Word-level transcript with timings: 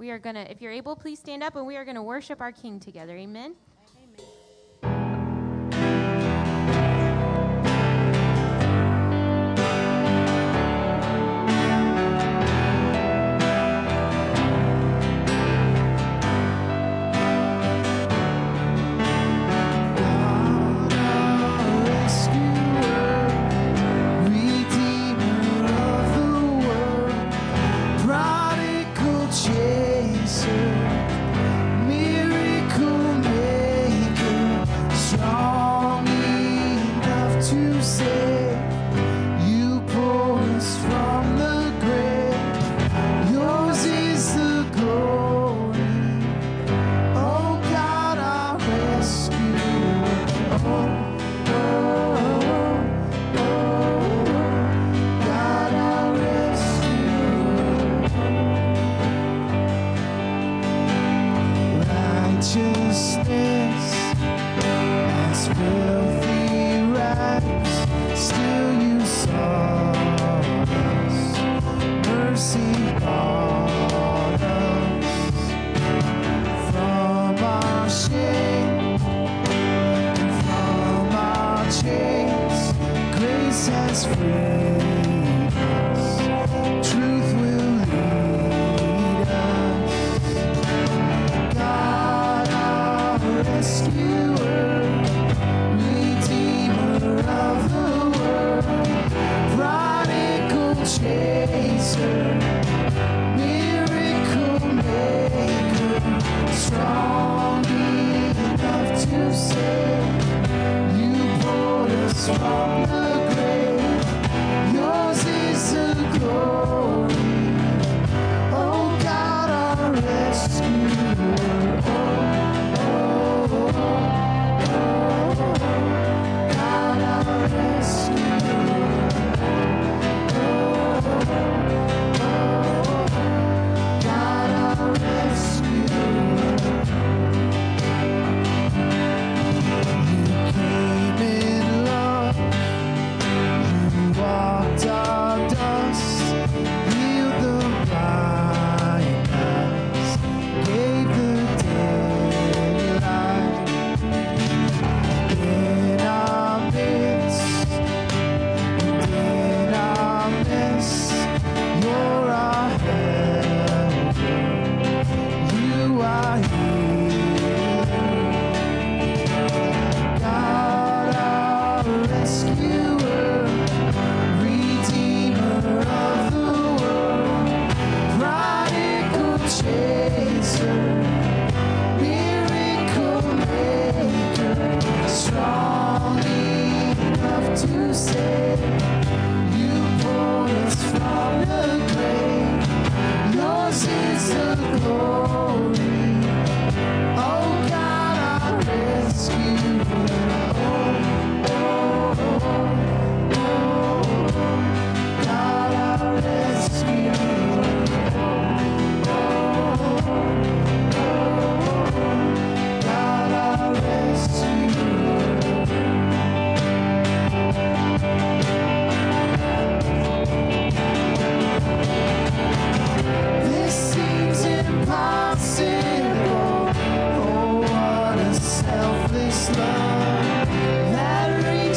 We 0.00 0.10
are 0.10 0.18
going 0.18 0.34
to, 0.36 0.50
if 0.50 0.62
you're 0.62 0.72
able, 0.72 0.96
please 0.96 1.18
stand 1.18 1.42
up 1.42 1.56
and 1.56 1.66
we 1.66 1.76
are 1.76 1.84
going 1.84 1.94
to 1.94 2.02
worship 2.02 2.40
our 2.40 2.52
King 2.52 2.80
together. 2.80 3.14
Amen. 3.18 3.54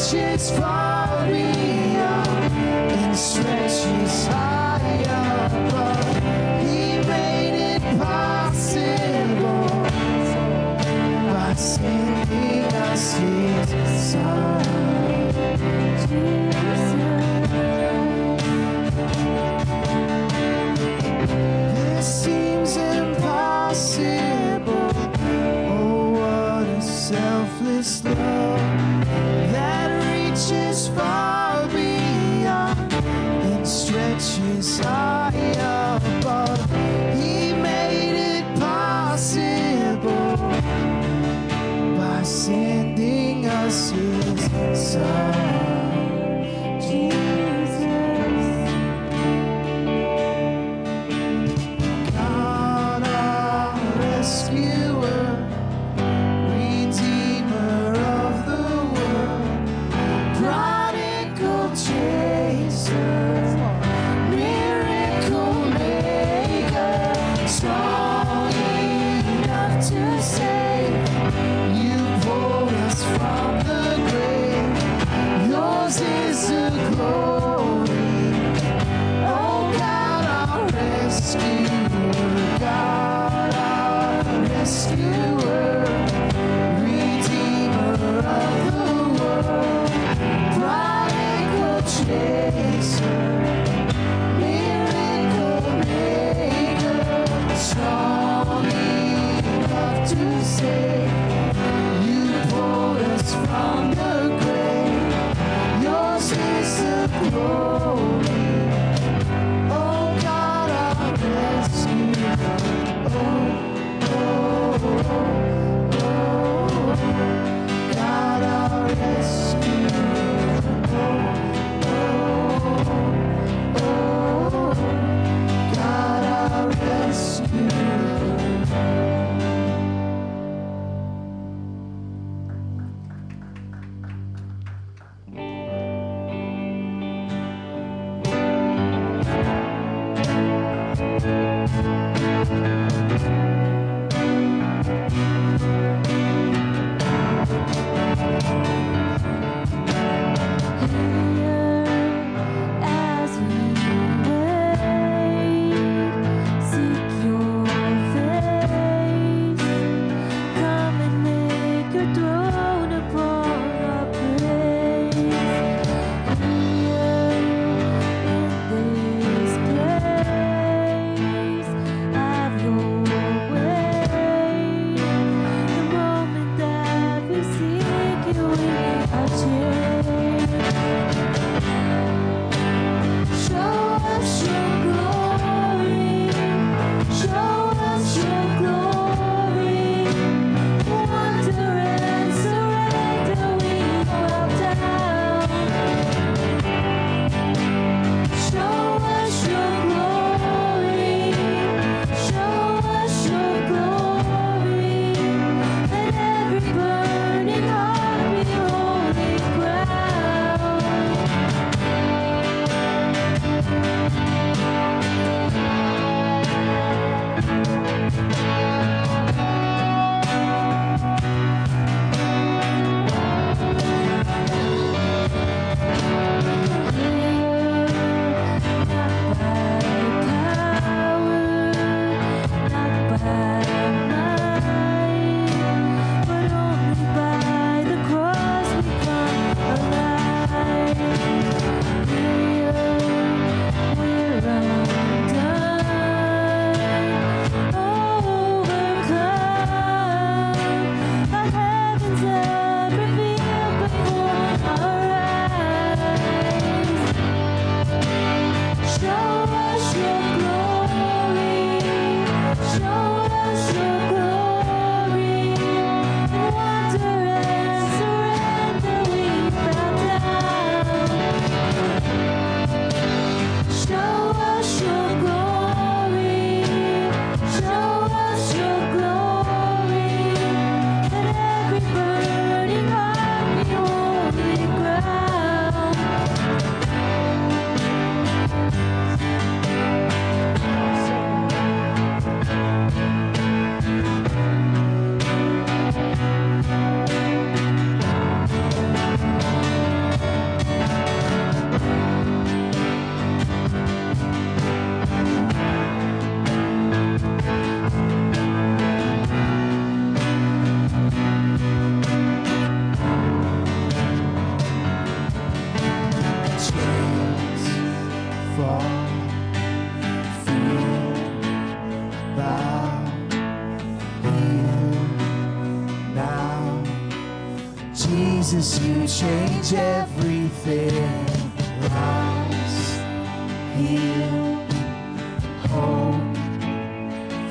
Selfless 0.04 0.50
and 3.00 3.16
stretches 3.16 4.28
reaches 4.28 4.53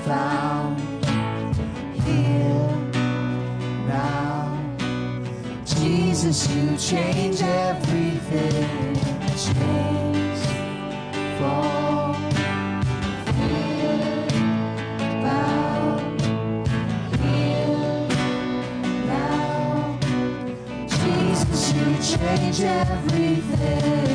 Found 0.05 0.79
here 2.03 2.69
now, 3.88 4.60
Jesus, 5.65 6.53
you 6.53 6.77
change 6.77 7.41
everything. 7.41 8.95
Change 9.38 10.43
for 11.38 12.13
Fear, 13.31 14.27
bow, 15.24 16.00
heal 17.22 18.07
now. 19.07 19.98
Jesus, 20.88 21.74
you 21.74 22.17
change 22.17 22.62
everything. 22.62 24.12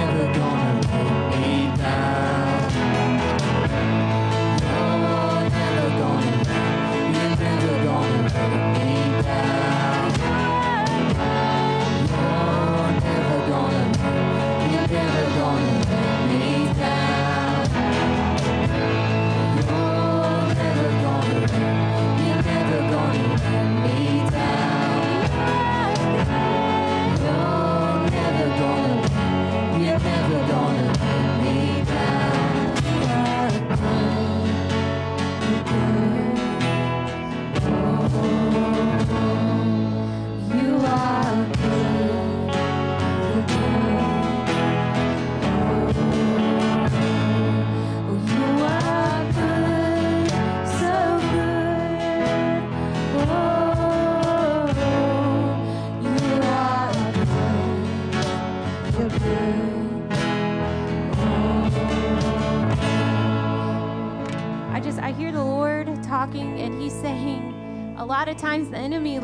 never 0.00 0.32
gone. 0.32 0.49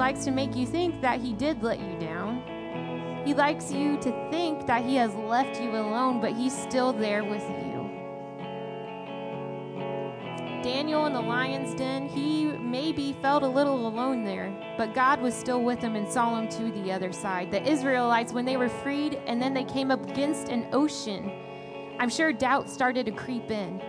Likes 0.07 0.25
to 0.25 0.31
make 0.31 0.55
you 0.55 0.65
think 0.65 1.01
that 1.01 1.21
he 1.21 1.33
did 1.33 1.65
let 1.65 1.81
you 1.81 1.99
down. 1.99 2.41
He 3.27 3.35
likes 3.35 3.73
you 3.73 3.97
to 3.97 4.31
think 4.31 4.65
that 4.69 4.85
he 4.85 4.95
has 4.95 5.13
left 5.17 5.61
you 5.61 5.71
alone, 5.71 6.21
but 6.21 6.33
he's 6.33 6.57
still 6.57 6.93
there 6.93 7.25
with 7.25 7.43
you. 7.43 7.91
Daniel 10.63 11.07
in 11.07 11.13
the 11.13 11.21
lion's 11.21 11.75
den, 11.75 12.09
he 12.09 12.45
maybe 12.45 13.17
felt 13.21 13.43
a 13.43 13.49
little 13.49 13.89
alone 13.89 14.23
there, 14.23 14.57
but 14.79 14.95
God 14.95 15.21
was 15.21 15.35
still 15.35 15.65
with 15.65 15.81
him 15.81 15.97
and 15.97 16.09
saw 16.09 16.39
him 16.39 16.49
to 16.51 16.71
the 16.71 16.93
other 16.93 17.13
side. 17.13 17.51
The 17.51 17.69
Israelites, 17.69 18.33
when 18.33 18.45
they 18.45 18.57
were 18.57 18.69
freed 18.69 19.15
and 19.27 19.43
then 19.43 19.55
they 19.55 19.65
came 19.65 19.91
up 19.91 20.09
against 20.09 20.51
an 20.51 20.69
ocean, 20.73 21.33
I'm 21.99 22.11
sure 22.11 22.33
doubt 22.33 22.71
started 22.71 23.07
to 23.07 23.13
creep 23.13 23.51
in. 23.51 23.83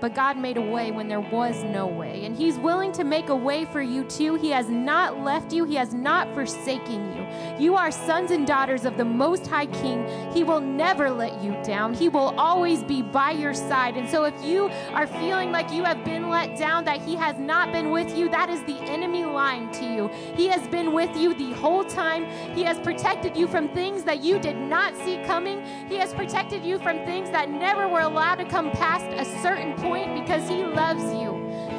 But 0.00 0.14
God 0.14 0.38
made 0.38 0.56
a 0.56 0.62
way 0.62 0.90
when 0.90 1.08
there 1.08 1.20
was 1.20 1.62
no 1.64 1.86
way. 1.86 2.24
And 2.24 2.36
He's 2.36 2.58
willing 2.58 2.92
to 2.92 3.04
make 3.04 3.28
a 3.28 3.36
way 3.36 3.64
for 3.66 3.82
you 3.82 4.04
too. 4.04 4.34
He 4.36 4.50
has 4.50 4.68
not 4.68 5.20
left 5.20 5.52
you, 5.52 5.64
He 5.64 5.74
has 5.74 5.92
not 5.92 6.32
forsaken 6.34 7.14
you. 7.14 7.64
You 7.64 7.76
are 7.76 7.90
sons 7.90 8.30
and 8.30 8.46
daughters 8.46 8.84
of 8.84 8.96
the 8.96 9.04
Most 9.04 9.46
High 9.46 9.66
King. 9.66 10.06
He 10.32 10.42
will 10.42 10.60
never 10.60 11.10
let 11.10 11.42
you 11.42 11.56
down, 11.62 11.94
He 11.94 12.08
will 12.08 12.34
always 12.38 12.82
be 12.82 13.02
by 13.02 13.32
your 13.32 13.54
side. 13.54 13.96
And 13.96 14.08
so 14.08 14.24
if 14.24 14.34
you 14.44 14.70
are 14.92 15.06
feeling 15.06 15.52
like 15.52 15.70
you 15.72 15.84
have 15.84 16.04
been 16.04 16.30
let 16.30 16.56
down, 16.56 16.84
that 16.84 17.02
He 17.02 17.14
has 17.16 17.38
not 17.38 17.72
been 17.72 17.90
with 17.90 18.16
you, 18.16 18.28
that 18.30 18.48
is 18.48 18.62
the 18.64 18.78
enemy 18.90 19.19
lying 19.32 19.70
to 19.72 19.84
you. 19.84 20.08
He 20.34 20.48
has 20.48 20.66
been 20.68 20.92
with 20.92 21.16
you 21.16 21.34
the 21.34 21.52
whole 21.54 21.84
time. 21.84 22.24
He 22.54 22.62
has 22.64 22.78
protected 22.78 23.36
you 23.36 23.46
from 23.46 23.68
things 23.68 24.04
that 24.04 24.22
you 24.22 24.38
did 24.38 24.56
not 24.56 24.96
see 24.96 25.22
coming. 25.24 25.64
He 25.88 25.96
has 25.96 26.12
protected 26.14 26.64
you 26.64 26.78
from 26.78 27.04
things 27.04 27.30
that 27.30 27.50
never 27.50 27.88
were 27.88 28.00
allowed 28.00 28.36
to 28.36 28.44
come 28.44 28.70
past 28.72 29.06
a 29.06 29.24
certain 29.42 29.74
point 29.74 30.14
because 30.14 30.48
He 30.48 30.64
loves 30.64 31.02
you. 31.14 31.30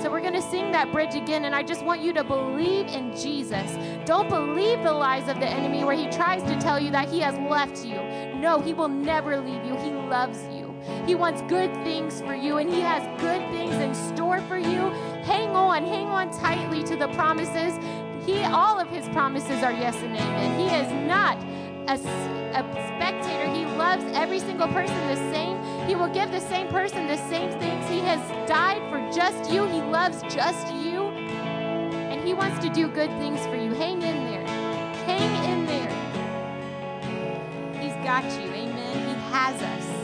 So 0.02 0.10
we're 0.10 0.22
going 0.22 0.34
to 0.34 0.42
sing 0.42 0.72
that 0.72 0.92
bridge 0.92 1.14
again, 1.14 1.46
and 1.46 1.54
I 1.54 1.62
just 1.62 1.86
want 1.86 2.02
you 2.02 2.12
to 2.14 2.24
believe 2.24 2.88
in 2.88 3.16
Jesus. 3.16 3.78
Don't 4.06 4.30
believe 4.30 4.82
the 4.82 4.92
lies 4.92 5.30
of 5.30 5.40
the 5.40 5.46
enemy 5.46 5.84
where 5.84 5.96
he 5.96 6.08
tries 6.10 6.42
to 6.44 6.60
tell 6.60 6.80
you 6.80 6.90
that 6.90 7.08
he 7.08 7.20
has 7.20 7.38
left 7.38 7.86
you. 7.86 8.02
No, 8.40 8.60
he 8.60 8.74
will 8.74 8.88
never 8.88 9.40
leave 9.40 9.64
you. 9.64 9.76
He 9.76 9.92
loves 9.92 10.44
you. 10.52 10.61
He 11.06 11.16
wants 11.16 11.42
good 11.44 11.74
things 11.84 12.22
for 12.22 12.36
you, 12.36 12.58
and 12.58 12.70
he 12.70 12.82
has 12.82 13.04
good 13.20 13.42
things 13.52 13.76
in 13.76 13.94
store 13.94 14.42
for 14.42 14.58
you. 14.58 14.90
Hang 15.24 15.50
on, 15.50 15.86
hang 15.86 16.08
on 16.08 16.32
tightly 16.32 16.84
to 16.84 16.96
the 16.96 17.08
promises. 17.10 17.74
He, 18.26 18.44
all 18.44 18.80
of 18.80 18.88
his 18.88 19.08
promises 19.10 19.64
are 19.64 19.74
yes 19.74 19.96
and 19.96 20.16
amen. 20.16 20.60
He 20.60 20.68
is 20.76 20.92
not 21.08 21.38
a, 21.88 21.94
a 21.94 22.64
spectator. 22.96 23.50
He 23.52 23.66
loves 23.78 24.04
every 24.14 24.40
single 24.40 24.68
person 24.68 24.96
the 25.08 25.16
same. 25.34 25.58
He 25.88 25.96
will 25.96 26.10
give 26.10 26.32
the 26.32 26.40
same 26.40 26.68
person 26.68 27.08
the 27.08 27.18
same 27.30 27.52
things. 27.60 27.88
He 27.90 28.00
has 28.00 28.20
died 28.48 28.82
for 28.92 29.00
just 29.12 29.52
you. 29.52 29.66
He 29.66 29.82
loves 29.82 30.22
just 30.34 30.74
you. 30.74 31.02
And 32.12 32.22
he 32.28 32.34
wants 32.34 32.60
to 32.66 32.70
do 32.70 32.88
good 32.88 33.10
things 33.18 33.40
for 33.48 33.56
you. 33.56 33.74
Hang 33.74 34.02
in 34.02 34.24
there. 34.26 34.46
Hang 35.06 35.52
in 35.52 35.66
there. 35.66 35.92
He's 37.82 37.96
got 38.06 38.24
you. 38.24 38.52
Amen. 38.52 39.08
He 39.08 39.16
has 39.32 39.62
us. 39.62 40.01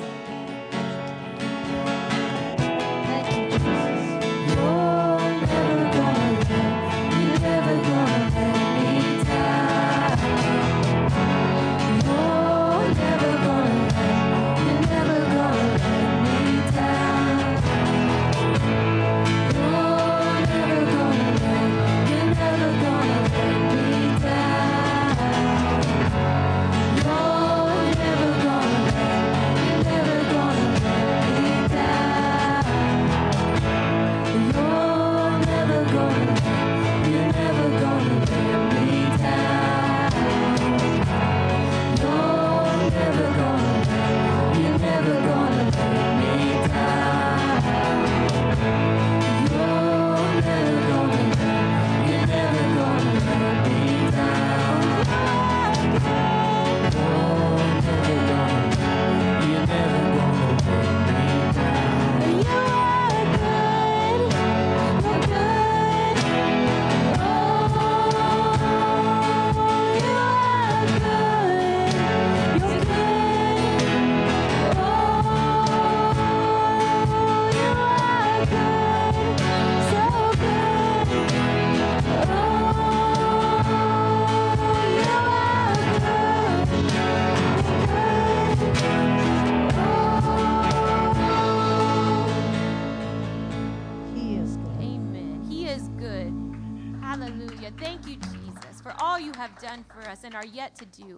Yet 100.57 100.75
to 100.75 100.85
do. 100.85 101.15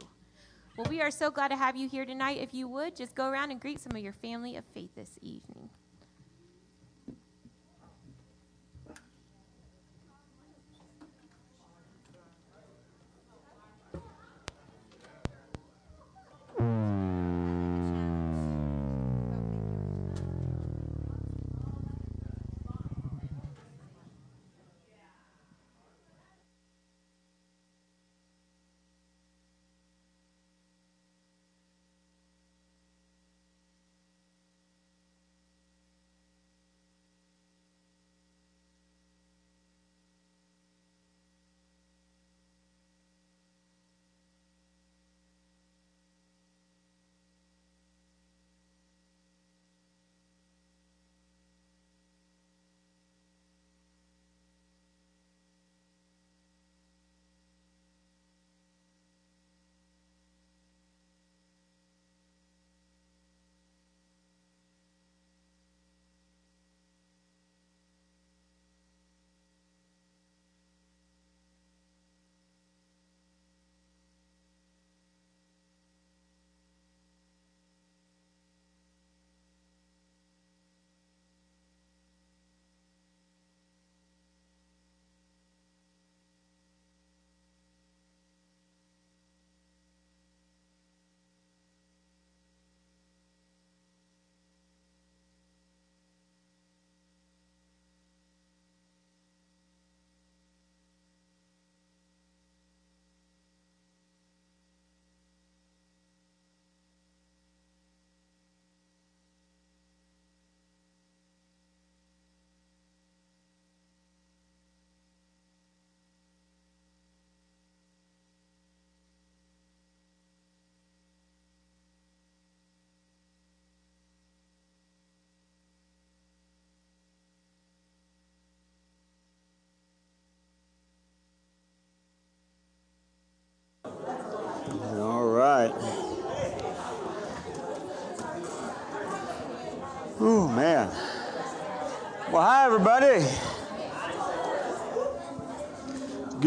Well, 0.78 0.88
we 0.89 1.02
are 1.02 1.10
so 1.10 1.32
glad 1.32 1.47
to 1.47 1.56
have 1.56 1.78
you 1.78 1.88
here 1.88 2.06
tonight. 2.06 2.39
If 2.39 2.54
you 2.54 2.67
would, 2.67 2.93
just 2.95 3.15
go 3.15 3.30
around 3.30 3.52
and 3.52 3.60
greet 3.60 3.80
some 3.80 3.93
of 3.93 4.04
your 4.04 4.12
family 4.12 4.58
of 4.58 4.65
faith 4.73 4.93
this 4.95 5.17
evening. 5.21 5.69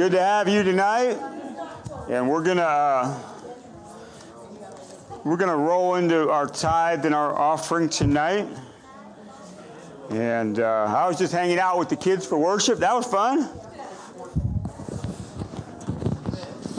Good 0.02 0.12
to 0.12 0.20
have 0.20 0.48
you 0.48 0.64
tonight. 0.64 1.16
And 2.08 2.28
we're 2.28 2.42
going 2.42 2.56
to. 2.56 2.66
Uh, 2.66 3.16
we're 5.22 5.36
going 5.36 5.48
to 5.48 5.56
roll 5.56 5.94
into 5.94 6.28
our 6.28 6.48
tithe 6.48 7.06
and 7.06 7.14
our 7.14 7.32
offering 7.38 7.88
tonight. 7.88 8.48
And 10.10 10.58
uh, 10.58 10.86
I 10.88 11.06
was 11.06 11.20
just 11.20 11.32
hanging 11.32 11.60
out 11.60 11.78
with 11.78 11.88
the 11.88 11.94
kids 11.94 12.26
for 12.26 12.36
worship. 12.36 12.80
That 12.80 12.92
was 12.96 13.06
fun. 13.06 13.48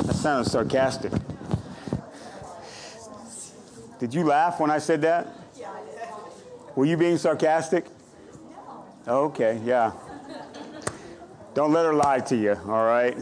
That 0.06 0.16
sounded 0.16 0.52
sarcastic. 0.52 1.14
Did 4.00 4.14
you 4.14 4.26
laugh 4.26 4.60
when 4.60 4.70
I 4.70 4.80
said 4.80 5.02
that? 5.04 5.30
Were 6.76 6.84
you 6.84 6.98
being 6.98 7.18
sarcastic? 7.18 7.86
Okay, 9.08 9.62
yeah. 9.64 9.94
Don't 11.54 11.72
let 11.72 11.86
her 11.86 11.94
lie 11.94 12.20
to 12.20 12.36
you, 12.36 12.54
all 12.66 12.86
right? 12.86 13.18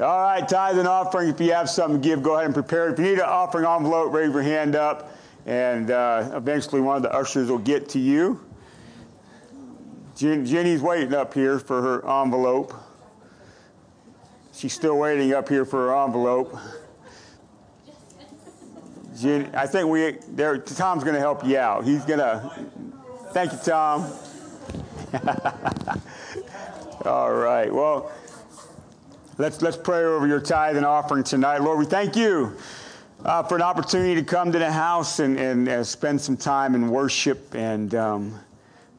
All 0.00 0.22
right, 0.22 0.46
tithe 0.48 0.78
and 0.78 0.88
offering. 0.88 1.28
If 1.28 1.40
you 1.40 1.52
have 1.52 1.68
something 1.70 2.00
to 2.00 2.08
give, 2.08 2.22
go 2.22 2.34
ahead 2.34 2.46
and 2.46 2.54
prepare. 2.54 2.90
If 2.90 2.98
you 2.98 3.04
need 3.04 3.14
an 3.14 3.20
offering 3.20 3.64
envelope, 3.64 4.12
raise 4.12 4.32
your 4.32 4.42
hand 4.42 4.76
up, 4.76 5.16
and 5.46 5.90
uh, 5.90 6.30
eventually 6.34 6.80
one 6.80 6.96
of 6.96 7.02
the 7.02 7.12
ushers 7.12 7.48
will 7.50 7.58
get 7.58 7.88
to 7.90 7.98
you. 7.98 8.40
Jen- 10.16 10.46
Jenny's 10.46 10.80
waiting 10.80 11.14
up 11.14 11.34
here 11.34 11.58
for 11.58 11.82
her 11.82 12.22
envelope. 12.22 12.72
She's 14.52 14.72
still 14.72 14.96
waiting 14.96 15.32
up 15.32 15.48
here 15.48 15.64
for 15.64 15.88
her 15.88 16.04
envelope. 16.04 16.56
Jen, 19.20 19.50
I 19.54 19.66
think 19.66 19.88
we 19.88 20.18
there. 20.28 20.58
Tom's 20.58 21.02
going 21.02 21.14
to 21.14 21.20
help 21.20 21.44
you 21.44 21.58
out. 21.58 21.84
He's 21.84 22.04
going 22.04 22.20
to. 22.20 22.50
Thank 23.32 23.52
you, 23.52 23.58
Tom. 23.58 24.12
All 27.04 27.32
right. 27.32 27.72
Well. 27.72 28.12
Let's, 29.36 29.60
let's 29.62 29.76
pray 29.76 30.04
over 30.04 30.28
your 30.28 30.38
tithe 30.38 30.76
and 30.76 30.86
offering 30.86 31.24
tonight. 31.24 31.60
Lord, 31.60 31.80
we 31.80 31.86
thank 31.86 32.14
you 32.14 32.56
uh, 33.24 33.42
for 33.42 33.56
an 33.56 33.62
opportunity 33.62 34.14
to 34.14 34.22
come 34.22 34.52
to 34.52 34.60
the 34.60 34.70
house 34.70 35.18
and, 35.18 35.36
and 35.36 35.68
uh, 35.68 35.82
spend 35.82 36.20
some 36.20 36.36
time 36.36 36.76
in 36.76 36.88
worship 36.88 37.52
and 37.52 37.92
um, 37.96 38.38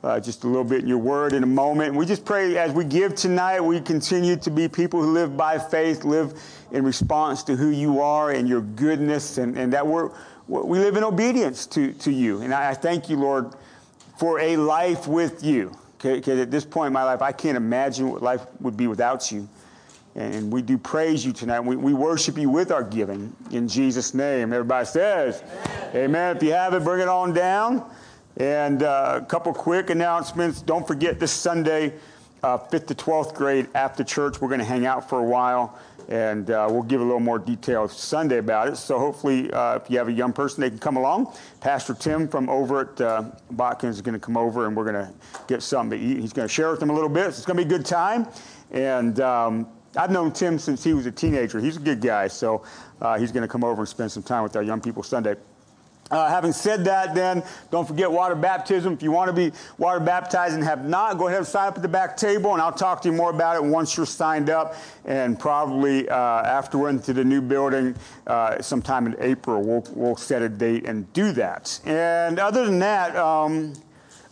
uh, 0.03 0.19
just 0.19 0.43
a 0.43 0.47
little 0.47 0.65
bit 0.65 0.81
in 0.81 0.89
your 0.89 0.97
word 0.97 1.31
in 1.31 1.43
a 1.43 1.47
moment. 1.47 1.91
And 1.91 1.97
we 1.97 2.05
just 2.05 2.25
pray 2.25 2.57
as 2.57 2.73
we 2.73 2.83
give 2.83 3.15
tonight, 3.15 3.61
we 3.61 3.79
continue 3.79 4.35
to 4.35 4.51
be 4.51 4.67
people 4.67 5.01
who 5.01 5.13
live 5.13 5.37
by 5.37 5.57
faith, 5.57 6.03
live 6.03 6.33
in 6.73 6.83
response 6.83 7.41
to 7.43 7.55
who 7.55 7.69
you 7.69 8.01
are 8.01 8.31
and 8.31 8.45
your 8.45 8.59
goodness, 8.59 9.37
and, 9.37 9.57
and 9.57 9.71
that 9.71 9.87
we're, 9.87 10.11
we 10.49 10.79
live 10.79 10.97
in 10.97 11.05
obedience 11.05 11.65
to, 11.67 11.93
to 11.93 12.11
you. 12.11 12.41
And 12.41 12.53
I, 12.53 12.71
I 12.71 12.73
thank 12.73 13.09
you, 13.09 13.15
Lord, 13.15 13.53
for 14.19 14.37
a 14.41 14.57
life 14.57 15.07
with 15.07 15.45
you. 15.45 15.77
Because 16.13 16.39
at 16.39 16.51
this 16.51 16.65
point 16.65 16.87
in 16.87 16.93
my 16.93 17.03
life, 17.03 17.21
I 17.21 17.31
can't 17.31 17.57
imagine 17.57 18.09
what 18.09 18.21
life 18.21 18.45
would 18.61 18.77
be 18.77 18.87
without 18.87 19.31
you. 19.31 19.47
And 20.15 20.51
we 20.51 20.61
do 20.61 20.77
praise 20.77 21.25
you 21.25 21.33
tonight. 21.33 21.59
We, 21.59 21.75
we 21.75 21.93
worship 21.93 22.37
you 22.37 22.49
with 22.49 22.71
our 22.71 22.83
giving 22.83 23.35
in 23.51 23.67
Jesus' 23.67 24.13
name. 24.13 24.53
Everybody 24.53 24.85
says, 24.85 25.43
Amen. 25.89 26.05
Amen. 26.05 26.37
If 26.37 26.43
you 26.43 26.53
have 26.53 26.73
it, 26.73 26.83
bring 26.83 27.01
it 27.01 27.09
on 27.09 27.33
down. 27.33 27.89
And 28.37 28.83
uh, 28.83 29.19
a 29.21 29.25
couple 29.25 29.53
quick 29.53 29.89
announcements. 29.89 30.61
Don't 30.61 30.87
forget 30.87 31.19
this 31.19 31.31
Sunday, 31.31 31.93
uh, 32.43 32.57
5th 32.57 32.87
to 32.87 32.95
12th 32.95 33.33
grade 33.33 33.67
after 33.75 34.03
church, 34.03 34.39
we're 34.39 34.49
going 34.49 34.59
to 34.59 34.65
hang 34.65 34.85
out 34.85 35.09
for 35.09 35.19
a 35.19 35.23
while. 35.23 35.77
And 36.07 36.51
uh, 36.51 36.67
we'll 36.69 36.83
give 36.83 37.01
a 37.01 37.03
little 37.03 37.19
more 37.19 37.39
detail 37.39 37.87
Sunday 37.87 38.37
about 38.37 38.67
it. 38.67 38.77
So 38.77 38.99
hopefully, 38.99 39.51
uh, 39.51 39.77
if 39.77 39.89
you 39.89 39.97
have 39.97 40.07
a 40.07 40.13
young 40.13 40.33
person, 40.33 40.61
they 40.61 40.69
can 40.69 40.79
come 40.79 40.97
along. 40.97 41.33
Pastor 41.61 41.93
Tim 41.93 42.27
from 42.27 42.49
over 42.49 42.81
at 42.81 43.01
uh, 43.01 43.23
Botkins 43.53 43.91
is 43.91 44.01
going 44.01 44.13
to 44.13 44.19
come 44.19 44.37
over, 44.37 44.67
and 44.67 44.75
we're 44.75 44.91
going 44.91 45.05
to 45.05 45.11
get 45.47 45.63
something 45.63 45.99
to 45.99 46.05
eat. 46.05 46.19
He's 46.19 46.33
going 46.33 46.47
to 46.47 46.53
share 46.53 46.69
with 46.69 46.79
them 46.79 46.89
a 46.89 46.93
little 46.93 47.09
bit. 47.09 47.23
So 47.33 47.37
it's 47.37 47.45
going 47.45 47.57
to 47.57 47.65
be 47.65 47.73
a 47.73 47.77
good 47.77 47.85
time. 47.85 48.27
And 48.71 49.19
um, 49.19 49.67
I've 49.97 50.11
known 50.11 50.31
Tim 50.31 50.59
since 50.59 50.83
he 50.83 50.93
was 50.93 51.05
a 51.05 51.11
teenager. 51.11 51.59
He's 51.59 51.77
a 51.77 51.81
good 51.81 52.01
guy, 52.01 52.27
so 52.27 52.63
uh, 53.01 53.17
he's 53.17 53.31
going 53.31 53.43
to 53.43 53.47
come 53.47 53.63
over 53.63 53.81
and 53.81 53.89
spend 53.89 54.11
some 54.11 54.23
time 54.23 54.43
with 54.43 54.55
our 54.55 54.63
young 54.63 54.81
people 54.81 55.03
Sunday. 55.03 55.35
Uh, 56.11 56.29
having 56.29 56.51
said 56.51 56.85
that, 56.85 57.15
then, 57.15 57.43
don't 57.71 57.87
forget 57.87 58.11
water 58.11 58.35
baptism. 58.35 58.93
If 58.93 59.01
you 59.01 59.11
want 59.11 59.27
to 59.29 59.33
be 59.33 59.51
water 59.79 59.99
baptized 59.99 60.53
and 60.53 60.63
have 60.63 60.87
not, 60.87 61.17
go 61.17 61.27
ahead 61.27 61.39
and 61.39 61.47
sign 61.47 61.69
up 61.69 61.77
at 61.77 61.81
the 61.81 61.87
back 61.87 62.15
table, 62.15 62.53
and 62.53 62.61
I'll 62.61 62.71
talk 62.71 63.01
to 63.01 63.09
you 63.09 63.15
more 63.15 63.31
about 63.31 63.55
it 63.55 63.63
once 63.63 63.97
you're 63.97 64.05
signed 64.05 64.51
up. 64.51 64.75
And 65.05 65.39
probably 65.39 66.07
uh, 66.07 66.15
after 66.15 66.77
we're 66.77 66.89
into 66.89 67.11
the 67.11 67.23
new 67.23 67.41
building, 67.41 67.95
uh, 68.27 68.61
sometime 68.61 69.07
in 69.07 69.15
April, 69.19 69.63
we'll, 69.63 69.83
we'll 69.93 70.15
set 70.15 70.43
a 70.43 70.49
date 70.49 70.85
and 70.85 71.11
do 71.13 71.31
that. 71.31 71.79
And 71.85 72.37
other 72.37 72.65
than 72.65 72.77
that, 72.79 73.15
um, 73.15 73.73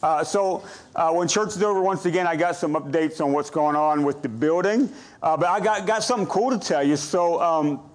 uh, 0.03 0.23
so 0.23 0.63
uh, 0.95 1.11
when 1.11 1.27
church 1.27 1.49
is 1.49 1.63
over, 1.63 1.81
once 1.81 2.05
again, 2.05 2.27
I 2.27 2.35
got 2.35 2.55
some 2.55 2.75
updates 2.75 3.19
on 3.19 3.31
what's 3.31 3.49
going 3.49 3.75
on 3.75 4.03
with 4.03 4.21
the 4.21 4.29
building. 4.29 4.91
Uh, 5.23 5.37
but 5.37 5.47
I 5.47 5.59
got, 5.59 5.87
got 5.87 6.03
something 6.03 6.27
cool 6.27 6.51
to 6.51 6.59
tell 6.59 6.83
you. 6.83 6.97
So 6.97 7.41
um, 7.41 7.89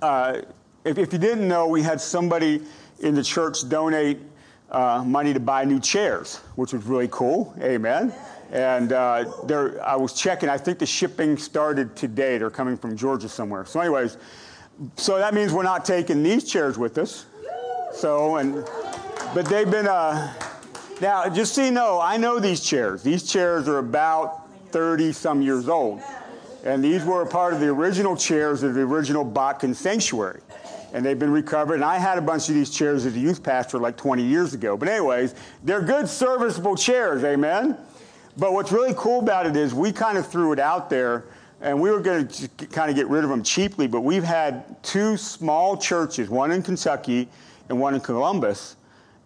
uh, 0.00 0.42
if, 0.84 0.98
if, 0.98 1.12
you 1.12 1.18
didn't 1.18 1.48
know, 1.48 1.66
we 1.66 1.82
had 1.82 2.00
somebody 2.00 2.60
in 3.00 3.14
the 3.14 3.22
church 3.22 3.68
donate 3.68 4.18
uh, 4.70 5.02
money 5.04 5.32
to 5.32 5.40
buy 5.40 5.64
new 5.64 5.80
chairs, 5.80 6.36
which 6.54 6.72
was 6.72 6.84
really 6.84 7.08
cool. 7.10 7.54
Amen. 7.60 8.12
And 8.52 8.92
uh, 8.92 9.32
there, 9.44 9.82
I 9.84 9.96
was 9.96 10.12
checking. 10.12 10.48
I 10.48 10.58
think 10.58 10.78
the 10.78 10.86
shipping 10.86 11.36
started 11.36 11.94
today. 11.96 12.38
They're 12.38 12.50
coming 12.50 12.76
from 12.76 12.96
Georgia 12.96 13.28
somewhere. 13.28 13.64
So, 13.64 13.80
anyways, 13.80 14.16
so 14.96 15.18
that 15.18 15.34
means 15.34 15.52
we're 15.52 15.62
not 15.62 15.84
taking 15.84 16.22
these 16.22 16.50
chairs 16.50 16.78
with 16.78 16.98
us. 16.98 17.26
So, 17.92 18.36
and 18.36 18.64
but 19.34 19.46
they've 19.46 19.70
been. 19.70 19.86
Now, 19.86 21.30
just 21.30 21.54
so 21.54 21.64
you 21.64 21.70
know, 21.70 21.98
I 21.98 22.18
know 22.18 22.38
these 22.38 22.60
chairs. 22.60 23.02
These 23.02 23.30
chairs 23.30 23.68
are 23.68 23.78
about 23.78 24.50
30 24.70 25.12
some 25.12 25.40
years 25.40 25.68
old. 25.68 26.02
And 26.62 26.84
these 26.84 27.04
were 27.04 27.22
a 27.22 27.26
part 27.26 27.54
of 27.54 27.60
the 27.60 27.68
original 27.68 28.16
chairs 28.16 28.62
of 28.62 28.74
the 28.74 28.82
original 28.82 29.24
Botkin 29.24 29.74
Sanctuary. 29.74 30.40
And 30.92 31.04
they've 31.04 31.18
been 31.18 31.32
recovered. 31.32 31.74
And 31.74 31.84
I 31.84 31.98
had 31.98 32.18
a 32.18 32.22
bunch 32.22 32.48
of 32.48 32.54
these 32.54 32.70
chairs 32.70 33.06
as 33.06 33.14
a 33.14 33.18
youth 33.18 33.42
pastor 33.42 33.78
like 33.78 33.96
20 33.96 34.22
years 34.22 34.54
ago. 34.54 34.76
But, 34.76 34.88
anyways, 34.88 35.34
they're 35.62 35.82
good, 35.82 36.08
serviceable 36.08 36.76
chairs, 36.76 37.24
amen? 37.24 37.76
But 38.36 38.52
what's 38.52 38.72
really 38.72 38.94
cool 38.96 39.20
about 39.20 39.46
it 39.46 39.56
is 39.56 39.74
we 39.74 39.92
kind 39.92 40.18
of 40.18 40.26
threw 40.26 40.52
it 40.52 40.58
out 40.58 40.90
there 40.90 41.24
and 41.60 41.80
we 41.80 41.90
were 41.90 42.00
going 42.00 42.26
to 42.26 42.48
kind 42.66 42.90
of 42.90 42.96
get 42.96 43.06
rid 43.08 43.24
of 43.24 43.30
them 43.30 43.42
cheaply. 43.42 43.86
But 43.86 44.00
we've 44.00 44.24
had 44.24 44.82
two 44.82 45.16
small 45.16 45.76
churches, 45.76 46.30
one 46.30 46.50
in 46.50 46.62
Kentucky 46.62 47.28
and 47.68 47.78
one 47.78 47.94
in 47.94 48.00
Columbus, 48.00 48.76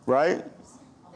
right? 0.06 0.44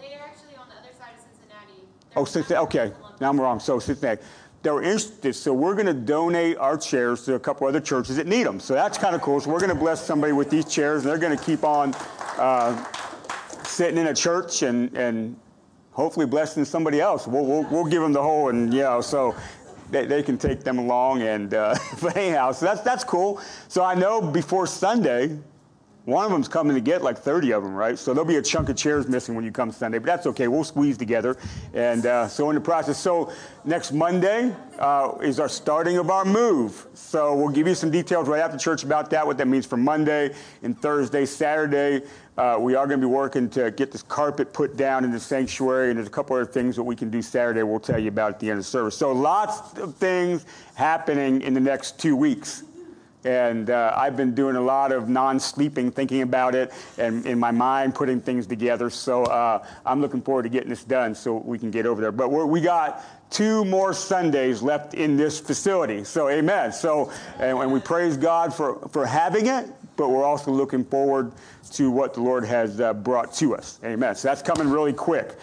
They 0.00 0.14
are 0.14 0.20
actually 0.20 0.54
on 0.56 0.68
the 0.68 0.76
other 0.76 0.94
side 0.98 1.14
of 1.14 1.20
Cincinnati. 1.20 1.82
They're 2.10 2.22
oh, 2.22 2.24
Cincinnati. 2.24 2.64
Okay, 2.64 2.92
now 3.20 3.30
I'm 3.30 3.40
wrong. 3.40 3.58
So 3.60 3.78
Cincinnati. 3.78 4.22
They 4.62 4.70
were 4.70 4.82
interested, 4.82 5.34
so 5.34 5.52
we're 5.52 5.74
going 5.74 5.86
to 5.86 5.94
donate 5.94 6.56
our 6.56 6.76
chairs 6.76 7.24
to 7.26 7.34
a 7.34 7.38
couple 7.38 7.68
other 7.68 7.80
churches 7.80 8.16
that 8.16 8.26
need 8.26 8.44
them. 8.44 8.58
So 8.58 8.74
that's 8.74 8.98
kind 8.98 9.14
of 9.14 9.22
cool. 9.22 9.40
So 9.40 9.50
we're 9.50 9.60
going 9.60 9.68
to 9.68 9.76
bless 9.76 10.04
somebody 10.04 10.32
with 10.32 10.50
these 10.50 10.64
chairs, 10.64 11.02
and 11.02 11.10
they're 11.10 11.18
going 11.18 11.36
to 11.36 11.44
keep 11.44 11.62
on 11.62 11.94
uh, 12.38 12.84
sitting 13.62 13.98
in 13.98 14.08
a 14.08 14.14
church 14.14 14.62
and, 14.62 14.92
and 14.96 15.36
hopefully 15.92 16.26
blessing 16.26 16.64
somebody 16.64 17.00
else. 17.00 17.28
We'll, 17.28 17.44
we'll, 17.44 17.62
we'll 17.70 17.84
give 17.84 18.02
them 18.02 18.12
the 18.12 18.22
whole, 18.22 18.48
and 18.48 18.74
you 18.74 18.82
know, 18.82 19.00
so 19.00 19.36
they, 19.90 20.06
they 20.06 20.24
can 20.24 20.38
take 20.38 20.64
them 20.64 20.78
along. 20.78 21.22
And 21.22 21.54
uh, 21.54 21.76
but 22.02 22.16
anyhow, 22.16 22.52
so 22.52 22.66
that's 22.66 22.80
that's 22.80 23.04
cool. 23.04 23.40
So 23.68 23.84
I 23.84 23.94
know 23.94 24.20
before 24.20 24.66
Sunday, 24.66 25.38
one 26.08 26.24
of 26.24 26.30
them's 26.30 26.48
coming 26.48 26.74
to 26.74 26.80
get 26.80 27.02
like 27.02 27.18
30 27.18 27.52
of 27.52 27.62
them, 27.62 27.74
right? 27.74 27.98
So 27.98 28.14
there'll 28.14 28.26
be 28.26 28.36
a 28.36 28.42
chunk 28.42 28.70
of 28.70 28.76
chairs 28.76 29.06
missing 29.06 29.34
when 29.34 29.44
you 29.44 29.52
come 29.52 29.70
Sunday, 29.70 29.98
but 29.98 30.06
that's 30.06 30.26
okay. 30.28 30.48
We'll 30.48 30.64
squeeze 30.64 30.96
together. 30.96 31.36
And 31.74 32.06
uh, 32.06 32.28
so 32.28 32.48
in 32.48 32.54
the 32.54 32.62
process, 32.62 32.98
so 32.98 33.30
next 33.66 33.92
Monday 33.92 34.54
uh, 34.78 35.18
is 35.20 35.38
our 35.38 35.50
starting 35.50 35.98
of 35.98 36.08
our 36.08 36.24
move. 36.24 36.86
So 36.94 37.34
we'll 37.34 37.50
give 37.50 37.68
you 37.68 37.74
some 37.74 37.90
details 37.90 38.26
right 38.26 38.40
after 38.40 38.56
church 38.56 38.84
about 38.84 39.10
that, 39.10 39.26
what 39.26 39.36
that 39.36 39.48
means 39.48 39.66
for 39.66 39.76
Monday 39.76 40.34
and 40.62 40.80
Thursday, 40.80 41.26
Saturday. 41.26 42.06
Uh, 42.38 42.56
we 42.58 42.74
are 42.74 42.86
going 42.86 43.00
to 43.00 43.06
be 43.06 43.12
working 43.12 43.50
to 43.50 43.70
get 43.72 43.92
this 43.92 44.02
carpet 44.02 44.54
put 44.54 44.78
down 44.78 45.04
in 45.04 45.10
the 45.10 45.20
sanctuary, 45.20 45.90
and 45.90 45.98
there's 45.98 46.08
a 46.08 46.10
couple 46.10 46.36
other 46.36 46.46
things 46.46 46.74
that 46.76 46.84
we 46.84 46.96
can 46.96 47.10
do 47.10 47.20
Saturday. 47.20 47.62
We'll 47.64 47.80
tell 47.80 47.98
you 47.98 48.08
about 48.08 48.34
at 48.34 48.40
the 48.40 48.48
end 48.48 48.60
of 48.60 48.64
the 48.64 48.70
service. 48.70 48.96
So 48.96 49.12
lots 49.12 49.76
of 49.78 49.94
things 49.96 50.46
happening 50.74 51.42
in 51.42 51.52
the 51.52 51.60
next 51.60 51.98
two 51.98 52.16
weeks. 52.16 52.62
And 53.28 53.68
uh, 53.68 53.92
I've 53.94 54.16
been 54.16 54.34
doing 54.34 54.56
a 54.56 54.60
lot 54.60 54.90
of 54.90 55.10
non 55.10 55.38
sleeping, 55.38 55.90
thinking 55.90 56.22
about 56.22 56.54
it, 56.54 56.72
and 56.96 57.26
in 57.26 57.38
my 57.38 57.50
mind, 57.50 57.94
putting 57.94 58.22
things 58.22 58.46
together. 58.46 58.88
So 58.88 59.24
uh, 59.24 59.66
I'm 59.84 60.00
looking 60.00 60.22
forward 60.22 60.44
to 60.44 60.48
getting 60.48 60.70
this 60.70 60.82
done 60.82 61.14
so 61.14 61.36
we 61.36 61.58
can 61.58 61.70
get 61.70 61.84
over 61.84 62.00
there. 62.00 62.10
But 62.10 62.30
we 62.30 62.62
got 62.62 63.04
two 63.28 63.66
more 63.66 63.92
Sundays 63.92 64.62
left 64.62 64.94
in 64.94 65.18
this 65.18 65.38
facility. 65.38 66.04
So, 66.04 66.30
amen. 66.30 66.72
So, 66.72 67.12
and, 67.38 67.58
and, 67.58 67.70
we 67.70 67.80
praise 67.80 68.16
God 68.16 68.54
for, 68.54 68.88
for 68.88 69.04
having 69.04 69.48
it, 69.48 69.66
but 69.96 70.08
we're 70.08 70.24
also 70.24 70.50
looking 70.50 70.82
forward 70.82 71.30
to 71.72 71.90
what 71.90 72.14
the 72.14 72.22
Lord 72.22 72.46
has 72.46 72.80
uh, 72.80 72.94
brought 72.94 73.34
to 73.34 73.54
us. 73.54 73.78
Amen. 73.84 74.14
So, 74.14 74.28
that's 74.28 74.40
coming 74.40 74.70
really 74.70 74.94
quick. 74.94 75.36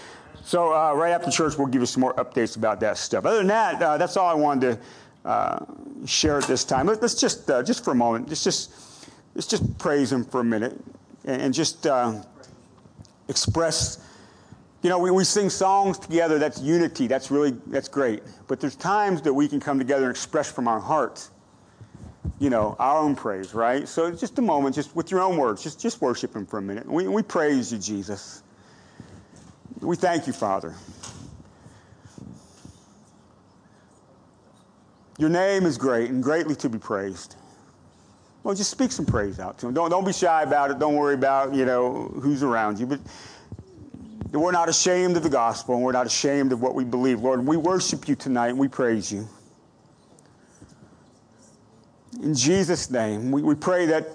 So, 0.43 0.74
uh, 0.74 0.93
right 0.95 1.12
after 1.12 1.30
church, 1.30 1.56
we'll 1.56 1.67
give 1.67 1.84
you 1.84 1.86
some 1.86 2.02
more 2.02 2.15
updates 2.15 2.58
about 2.58 2.80
that 2.80 2.98
stuff. 2.98 3.28
Other 3.28 3.38
than 3.38 3.48
that, 3.48 3.80
uh, 3.80 3.98
that's 4.00 4.17
all 4.17 4.28
I 4.28 4.34
wanted 4.34 4.71
to 4.71 4.80
uh, 5.26 5.66
share 6.06 6.38
at 6.38 6.48
this 6.48 6.64
time. 6.64 6.88
Let's 6.88 7.16
just, 7.16 7.50
uh, 7.50 7.64
just 7.64 7.84
for 7.84 7.92
a 7.92 7.96
moment, 7.96 8.30
let's 8.30 8.44
just, 8.44 8.72
let's 9.34 9.48
just 9.48 9.78
praise 9.78 10.12
Him 10.12 10.24
for 10.24 10.40
a 10.40 10.44
minute 10.46 10.80
and, 11.26 11.42
and 11.42 11.54
just 11.54 11.86
uh, 11.88 12.22
express 13.28 14.00
You 14.86 14.90
know, 14.90 15.00
we, 15.00 15.10
we 15.10 15.24
sing 15.24 15.50
songs 15.50 15.98
together, 15.98 16.38
that's 16.38 16.62
unity, 16.62 17.08
that's 17.08 17.32
really, 17.32 17.58
that's 17.74 17.90
great. 17.90 18.22
But 18.46 18.60
there's 18.60 18.76
times 18.76 19.24
that 19.24 19.34
we 19.34 19.48
can 19.48 19.60
come 19.60 19.80
together 19.80 20.04
and 20.06 20.12
express 20.12 20.52
from 20.52 20.68
our 20.68 20.80
hearts, 20.80 21.32
you 22.38 22.52
know, 22.52 22.76
our 22.78 23.00
own 23.00 23.16
praise, 23.16 23.56
right? 23.56 23.88
So 23.88 24.12
just 24.12 24.38
a 24.38 24.44
moment, 24.44 24.76
just 24.76 24.96
with 24.96 25.10
your 25.10 25.22
own 25.22 25.38
words, 25.38 25.64
just, 25.64 25.82
just 25.82 26.02
worship 26.02 26.36
him 26.36 26.46
for 26.46 26.60
a 26.60 26.62
minute. 26.62 26.86
We, 26.86 27.08
we 27.08 27.24
praise 27.24 27.72
you, 27.74 27.80
Jesus. 27.80 28.44
We 29.82 29.96
thank 29.96 30.28
you, 30.28 30.34
Father. 30.34 30.76
Your 35.17 35.30
name 35.30 35.65
is 35.65 35.78
great 35.78 36.10
and 36.10 36.21
greatly 36.21 36.56
to 36.56 36.69
be 36.69 36.78
praised. 36.78 37.36
Well, 38.43 38.54
just 38.54 38.69
speak 38.69 38.91
some 38.91 39.06
praise 39.06 39.39
out 39.39 39.58
to 39.60 39.67
him. 39.67 39.73
Don't, 39.73 39.89
don't 39.89 40.06
be 40.06 40.13
shy 40.13 40.43
about 40.43 40.69
it. 40.71 40.78
Don't 40.78 40.95
worry 40.95 41.15
about, 41.15 41.54
you 41.56 41.65
know, 41.65 42.12
who's 42.21 42.43
around 42.43 42.80
you. 42.80 42.86
But 42.86 42.99
we're 44.32 44.51
not 44.51 44.69
ashamed 44.69 45.17
of 45.17 45.23
the 45.23 45.30
gospel 45.30 45.75
and 45.75 45.84
we're 45.84 45.93
not 45.93 46.06
ashamed 46.06 46.51
of 46.51 46.62
what 46.62 46.75
we 46.75 46.84
believe. 46.84 47.21
Lord, 47.21 47.45
we 47.45 47.58
worship 47.58 48.08
you 48.08 48.15
tonight 48.15 48.49
and 48.49 48.60
we 48.60 48.67
praise 48.67 49.12
you. 49.12 49.28
In 52.21 52.36
Jesus' 52.36 52.91
name, 52.91 53.32
we, 53.32 53.41
we 53.41 53.56
pray 53.56 53.88
that, 53.88 54.08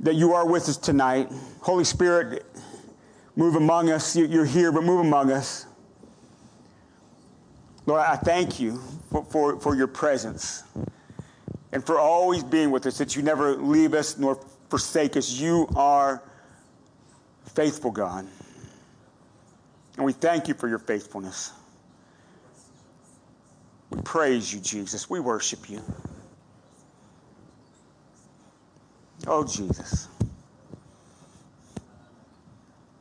that 0.00 0.14
you 0.14 0.32
are 0.34 0.46
with 0.46 0.68
us 0.68 0.76
tonight. 0.76 1.28
Holy 1.60 1.84
Spirit, 1.84 2.44
move 3.36 3.54
among 3.56 3.90
us. 3.90 4.14
You- 4.16 4.26
You're 4.26 4.44
here, 4.44 4.70
but 4.70 4.84
move 4.84 5.00
among 5.00 5.30
us. 5.32 5.66
Lord, 7.86 8.02
I 8.02 8.16
thank 8.16 8.60
you 8.60 8.80
for, 9.10 9.24
for, 9.24 9.60
for 9.60 9.74
your 9.74 9.86
presence 9.86 10.62
and 11.72 11.84
for 11.84 11.98
always 11.98 12.42
being 12.42 12.70
with 12.70 12.86
us, 12.86 12.98
that 12.98 13.16
you 13.16 13.22
never 13.22 13.54
leave 13.56 13.94
us 13.94 14.18
nor 14.18 14.38
forsake 14.68 15.16
us. 15.16 15.30
You 15.30 15.68
are 15.76 16.22
faithful, 17.44 17.90
God. 17.90 18.26
And 19.96 20.04
we 20.04 20.12
thank 20.12 20.48
you 20.48 20.54
for 20.54 20.68
your 20.68 20.78
faithfulness. 20.78 21.52
We 23.90 24.00
praise 24.02 24.52
you, 24.52 24.60
Jesus. 24.60 25.10
We 25.10 25.20
worship 25.20 25.68
you. 25.68 25.82
Oh, 29.26 29.44
Jesus. 29.44 30.08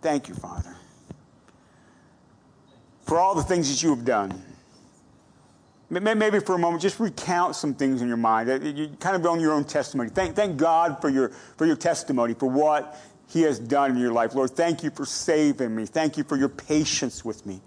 Thank 0.02 0.28
you, 0.28 0.34
Father, 0.34 0.76
for 3.06 3.20
all 3.20 3.36
the 3.36 3.44
things 3.44 3.70
that 3.70 3.84
you 3.84 3.90
have 3.94 4.06
done. 4.06 4.49
May- 5.90 6.14
Maybe 6.14 6.40
for 6.40 6.56
a 6.56 6.60
moment, 6.60 6.82
just 6.82 7.00
recount 7.00 7.56
some 7.56 7.74
things 7.74 8.02
in 8.02 8.08
your 8.08 8.18
mind. 8.18 8.78
You 8.78 8.90
kind 9.00 9.16
of 9.16 9.26
on 9.26 9.40
your 9.40 9.54
own 9.54 9.64
testimony. 9.64 10.10
Thank, 10.10 10.36
thank 10.36 10.58
God 10.58 11.02
for 11.02 11.10
your, 11.10 11.30
for 11.58 11.66
your 11.66 11.76
testimony, 11.76 12.34
for 12.36 12.50
what 12.50 12.98
He 13.28 13.42
has 13.44 13.58
done 13.60 13.92
in 13.92 13.98
your 13.98 14.12
life. 14.14 14.36
Lord, 14.36 14.52
thank 14.52 14.84
you 14.84 14.92
for 14.92 15.06
saving 15.06 15.76
me. 15.76 15.86
Thank 15.86 16.18
you 16.18 16.24
for 16.24 16.38
your 16.38 16.50
patience 16.50 17.26
with 17.26 17.46
me. 17.46 17.62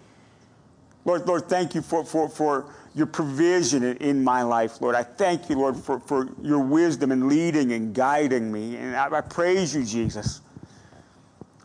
Lord, 1.04 1.26
Lord, 1.26 1.48
thank 1.48 1.74
you 1.74 1.82
for, 1.82 2.04
for, 2.04 2.28
for 2.28 2.66
your 2.94 3.06
provision 3.06 3.82
in, 3.82 3.96
in 3.96 4.24
my 4.24 4.42
life, 4.42 4.80
Lord. 4.80 4.94
I 4.94 5.02
thank 5.02 5.48
you, 5.50 5.56
Lord, 5.56 5.76
for, 5.76 5.98
for 5.98 6.28
your 6.42 6.60
wisdom 6.60 7.10
and 7.10 7.26
leading 7.26 7.72
and 7.72 7.92
guiding 7.92 8.52
me. 8.52 8.76
And 8.76 8.94
I, 8.94 9.08
I 9.10 9.20
praise 9.20 9.74
you, 9.74 9.84
Jesus, 9.84 10.40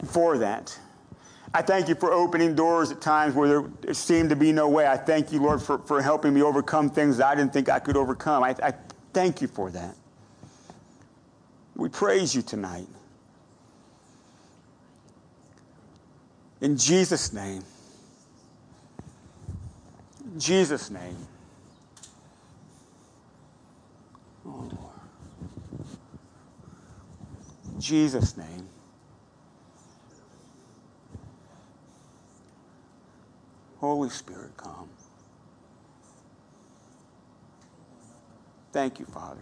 for 0.06 0.40
that. 0.40 0.78
I 1.54 1.62
thank 1.62 1.88
you 1.88 1.96
for 1.96 2.12
opening 2.12 2.56
doors 2.56 2.92
at 2.92 3.02
times 3.02 3.34
where 3.34 3.64
there 3.82 3.94
seemed 3.94 4.30
to 4.30 4.36
be 4.36 4.52
no 4.52 4.68
way. 4.68 4.86
I 4.86 4.98
thank 4.98 5.32
you, 5.32 5.42
Lord, 5.42 5.62
for, 5.62 5.80
for 5.80 6.02
helping 6.02 6.34
me 6.34 6.42
overcome 6.42 6.90
things 6.90 7.18
that 7.18 7.28
I 7.28 7.36
didn't 7.36 7.54
think 7.54 7.70
I 7.70 7.80
could 7.80 7.96
overcome. 7.96 8.44
I, 8.44 8.56
I 8.62 8.74
thank 9.14 9.42
you 9.42 9.48
for 9.48 9.72
that. 9.72 9.96
We 11.76 11.90
praise 11.90 12.36
you 12.36 12.42
tonight. 12.42 12.88
In 16.60 16.76
Jesus' 16.76 17.32
name. 17.32 17.64
In 20.34 20.40
Jesus' 20.40 20.90
name. 20.90 21.16
Oh, 24.46 24.50
Lord. 24.50 25.86
In 27.74 27.80
Jesus' 27.80 28.36
name. 28.36 28.68
Holy 33.80 34.10
Spirit, 34.10 34.56
come. 34.58 34.90
Thank 38.72 39.00
you, 39.00 39.06
Father. 39.06 39.42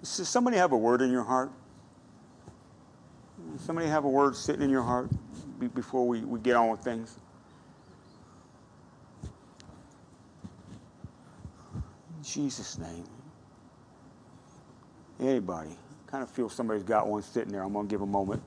Does 0.00 0.28
somebody 0.28 0.56
have 0.56 0.72
a 0.72 0.76
word 0.76 1.00
in 1.00 1.10
your 1.10 1.22
heart? 1.22 1.50
Somebody 3.58 3.88
have 3.88 4.04
a 4.04 4.08
word 4.08 4.34
sitting 4.36 4.62
in 4.62 4.70
your 4.70 4.82
heart 4.82 5.08
before 5.74 6.06
we, 6.06 6.20
we 6.20 6.40
get 6.40 6.56
on 6.56 6.70
with 6.70 6.80
things? 6.80 7.16
In 11.74 12.24
Jesus' 12.24 12.78
name. 12.78 13.04
Anybody? 15.20 15.76
kind 16.12 16.22
of 16.22 16.28
feel 16.28 16.50
somebody's 16.50 16.82
got 16.82 17.08
one 17.08 17.22
sitting 17.22 17.50
there. 17.50 17.62
I'm 17.62 17.72
going 17.72 17.88
to 17.88 17.90
give 17.90 18.02
a 18.02 18.06
moment. 18.06 18.42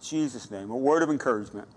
Jesus' 0.00 0.50
name. 0.50 0.70
A 0.70 0.76
word 0.76 1.02
of 1.02 1.10
encouragement. 1.10 1.68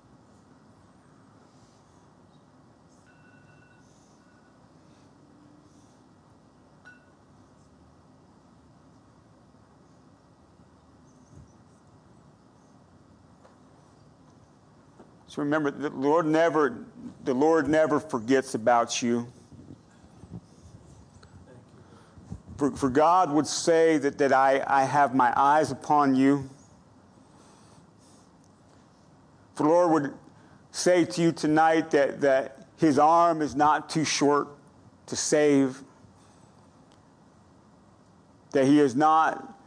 So 15.33 15.41
remember, 15.41 15.71
the 15.71 15.89
Lord 15.89 16.27
never, 16.27 16.85
the 17.23 17.33
Lord 17.33 17.67
never 17.67 17.99
forgets 17.99 18.53
about 18.53 19.01
you. 19.01 19.25
For, 22.57 22.69
for 22.69 22.87
God 22.87 23.31
would 23.31 23.47
say 23.47 23.97
that, 23.97 24.19
that 24.19 24.31
I, 24.31 24.63
I 24.67 24.83
have 24.83 25.15
my 25.15 25.33
eyes 25.35 25.71
upon 25.71 26.13
you. 26.13 26.47
The 29.55 29.63
Lord 29.63 29.91
would 29.91 30.13
say 30.71 31.05
to 31.05 31.21
you 31.21 31.31
tonight 31.31 31.91
that, 31.91 32.21
that 32.21 32.67
his 32.77 32.97
arm 32.97 33.41
is 33.41 33.55
not 33.55 33.89
too 33.89 34.03
short 34.03 34.47
to 35.07 35.15
save, 35.15 35.83
that 38.51 38.65
he 38.65 38.79
is 38.79 38.95
not, 38.95 39.57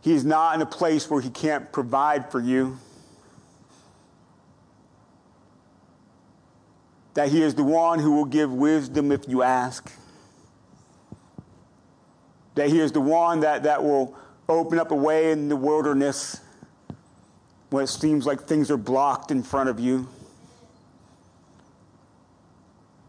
he 0.00 0.12
is 0.12 0.24
not 0.24 0.54
in 0.54 0.62
a 0.62 0.66
place 0.66 1.08
where 1.08 1.20
he 1.20 1.30
can't 1.30 1.72
provide 1.72 2.30
for 2.30 2.40
you. 2.40 2.78
That 7.14 7.28
he 7.30 7.42
is 7.42 7.54
the 7.54 7.64
one 7.64 7.98
who 7.98 8.12
will 8.12 8.26
give 8.26 8.52
wisdom 8.52 9.10
if 9.10 9.26
you 9.26 9.42
ask. 9.42 9.90
That 12.56 12.68
he 12.68 12.78
is 12.78 12.92
the 12.92 13.00
one 13.00 13.40
that, 13.40 13.62
that 13.62 13.82
will 13.82 14.14
open 14.48 14.78
up 14.78 14.90
a 14.90 14.94
way 14.94 15.32
in 15.32 15.48
the 15.48 15.56
wilderness 15.56 16.40
when 17.70 17.84
it 17.84 17.88
seems 17.88 18.26
like 18.26 18.42
things 18.42 18.70
are 18.70 18.76
blocked 18.76 19.30
in 19.30 19.42
front 19.42 19.68
of 19.68 19.80
you. 19.80 20.08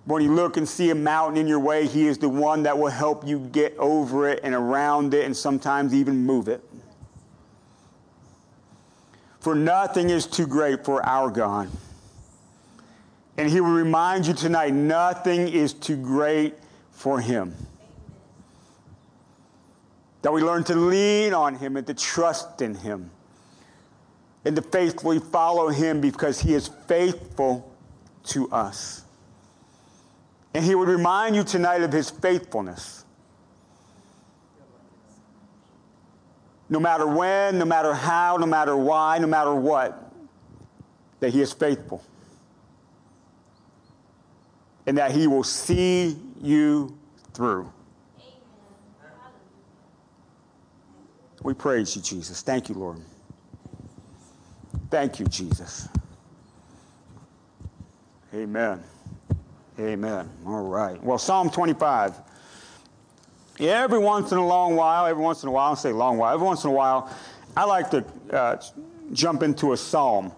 When 0.05 0.23
you 0.23 0.33
look 0.33 0.57
and 0.57 0.67
see 0.67 0.89
a 0.89 0.95
mountain 0.95 1.37
in 1.37 1.47
your 1.47 1.59
way, 1.59 1.85
He 1.85 2.07
is 2.07 2.17
the 2.17 2.29
one 2.29 2.63
that 2.63 2.77
will 2.77 2.89
help 2.89 3.27
you 3.27 3.39
get 3.39 3.75
over 3.77 4.27
it 4.29 4.39
and 4.43 4.55
around 4.55 5.13
it 5.13 5.25
and 5.25 5.35
sometimes 5.35 5.93
even 5.93 6.25
move 6.25 6.47
it. 6.47 6.63
For 9.39 9.53
nothing 9.53 10.09
is 10.09 10.25
too 10.25 10.47
great 10.47 10.85
for 10.85 11.05
our 11.05 11.29
God. 11.29 11.69
And 13.37 13.49
He 13.49 13.61
will 13.61 13.71
remind 13.71 14.25
you 14.25 14.33
tonight 14.33 14.73
nothing 14.73 15.47
is 15.47 15.73
too 15.73 15.97
great 15.97 16.55
for 16.91 17.19
Him. 17.19 17.53
That 20.23 20.33
we 20.33 20.41
learn 20.41 20.63
to 20.65 20.75
lean 20.75 21.33
on 21.33 21.55
Him 21.55 21.77
and 21.77 21.85
to 21.85 21.93
trust 21.93 22.61
in 22.61 22.75
Him 22.75 23.11
and 24.47 24.55
to 24.55 24.61
faithfully 24.61 25.19
follow 25.19 25.67
him 25.67 25.99
because 25.99 26.39
he 26.39 26.53
is 26.53 26.69
faithful 26.87 27.69
to 28.23 28.49
us. 28.49 29.03
And 30.53 30.63
he 30.63 30.73
would 30.73 30.87
remind 30.87 31.35
you 31.35 31.43
tonight 31.43 31.81
of 31.81 31.91
his 31.91 32.09
faithfulness. 32.09 33.03
No 36.69 36.79
matter 36.79 37.05
when, 37.05 37.59
no 37.59 37.65
matter 37.65 37.93
how, 37.93 38.37
no 38.37 38.45
matter 38.45 38.77
why, 38.77 39.17
no 39.17 39.27
matter 39.27 39.53
what, 39.53 40.13
that 41.19 41.33
he 41.33 41.41
is 41.41 41.51
faithful. 41.51 42.01
And 44.85 44.97
that 44.97 45.11
he 45.11 45.27
will 45.27 45.43
see 45.43 46.17
you 46.41 46.97
through. 47.33 47.69
We 51.43 51.53
praise 51.53 51.97
you, 51.97 52.01
Jesus. 52.01 52.41
Thank 52.41 52.69
you, 52.69 52.75
Lord. 52.75 53.01
Thank 54.89 55.19
you, 55.19 55.25
Jesus. 55.25 55.87
Amen. 58.33 58.83
Amen. 59.79 60.29
All 60.45 60.63
right. 60.63 61.01
Well, 61.03 61.17
Psalm 61.17 61.49
25. 61.49 62.15
every 63.59 63.99
once 63.99 64.31
in 64.31 64.37
a 64.37 64.45
long 64.45 64.75
while, 64.75 65.05
every 65.05 65.23
once 65.23 65.43
in 65.43 65.49
a 65.49 65.51
while, 65.51 65.71
I 65.71 65.75
say 65.75 65.91
long 65.91 66.17
while, 66.17 66.33
every 66.33 66.45
once 66.45 66.63
in 66.63 66.69
a 66.69 66.73
while, 66.73 67.15
I 67.55 67.65
like 67.65 67.89
to 67.91 68.05
uh, 68.31 68.61
jump 69.13 69.43
into 69.43 69.73
a 69.73 69.77
psalm. 69.77 70.31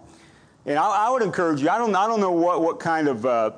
And 0.66 0.78
I, 0.78 1.06
I, 1.06 1.10
would 1.10 1.22
encourage 1.22 1.62
you, 1.62 1.68
I 1.68 1.78
don't, 1.78 1.94
I 1.94 2.06
don't 2.06 2.20
know 2.20 2.32
what, 2.32 2.62
what 2.62 2.80
kind 2.80 3.08
of 3.08 3.26
uh, 3.26 3.50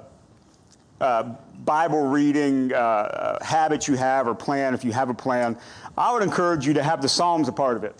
uh, 1.00 1.34
Bible 1.64 2.06
reading 2.08 2.72
uh, 2.72 3.44
habit 3.44 3.88
you 3.88 3.96
have 3.96 4.26
or 4.26 4.34
plan, 4.34 4.74
if 4.74 4.84
you 4.84 4.92
have 4.92 5.10
a 5.10 5.14
plan. 5.14 5.56
I 5.96 6.12
would 6.12 6.22
encourage 6.22 6.66
you 6.66 6.74
to 6.74 6.82
have 6.82 7.02
the 7.02 7.08
Psalms 7.08 7.48
a 7.48 7.52
part 7.52 7.76
of 7.76 7.84
it. 7.84 7.94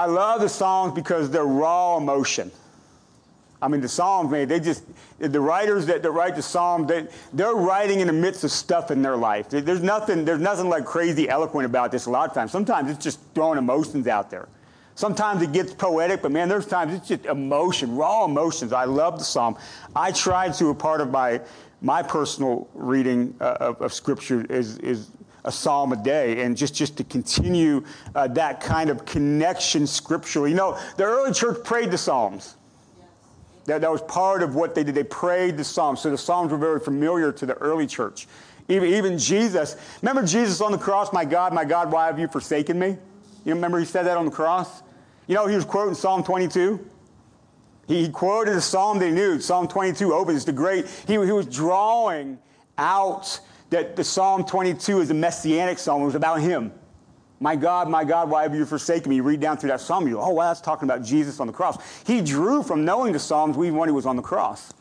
I 0.00 0.06
love 0.06 0.40
the 0.40 0.48
Psalms 0.48 0.94
because 0.94 1.28
they're 1.28 1.44
raw 1.44 1.98
emotion. 1.98 2.50
I 3.60 3.68
mean, 3.68 3.82
the 3.82 3.88
Psalms, 3.88 4.30
man, 4.30 4.48
they 4.48 4.58
just, 4.58 4.82
the 5.18 5.42
writers 5.42 5.84
that, 5.84 6.02
that 6.02 6.10
write 6.10 6.36
the 6.36 6.42
Psalms, 6.42 6.88
they, 6.88 7.06
they're 7.34 7.52
writing 7.52 8.00
in 8.00 8.06
the 8.06 8.12
midst 8.14 8.42
of 8.42 8.50
stuff 8.50 8.90
in 8.90 9.02
their 9.02 9.18
life. 9.18 9.50
There's 9.50 9.82
nothing, 9.82 10.24
there's 10.24 10.40
nothing 10.40 10.70
like 10.70 10.86
crazy 10.86 11.28
eloquent 11.28 11.66
about 11.66 11.92
this 11.92 12.06
a 12.06 12.10
lot 12.10 12.26
of 12.30 12.34
times. 12.34 12.50
Sometimes 12.50 12.90
it's 12.90 13.04
just 13.04 13.20
throwing 13.34 13.58
emotions 13.58 14.06
out 14.06 14.30
there. 14.30 14.48
Sometimes 14.94 15.42
it 15.42 15.52
gets 15.52 15.74
poetic, 15.74 16.22
but 16.22 16.32
man, 16.32 16.48
there's 16.48 16.66
times 16.66 16.94
it's 16.94 17.06
just 17.06 17.26
emotion, 17.26 17.94
raw 17.94 18.24
emotions. 18.24 18.72
I 18.72 18.84
love 18.84 19.18
the 19.18 19.24
Psalm. 19.26 19.58
I 19.94 20.12
try 20.12 20.48
to, 20.48 20.68
a 20.70 20.74
part 20.74 21.02
of 21.02 21.10
my, 21.10 21.42
my 21.82 22.02
personal 22.02 22.70
reading 22.72 23.34
uh, 23.38 23.58
of, 23.60 23.82
of, 23.82 23.92
Scripture 23.92 24.46
is, 24.48 24.78
is 24.78 25.10
a 25.44 25.52
psalm 25.52 25.92
a 25.92 25.96
day, 25.96 26.42
and 26.42 26.56
just, 26.56 26.74
just 26.74 26.96
to 26.98 27.04
continue 27.04 27.84
uh, 28.14 28.28
that 28.28 28.60
kind 28.60 28.90
of 28.90 29.04
connection 29.04 29.86
scripturally. 29.86 30.50
You 30.50 30.56
know, 30.56 30.78
the 30.96 31.04
early 31.04 31.32
church 31.32 31.64
prayed 31.64 31.90
the 31.90 31.98
Psalms. 31.98 32.56
That, 33.66 33.82
that 33.82 33.90
was 33.90 34.02
part 34.02 34.42
of 34.42 34.54
what 34.54 34.74
they 34.74 34.84
did. 34.84 34.94
They 34.94 35.04
prayed 35.04 35.56
the 35.56 35.64
Psalms. 35.64 36.00
So 36.00 36.10
the 36.10 36.18
Psalms 36.18 36.52
were 36.52 36.58
very 36.58 36.80
familiar 36.80 37.32
to 37.32 37.46
the 37.46 37.54
early 37.54 37.86
church. 37.86 38.26
Even, 38.68 38.88
even 38.90 39.18
Jesus, 39.18 39.76
remember 40.00 40.24
Jesus 40.24 40.60
on 40.60 40.72
the 40.72 40.78
cross, 40.78 41.12
my 41.12 41.24
God, 41.24 41.52
my 41.52 41.64
God, 41.64 41.90
why 41.90 42.06
have 42.06 42.18
you 42.18 42.28
forsaken 42.28 42.78
me? 42.78 42.96
You 43.44 43.54
remember 43.54 43.78
he 43.78 43.84
said 43.84 44.04
that 44.04 44.16
on 44.16 44.26
the 44.26 44.30
cross? 44.30 44.82
You 45.26 45.34
know, 45.34 45.46
he 45.46 45.56
was 45.56 45.64
quoting 45.64 45.94
Psalm 45.94 46.22
22. 46.22 46.84
He, 47.88 48.02
he 48.02 48.08
quoted 48.08 48.54
a 48.54 48.60
psalm 48.60 48.98
they 48.98 49.10
knew. 49.10 49.40
Psalm 49.40 49.66
22 49.66 50.12
opens 50.12 50.44
the 50.44 50.52
great. 50.52 50.86
He, 51.06 51.14
he 51.14 51.32
was 51.32 51.46
drawing 51.46 52.38
out 52.78 53.40
that 53.70 53.96
the 53.96 54.04
Psalm 54.04 54.44
22 54.44 55.00
is 55.00 55.10
a 55.10 55.14
messianic 55.14 55.78
psalm. 55.78 56.02
It 56.02 56.06
was 56.06 56.14
about 56.14 56.40
him. 56.40 56.72
My 57.42 57.56
God, 57.56 57.88
my 57.88 58.04
God, 58.04 58.28
why 58.28 58.42
have 58.42 58.54
you 58.54 58.66
forsaken 58.66 59.08
me? 59.08 59.16
You 59.16 59.22
read 59.22 59.40
down 59.40 59.56
through 59.56 59.70
that 59.70 59.80
psalm, 59.80 60.06
you 60.06 60.14
go, 60.14 60.20
oh, 60.20 60.30
wow, 60.30 60.48
that's 60.48 60.60
talking 60.60 60.86
about 60.86 61.02
Jesus 61.02 61.40
on 61.40 61.46
the 61.46 61.52
cross. 61.52 61.78
He 62.06 62.20
drew 62.20 62.62
from 62.62 62.84
knowing 62.84 63.14
the 63.14 63.18
Psalms 63.18 63.56
even 63.56 63.76
when 63.76 63.88
he 63.88 63.94
was 63.94 64.04
on 64.04 64.16
the 64.16 64.22
cross. 64.22 64.74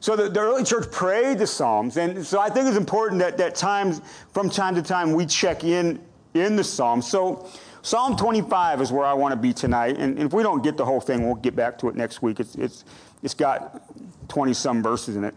So 0.00 0.14
the, 0.14 0.28
the, 0.28 0.40
early 0.40 0.62
church 0.62 0.90
prayed 0.92 1.38
the 1.38 1.46
Psalms. 1.46 1.96
And 1.96 2.24
so 2.26 2.38
I 2.38 2.50
think 2.50 2.66
it's 2.68 2.76
important 2.76 3.20
that, 3.20 3.38
that 3.38 3.54
times, 3.54 4.02
from 4.32 4.50
time 4.50 4.74
to 4.74 4.82
time, 4.82 5.14
we 5.14 5.24
check 5.24 5.64
in 5.64 5.98
in 6.34 6.54
the 6.54 6.64
Psalms. 6.64 7.08
So 7.08 7.48
Psalm 7.80 8.14
25 8.14 8.82
is 8.82 8.92
where 8.92 9.06
I 9.06 9.14
want 9.14 9.32
to 9.32 9.36
be 9.36 9.54
tonight. 9.54 9.96
And 9.96 10.18
if 10.18 10.34
we 10.34 10.42
don't 10.42 10.62
get 10.62 10.76
the 10.76 10.84
whole 10.84 11.00
thing, 11.00 11.24
we'll 11.24 11.36
get 11.36 11.56
back 11.56 11.78
to 11.78 11.88
it 11.88 11.94
next 11.94 12.20
week. 12.20 12.40
It's, 12.40 12.56
it's, 12.56 12.84
it's 13.22 13.34
got 13.34 13.82
20 14.28 14.52
some 14.52 14.82
verses 14.82 15.16
in 15.16 15.24
it. 15.24 15.34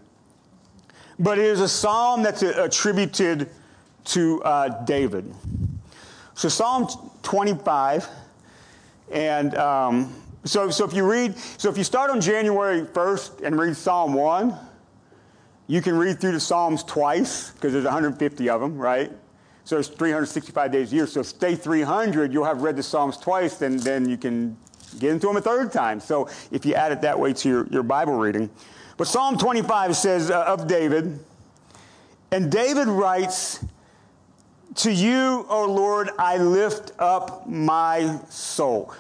But 1.19 1.38
it 1.38 1.45
is 1.45 1.60
a 1.60 1.67
psalm 1.67 2.23
that's 2.23 2.41
attributed 2.41 3.49
to 4.05 4.41
uh, 4.43 4.84
David. 4.86 5.34
So 6.34 6.47
Psalm 6.47 6.88
25, 7.21 8.08
and 9.12 9.55
um, 9.55 10.15
so, 10.45 10.69
so 10.69 10.86
if 10.86 10.93
you 10.93 11.10
read, 11.10 11.38
so 11.38 11.69
if 11.69 11.77
you 11.77 11.84
start 11.84 12.10
on 12.10 12.21
January 12.21 12.82
1st 12.82 13.43
and 13.43 13.60
read 13.60 13.75
Psalm 13.75 14.13
1, 14.13 14.58
you 15.67 15.82
can 15.82 15.97
read 15.97 16.19
through 16.21 16.32
the 16.32 16.39
Psalms 16.39 16.84
twice 16.84 17.51
because 17.51 17.73
there's 17.73 17.86
150 17.86 18.49
of 18.49 18.62
them, 18.62 18.77
right? 18.77 19.12
So 19.65 19.77
it's 19.77 19.89
365 19.89 20.71
days 20.71 20.91
a 20.91 20.95
year. 20.95 21.08
So 21.08 21.21
stay 21.21 21.55
300, 21.55 22.34
you'll 22.34 22.45
have 22.45 22.62
read 22.62 22.77
the 22.77 22.84
Psalms 22.84 23.17
twice, 23.17 23.58
then, 23.58 23.77
then 23.77 24.10
you 24.10 24.17
can 24.17 24.58
get 24.97 25.12
into 25.12 25.27
them 25.27 25.38
a 25.38 25.41
third 25.41 25.71
time. 25.71 25.99
So 25.99 26.29
if 26.51 26.65
you 26.65 26.73
add 26.73 26.91
it 26.91 27.01
that 27.01 27.19
way 27.19 27.34
to 27.34 27.49
your, 27.49 27.67
your 27.67 27.84
Bible 27.84 28.15
reading. 28.15 28.49
But 28.99 29.07
Psalm 29.07 29.38
25 29.38 29.95
says 29.95 30.29
uh, 30.29 30.43
of 30.43 30.67
David, 30.67 31.17
and 32.34 32.51
David 32.51 32.89
writes, 32.89 33.63
to 34.76 34.91
you, 34.91 35.45
O 35.47 35.65
Lord, 35.65 36.09
I 36.19 36.38
lift 36.38 36.91
up 36.99 37.47
my 37.47 38.19
soul. 38.30 38.93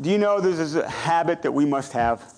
Do 0.00 0.08
you 0.08 0.16
know 0.16 0.40
this 0.40 0.58
is 0.58 0.74
a 0.76 0.88
habit 0.88 1.42
that 1.42 1.52
we 1.52 1.66
must 1.66 1.92
have? 1.92 2.32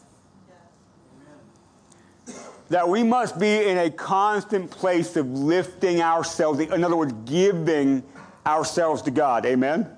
That 2.71 2.89
we 2.89 3.05
must 3.05 3.39
be 3.39 3.63
in 3.63 3.79
a 3.79 3.91
constant 3.91 4.73
place 4.73 5.15
of 5.15 5.29
lifting 5.29 6.01
ourselves, 6.03 6.59
in 6.59 6.83
other 6.83 6.97
words, 6.97 7.15
giving 7.27 8.03
ourselves 8.45 9.03
to 9.03 9.13
God. 9.13 9.47
Amen? 9.47 9.89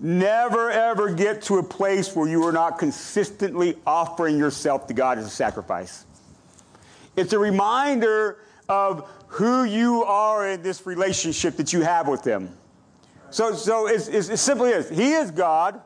Never 0.00 0.68
ever 0.68 1.14
get 1.14 1.42
to 1.42 1.58
a 1.58 1.62
place 1.62 2.16
where 2.16 2.28
you 2.28 2.42
are 2.42 2.52
not 2.52 2.76
consistently 2.76 3.76
offering 3.86 4.36
yourself 4.36 4.88
to 4.88 4.94
God 4.94 5.16
as 5.16 5.26
a 5.26 5.30
sacrifice. 5.30 6.06
It's 7.16 7.32
a 7.32 7.38
reminder 7.38 8.38
of 8.68 9.08
who 9.26 9.64
you 9.64 10.04
are 10.04 10.48
in 10.48 10.62
this 10.62 10.86
relationship 10.86 11.56
that 11.56 11.72
you 11.72 11.82
have 11.82 12.08
with 12.08 12.24
Him. 12.24 12.50
So, 13.30 13.54
so 13.54 13.86
it's, 13.86 14.08
it's, 14.08 14.28
it 14.28 14.38
simply 14.38 14.70
is 14.70 14.88
He 14.88 15.12
is 15.12 15.30
God, 15.30 15.80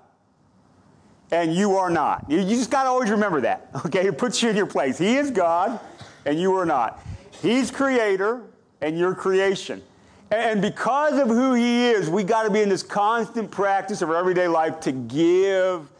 and 1.30 1.54
you 1.54 1.76
are 1.76 1.90
not. 1.90 2.26
You, 2.28 2.38
you 2.38 2.56
just 2.56 2.70
got 2.70 2.84
to 2.84 2.88
always 2.88 3.10
remember 3.10 3.40
that, 3.42 3.68
okay? 3.86 4.06
It 4.06 4.18
puts 4.18 4.42
you 4.42 4.50
in 4.50 4.56
your 4.56 4.66
place. 4.66 4.98
He 4.98 5.16
is 5.16 5.30
God, 5.30 5.78
and 6.24 6.38
you 6.38 6.54
are 6.54 6.66
not. 6.66 7.02
He's 7.42 7.70
creator, 7.70 8.42
and 8.80 8.98
you're 8.98 9.14
creation. 9.14 9.82
And 10.30 10.60
because 10.60 11.18
of 11.18 11.28
who 11.28 11.54
He 11.54 11.86
is, 11.86 12.10
we 12.10 12.24
got 12.24 12.44
to 12.44 12.50
be 12.50 12.60
in 12.60 12.68
this 12.68 12.82
constant 12.82 13.50
practice 13.50 14.02
of 14.02 14.10
our 14.10 14.16
everyday 14.16 14.48
life 14.48 14.80
to 14.80 14.92
give 14.92 15.90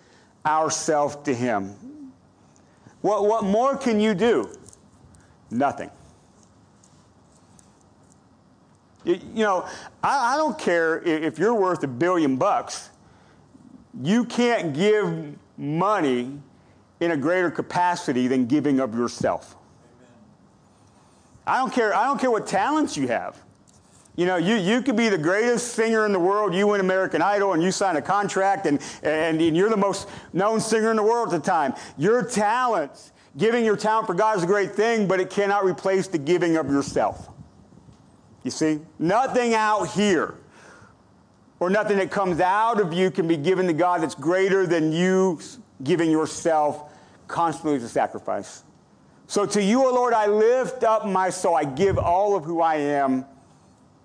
ourselves 0.45 1.17
to 1.25 1.35
Him. 1.35 1.75
What, 3.01 3.27
what 3.27 3.45
more 3.45 3.77
can 3.77 4.01
you 4.01 4.15
do? 4.15 4.51
Nothing. 5.51 5.91
You, 9.05 9.19
know, 9.35 9.69
I, 10.03 10.35
I 10.35 10.37
don't 10.37 10.59
care 10.59 11.03
if 11.03 11.39
you're 11.39 11.55
worth 11.55 11.83
a 11.85 11.89
billion 11.89 12.37
bucks, 12.37 12.89
you 14.03 14.25
can't 14.25 14.73
give 14.73 15.37
money 15.59 16.39
in 17.01 17.11
a 17.11 17.17
greater 17.17 17.51
capacity 17.51 18.29
than 18.29 18.47
giving 18.47 18.81
of 18.81 18.95
yourself. 18.95 19.57
I 21.47 21.59
don't 21.59 21.73
care, 21.73 21.95
I 21.95 22.07
don't 22.07 22.19
care 22.19 22.31
what 22.31 22.47
talents 22.47 22.97
you 22.97 23.09
have. 23.09 23.39
You 24.17 24.27
know, 24.27 24.37
you, 24.37 24.55
you 24.55 24.81
could 24.81 24.97
be 24.97 25.09
the 25.09 25.19
greatest 25.19 25.75
singer 25.75 26.07
in 26.07 26.13
the 26.13 26.21
world. 26.21 26.55
You 26.55 26.69
win 26.69 26.81
American 26.81 27.21
Idol 27.21 27.53
and 27.53 27.63
you 27.63 27.73
sign 27.73 27.97
a 27.97 28.03
contract 28.03 28.67
and, 28.67 28.81
and, 29.03 29.41
and 29.41 29.57
you're 29.57 29.69
the 29.69 29.77
most 29.77 30.09
known 30.33 30.61
singer 30.61 30.91
in 30.91 30.97
the 30.97 31.03
world 31.03 31.35
at 31.35 31.43
the 31.43 31.51
time. 31.51 31.75
Your 31.99 32.23
talents, 32.23 33.11
giving 33.37 33.65
your 33.65 33.77
talent 33.77 34.07
for 34.07 34.15
God 34.15 34.37
is 34.37 34.45
a 34.45 34.47
great 34.47 34.75
thing, 34.75 35.07
but 35.07 35.21
it 35.21 35.31
cannot 35.31 35.65
replace 35.65 36.07
the 36.07 36.19
giving 36.19 36.57
of 36.57 36.69
yourself. 36.69 37.29
You 38.43 38.51
see? 38.51 38.81
Nothing 38.99 39.55
out 39.55 39.85
here 39.91 40.35
or 41.61 41.71
nothing 41.71 41.97
that 41.99 42.11
comes 42.11 42.41
out 42.41 42.81
of 42.81 42.93
you 42.93 43.11
can 43.11 43.27
be 43.27 43.37
given 43.37 43.67
to 43.67 43.73
God 43.73 44.03
that's 44.03 44.15
greater 44.15 44.67
than 44.67 44.93
you 44.93 45.41
giving 45.83 46.11
yourself 46.11 46.93
constantly 47.27 47.77
as 47.77 47.83
a 47.83 47.89
sacrifice. 47.89 48.65
So 49.27 49.47
to 49.47 49.63
you, 49.63 49.87
O 49.87 49.93
Lord, 49.93 50.13
I 50.13 50.27
lift 50.27 50.85
up 50.85 51.07
my 51.07 51.31
soul. 51.31 51.57
I 51.57 51.65
give 51.65 51.99
all 51.99 52.37
of 52.37 52.45
who 52.45 52.61
I 52.61 52.77
am 52.77 53.25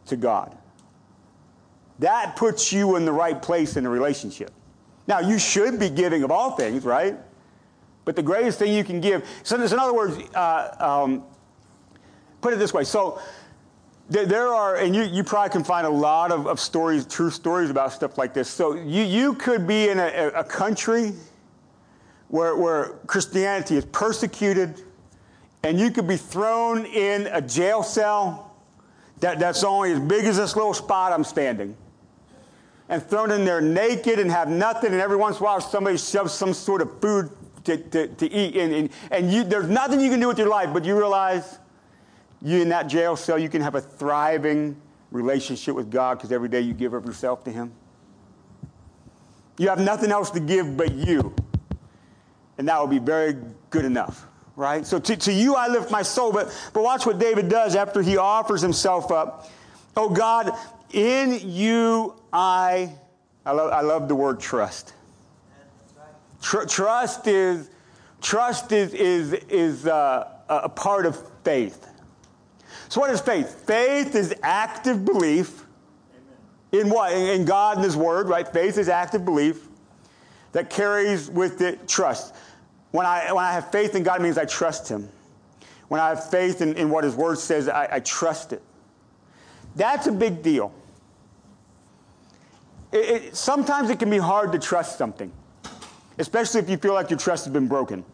to 0.06 0.16
God. 0.16 0.58
That 2.00 2.38
puts 2.38 2.72
you 2.72 2.96
in 2.96 3.04
the 3.04 3.12
right 3.12 3.40
place 3.42 3.76
in 3.76 3.86
a 3.86 3.90
relationship. 3.90 4.52
Now, 5.08 5.20
you 5.20 5.38
should 5.38 5.80
be 5.80 5.90
giving 5.90 6.24
of 6.24 6.32
all 6.32 6.52
things, 6.52 6.86
right? 6.86 7.18
But 8.10 8.16
the 8.16 8.24
greatest 8.24 8.58
thing 8.58 8.74
you 8.74 8.84
can 8.84 9.00
give. 9.02 9.24
So, 9.44 9.56
in 9.56 9.62
other 9.80 9.94
words, 9.94 10.18
uh, 10.34 10.76
um, 10.80 11.24
put 12.42 12.54
it 12.54 12.58
this 12.58 12.74
way. 12.74 12.84
So, 12.84 13.22
there 14.10 14.48
are, 14.48 14.78
and 14.78 14.96
you, 14.96 15.04
you 15.04 15.24
probably 15.24 15.52
can 15.52 15.64
find 15.64 15.86
a 15.86 15.92
lot 15.92 16.32
of, 16.32 16.48
of 16.48 16.60
stories, 16.60 17.06
true 17.06 17.30
stories 17.30 17.70
about 17.70 17.94
stuff 17.94 18.18
like 18.18 18.34
this. 18.34 18.50
So 18.50 18.74
you, 18.74 19.04
you 19.04 19.36
could 19.36 19.68
be 19.68 19.90
in 19.90 20.00
a, 20.00 20.32
a 20.34 20.44
country 20.44 21.14
where, 22.30 22.56
where 22.56 22.94
Christianity 23.06 23.76
is 23.76 23.86
persecuted, 23.86 24.82
and 25.62 25.80
you 25.80 25.92
could 25.92 26.08
be 26.08 26.18
thrown 26.18 26.88
in 26.88 27.28
a 27.28 27.44
jail 27.44 27.84
cell 27.84 28.56
that, 29.20 29.38
that's 29.38 29.64
only 29.64 29.92
as 29.92 30.00
big 30.00 30.26
as 30.26 30.38
this 30.38 30.56
little 30.56 30.74
spot 30.74 31.12
I'm 31.12 31.24
standing. 31.24 31.78
And 32.90 33.04
thrown 33.04 33.30
in 33.30 33.46
there 33.46 33.62
naked 33.62 34.18
and 34.18 34.32
have 34.32 34.50
nothing, 34.50 34.94
and 34.94 35.00
every 35.00 35.18
once 35.18 35.38
in 35.38 35.44
a 35.44 35.46
while 35.46 35.62
somebody 35.62 36.00
shoves 36.00 36.34
some 36.34 36.56
sort 36.56 36.82
of 36.82 37.00
food 37.00 37.30
to, 37.70 37.78
to, 37.78 38.08
to 38.08 38.32
eat, 38.32 38.56
and, 38.56 38.74
and, 38.74 38.90
and 39.12 39.32
you, 39.32 39.44
there's 39.44 39.70
nothing 39.70 40.00
you 40.02 40.10
can 40.10 40.20
do 40.20 40.28
with 40.28 40.38
your 40.38 40.50
life, 40.50 40.70
but 40.74 40.84
you 40.86 40.98
realize 40.98 41.60
you're 42.42 42.62
in 42.62 42.70
that 42.70 42.88
jail 42.88 43.16
cell, 43.16 43.40
you 43.40 43.50
can 43.50 43.62
have 43.62 43.76
a 43.76 43.82
thriving 43.82 44.80
relationship 45.12 45.76
with 45.76 45.90
God 45.90 46.18
because 46.18 46.32
every 46.32 46.50
day 46.50 46.62
you 46.62 46.74
give 46.74 46.94
of 46.94 47.06
yourself 47.06 47.44
to 47.46 47.52
Him. 47.52 47.72
You 49.58 49.68
have 49.70 49.80
nothing 49.80 50.12
else 50.12 50.30
to 50.32 50.40
give 50.40 50.78
but 50.78 50.94
you. 50.94 51.36
And 52.58 52.68
that 52.68 52.80
will 52.80 52.88
be 52.88 53.00
very 53.00 53.36
good 53.70 53.86
enough, 53.86 54.26
right? 54.56 54.86
So 54.86 55.00
to, 55.00 55.18
to 55.18 55.34
you 55.34 55.56
I 55.56 55.68
lift 55.68 55.92
my 55.92 56.02
soul. 56.02 56.32
But, 56.32 56.56
but 56.74 56.84
watch 56.84 57.06
what 57.06 57.20
David 57.20 57.50
does 57.50 57.76
after 57.76 58.02
he 58.02 58.18
offers 58.18 58.62
himself 58.62 59.12
up. 59.12 59.50
Oh 59.98 60.10
God, 60.10 60.52
In 60.92 61.40
you, 61.44 62.16
I, 62.34 62.94
I 63.46 63.52
love, 63.52 63.72
I 63.72 63.82
love 63.82 64.08
the 64.08 64.16
word 64.16 64.40
trust. 64.40 64.94
Tr- 66.42 66.66
trust 66.66 67.28
is, 67.28 67.70
trust 68.22 68.72
is, 68.72 68.94
is, 68.94 69.34
is 69.50 69.88
uh, 69.88 70.30
a 70.50 70.70
part 70.70 71.06
of 71.06 71.22
faith. 71.44 71.88
So, 72.90 73.02
what 73.02 73.12
is 73.12 73.22
faith? 73.22 73.66
Faith 73.68 74.16
is 74.16 74.34
active 74.42 75.06
belief 75.06 75.66
in 76.72 76.90
what? 76.90 77.14
In, 77.14 77.42
in 77.42 77.46
God 77.46 77.78
and 77.78 77.86
His 77.86 77.96
Word, 77.96 78.30
right? 78.30 78.48
Faith 78.48 78.78
is 78.78 78.90
active 78.90 79.26
belief 79.26 79.68
that 80.52 80.70
carries 80.70 81.30
with 81.30 81.62
it 81.62 81.88
trust. 81.88 82.34
When 82.92 83.06
I, 83.06 83.32
when 83.32 83.44
I 83.44 83.52
have 83.52 83.72
faith 83.72 83.96
in 83.96 84.04
God, 84.04 84.20
it 84.20 84.24
means 84.24 84.38
I 84.38 84.46
trust 84.46 84.90
Him. 84.90 85.10
When 85.88 86.02
I 86.02 86.10
have 86.10 86.30
faith 86.30 86.62
in, 86.62 86.76
in 86.76 86.90
what 86.90 87.04
His 87.04 87.16
Word 87.16 87.38
says, 87.38 87.68
I, 87.68 87.88
I 87.92 88.00
trust 88.00 88.54
it. 88.54 88.62
That's 89.76 90.08
a 90.08 90.12
big 90.12 90.42
deal. 90.42 90.74
It, 92.92 92.98
it, 92.98 93.36
sometimes 93.36 93.90
it 93.90 94.00
can 94.00 94.10
be 94.10 94.18
hard 94.18 94.52
to 94.54 94.60
trust 94.60 94.98
something, 94.98 95.32
especially 96.20 96.60
if 96.60 96.70
you 96.70 96.78
feel 96.78 96.94
like 96.94 97.10
your 97.10 97.18
trust 97.18 97.46
has 97.46 97.54
been 97.54 97.68
broken, 97.68 98.06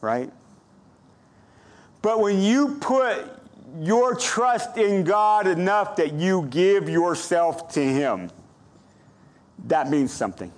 right? 0.00 0.32
But 2.00 2.20
when 2.20 2.40
you 2.40 2.76
put 2.80 3.18
your 3.80 4.14
trust 4.14 4.78
in 4.78 5.04
God 5.04 5.46
enough 5.46 5.96
that 5.96 6.14
you 6.14 6.46
give 6.50 6.88
yourself 6.88 7.72
to 7.74 7.84
Him, 7.84 8.30
that 9.66 9.90
means 9.90 10.12
something. 10.12 10.50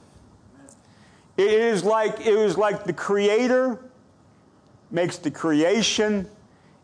It 1.36 1.50
is 1.50 1.82
like 1.82 2.24
it 2.26 2.36
was 2.36 2.56
like 2.56 2.84
the 2.84 2.92
Creator 2.92 3.78
makes 4.90 5.16
the 5.16 5.30
creation, 5.30 6.28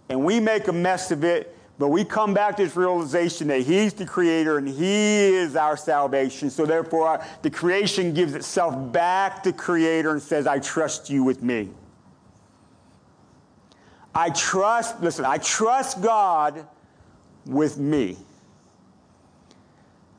and 0.09 0.25
we 0.25 0.41
make 0.41 0.67
a 0.69 0.73
mess 0.73 1.11
of 1.11 1.23
it. 1.23 1.55
But 1.79 1.89
we 1.89 2.05
come 2.05 2.35
back 2.35 2.57
to 2.57 2.65
this 2.65 2.75
realization 2.75 3.47
that 3.49 3.61
He's 3.61 3.95
the 3.95 4.05
Creator 4.05 4.59
and 4.59 4.69
He 4.69 5.27
is 5.27 5.55
our 5.55 5.77
salvation. 5.77 6.51
So 6.51 6.67
therefore, 6.67 7.23
the 7.43 7.51
creation 7.51 8.13
gives 8.13 8.35
itself 8.35 8.93
back 8.93 9.45
to 9.45 9.53
Creator 9.53 10.11
and 10.11 10.23
says, 10.23 10.47
"I 10.47 10.59
trust 10.59 11.09
you 11.09 11.23
with 11.23 11.43
me." 11.43 11.71
I 14.15 14.31
trust, 14.31 15.01
listen, 15.01 15.25
I 15.25 15.39
trust 15.39 16.01
God 16.01 16.67
with 17.47 17.79
me. 17.79 18.17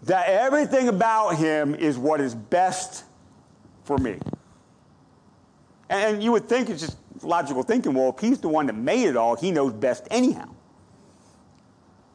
That 0.04 0.30
everything 0.30 0.88
about 0.88 1.36
Him 1.36 1.76
is 1.76 1.98
what 1.98 2.22
is 2.22 2.34
best 2.34 3.04
for 3.84 3.98
me. 3.98 4.18
And 5.90 6.24
you 6.24 6.32
would 6.32 6.48
think 6.48 6.70
it's 6.70 6.80
just 6.80 6.98
logical 7.22 7.64
thinking, 7.64 7.94
well, 7.94 8.14
if 8.16 8.20
He's 8.20 8.40
the 8.40 8.48
one 8.48 8.68
that 8.68 8.76
made 8.76 9.08
it 9.08 9.18
all, 9.18 9.36
He 9.36 9.52
knows 9.52 9.74
best 9.74 10.08
anyhow. 10.10 10.48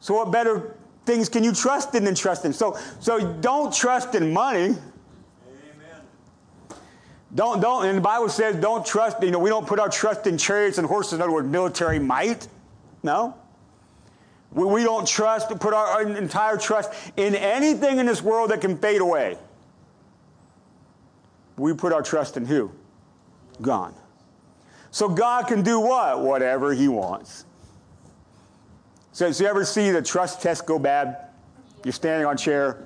So, 0.05 0.13
what 0.13 0.31
better 0.31 0.75
things 1.07 1.29
can 1.29 1.43
you 1.43 1.51
trust 1.51 1.95
in 1.95 2.03
than 2.03 2.13
trust 2.13 2.45
in? 2.45 2.53
So, 2.53 2.77
so 2.99 3.33
don't 3.41 3.73
trust 3.73 4.13
in 4.13 4.31
money. 4.31 4.65
Amen. 4.65 4.77
Don't, 7.33 7.59
don't, 7.59 7.87
and 7.87 7.97
the 7.97 8.01
Bible 8.01 8.29
says 8.29 8.55
don't 8.57 8.85
trust, 8.85 9.23
you 9.23 9.31
know, 9.31 9.39
we 9.39 9.49
don't 9.49 9.65
put 9.65 9.79
our 9.79 9.89
trust 9.89 10.27
in 10.27 10.37
chariots 10.37 10.77
and 10.77 10.87
horses, 10.87 11.13
in 11.13 11.21
other 11.23 11.31
words, 11.31 11.47
military 11.47 11.97
might. 11.97 12.47
No. 13.01 13.35
We, 14.51 14.65
we 14.65 14.83
don't 14.83 15.07
trust, 15.07 15.49
put 15.59 15.73
our, 15.73 15.87
our 15.87 16.03
entire 16.03 16.57
trust 16.57 16.93
in 17.17 17.33
anything 17.33 17.97
in 17.97 18.05
this 18.05 18.21
world 18.21 18.51
that 18.51 18.61
can 18.61 18.77
fade 18.77 19.01
away. 19.01 19.39
We 21.57 21.73
put 21.73 21.91
our 21.91 22.03
trust 22.03 22.37
in 22.37 22.45
who? 22.45 22.71
God. 23.59 23.95
So 24.91 25.09
God 25.09 25.47
can 25.47 25.63
do 25.63 25.79
what? 25.79 26.21
Whatever 26.21 26.75
He 26.75 26.87
wants. 26.87 27.45
So, 29.15 29.31
so 29.31 29.45
you 29.45 29.49
ever 29.49 29.63
see 29.63 29.91
the 29.91 30.01
trust 30.01 30.41
test 30.41 30.65
go 30.65 30.77
bad? 30.77 31.29
You're 31.85 31.93
standing 31.93 32.27
on 32.27 32.35
chair 32.35 32.83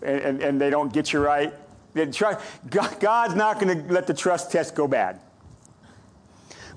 and, 0.00 0.20
and, 0.20 0.40
and 0.40 0.60
they 0.60 0.70
don't 0.70 0.92
get 0.92 1.12
you 1.12 1.18
right. 1.18 1.52
God's 1.96 3.34
not 3.34 3.58
going 3.58 3.86
to 3.86 3.92
let 3.92 4.06
the 4.06 4.14
trust 4.14 4.52
test 4.52 4.76
go 4.76 4.86
bad. 4.86 5.18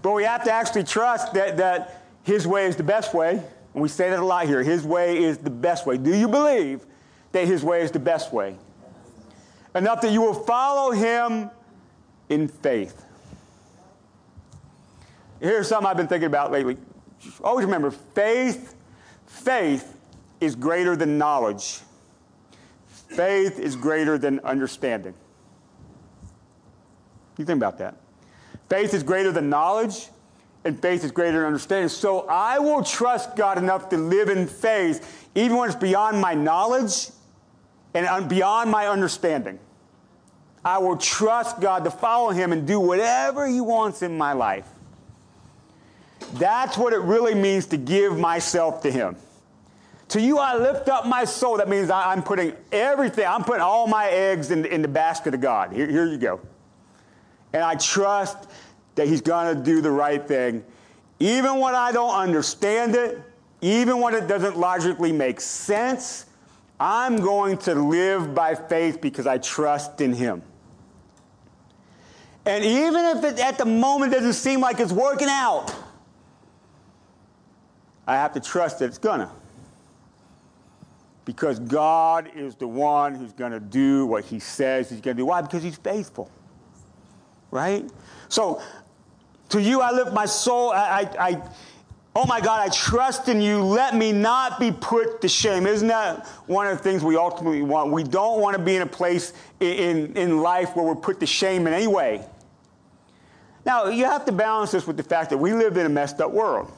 But 0.02 0.14
we 0.14 0.24
have 0.24 0.44
to 0.46 0.52
actually 0.52 0.84
trust 0.86 1.36
that, 1.36 1.58
that 1.58 2.02
His 2.24 2.48
way 2.48 2.66
is 2.66 2.76
the 2.76 2.82
best 2.82 3.14
way. 3.14 3.34
And 3.34 3.84
we 3.84 3.88
say 3.88 4.10
that 4.10 4.18
a 4.18 4.26
lot 4.26 4.48
here. 4.48 4.64
His 4.64 4.84
way 4.84 5.24
is 5.24 5.38
the 5.38 5.52
best 5.52 5.86
way. 5.86 5.98
Do 5.98 6.18
you 6.18 6.28
believe 6.28 6.84
that 7.34 7.46
His 7.46 7.64
way 7.64 7.84
is 7.84 7.92
the 7.92 8.00
best 8.00 8.34
way? 8.34 8.58
Enough 9.76 10.02
that 10.02 10.12
you 10.12 10.22
will 10.22 10.34
follow 10.34 10.90
Him 10.90 11.52
in 12.30 12.48
faith. 12.48 13.06
Here's 15.40 15.68
something 15.68 15.86
I've 15.86 15.98
been 15.98 16.08
thinking 16.08 16.26
about 16.26 16.52
lately. 16.52 16.78
Always 17.44 17.66
remember 17.66 17.92
faith, 17.92 18.76
faith 19.26 19.98
is 20.40 20.56
greater 20.56 20.96
than 20.96 21.18
knowledge. 21.18 21.80
Faith 22.88 23.60
is 23.60 23.76
greater 23.76 24.18
than 24.18 24.40
understanding. 24.42 25.14
You 27.38 27.46
think 27.46 27.58
about 27.58 27.78
that. 27.80 27.96
Faith 28.70 28.94
is 28.94 29.02
greater 29.02 29.32
than 29.32 29.50
knowledge, 29.50 30.10
and 30.64 30.80
faith 30.80 31.04
is 31.04 31.12
greater 31.12 31.40
than 31.40 31.48
understanding. 31.48 31.90
So 31.90 32.28
I 32.28 32.60
will 32.60 32.84
trust 32.84 33.36
God 33.36 33.58
enough 33.58 33.90
to 33.90 33.98
live 33.98 34.30
in 34.30 34.46
faith, 34.46 35.30
even 35.36 35.58
when 35.58 35.70
it's 35.70 35.80
beyond 35.80 36.22
my 36.22 36.34
knowledge 36.34 37.10
and 37.94 38.30
beyond 38.30 38.70
my 38.70 38.88
understanding. 38.88 39.60
I 40.64 40.78
will 40.78 40.98
trust 40.98 41.62
God 41.62 41.86
to 41.86 41.92
follow 41.92 42.30
Him 42.30 42.52
and 42.52 42.68
do 42.68 42.80
whatever 42.80 43.48
He 43.48 43.62
wants 43.62 44.02
in 44.02 44.18
my 44.18 44.34
life. 44.34 44.68
That's 46.34 46.78
what 46.78 46.94
it 46.94 47.00
really 47.00 47.36
means 47.36 47.66
to 47.68 47.78
give 47.78 48.18
myself 48.18 48.82
to 48.84 48.92
Him. 48.92 49.16
To 50.10 50.22
you, 50.22 50.40
I 50.40 50.58
lift 50.58 50.90
up 50.90 51.06
my 51.06 51.24
soul. 51.24 51.58
That 51.58 51.70
means 51.70 51.90
I, 51.90 52.14
am 52.14 52.24
putting 52.24 52.54
everything, 52.72 53.26
I'm 53.28 53.44
putting 53.44 53.62
all 53.62 53.88
my 53.88 54.08
eggs 54.10 54.50
in, 54.52 54.66
in 54.66 54.82
the 54.82 54.88
basket 54.88 55.34
of 55.34 55.42
God. 55.42 55.72
Here, 55.72 55.88
here 55.88 56.06
you 56.06 56.18
go. 56.18 56.40
And 57.54 57.64
I 57.64 57.76
trust 57.76 58.50
that 58.96 59.08
He's 59.08 59.22
going 59.22 59.56
to 59.56 59.64
do 59.64 59.82
the 59.82 59.92
right 59.92 60.26
thing. 60.28 60.64
Even 61.20 61.60
when 61.60 61.76
I 61.76 61.92
don't 61.92 62.16
understand 62.16 62.96
it, 62.96 63.22
even 63.62 64.00
when 64.00 64.16
it 64.16 64.28
doesn't 64.28 64.58
logically 64.58 65.12
make 65.12 65.40
sense, 65.42 66.26
I'm 66.80 67.18
going 67.18 67.58
to 67.60 67.76
live 67.76 68.34
by 68.34 68.56
faith 68.56 69.02
because 69.02 69.28
I 69.28 69.38
trust 69.38 70.02
in 70.02 70.14
Him. 70.14 70.42
And 72.46 72.64
even 72.64 73.18
if 73.18 73.24
it 73.24 73.40
at 73.40 73.58
the 73.58 73.66
moment 73.66 74.14
doesn't 74.14 74.34
seem 74.34 74.62
like 74.62 74.80
it's 74.80 74.94
working 74.94 75.28
out, 75.30 75.76
I 78.10 78.16
have 78.16 78.34
to 78.34 78.40
trust 78.40 78.80
that 78.80 78.86
it's 78.86 78.98
gonna 78.98 79.32
because 81.30 81.60
God 81.60 82.32
is 82.36 82.56
the 82.56 82.68
one 82.68 83.14
who's 83.14 83.34
going 83.34 83.52
to 83.52 83.60
do 83.60 84.08
what 84.08 84.26
he 84.26 84.40
says 84.40 84.90
he's 84.90 85.00
going 85.00 85.16
to 85.16 85.22
do. 85.22 85.28
Why? 85.28 85.44
Because 85.44 85.62
he's 85.62 85.78
faithful. 85.78 86.32
Right? 87.52 87.88
So, 88.30 88.64
to 89.50 89.62
you 89.62 89.80
I 89.80 89.92
lift 89.92 90.12
my 90.12 90.26
soul. 90.26 90.72
I, 90.72 91.08
I, 91.20 91.28
I, 91.30 91.42
oh 92.16 92.26
my 92.26 92.42
God, 92.42 92.68
I 92.68 92.70
trust 92.70 93.30
in 93.30 93.42
you. 93.42 93.62
Let 93.62 93.96
me 93.96 94.12
not 94.12 94.60
be 94.60 94.72
put 94.72 95.22
to 95.22 95.28
shame. 95.28 95.68
Isn't 95.68 95.90
that 95.90 96.26
one 96.48 96.66
of 96.66 96.76
the 96.76 96.84
things 96.84 97.04
we 97.04 97.16
ultimately 97.16 97.62
want? 97.62 97.92
We 97.92 98.02
don't 98.02 98.42
want 98.42 98.58
to 98.58 98.64
be 98.64 98.76
in 98.76 98.82
a 98.82 98.88
place 98.88 99.32
in, 99.60 100.18
in 100.18 100.40
life 100.40 100.76
where 100.76 100.84
we're 100.84 100.96
put 100.96 101.20
to 101.20 101.28
shame 101.28 101.68
in 101.68 101.74
any 101.74 101.86
way. 101.86 102.26
Now, 103.68 103.86
you 103.86 104.06
have 104.06 104.26
to 104.26 104.32
balance 104.32 104.72
this 104.72 104.88
with 104.88 104.98
the 104.98 105.04
fact 105.04 105.30
that 105.30 105.38
we 105.38 105.54
live 105.54 105.78
in 105.78 105.86
a 105.86 105.90
messed 105.90 106.22
up 106.22 106.32
world. 106.32 106.72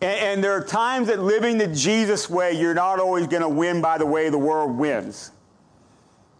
And, 0.00 0.20
and 0.20 0.44
there 0.44 0.52
are 0.52 0.64
times 0.64 1.08
that 1.08 1.20
living 1.20 1.58
the 1.58 1.68
Jesus 1.68 2.28
way, 2.30 2.52
you're 2.52 2.74
not 2.74 3.00
always 3.00 3.26
going 3.26 3.42
to 3.42 3.48
win 3.48 3.80
by 3.80 3.98
the 3.98 4.06
way 4.06 4.28
the 4.30 4.38
world 4.38 4.76
wins. 4.76 5.32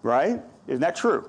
Right? 0.02 0.40
Isn't 0.66 0.80
that 0.80 0.96
true? 0.96 1.28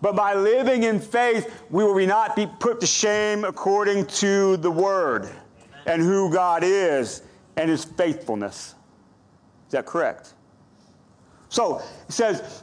But 0.00 0.14
by 0.14 0.34
living 0.34 0.84
in 0.84 1.00
faith, 1.00 1.62
we 1.70 1.82
will 1.82 2.06
not 2.06 2.36
be 2.36 2.46
put 2.46 2.80
to 2.80 2.86
shame 2.86 3.44
according 3.44 4.06
to 4.06 4.56
the 4.58 4.70
word 4.70 5.28
and 5.86 6.00
who 6.00 6.32
God 6.32 6.62
is 6.62 7.22
and 7.56 7.68
his 7.68 7.84
faithfulness. 7.84 8.74
Is 9.66 9.72
that 9.72 9.86
correct? 9.86 10.34
So 11.48 11.78
it 11.78 12.12
says, 12.12 12.62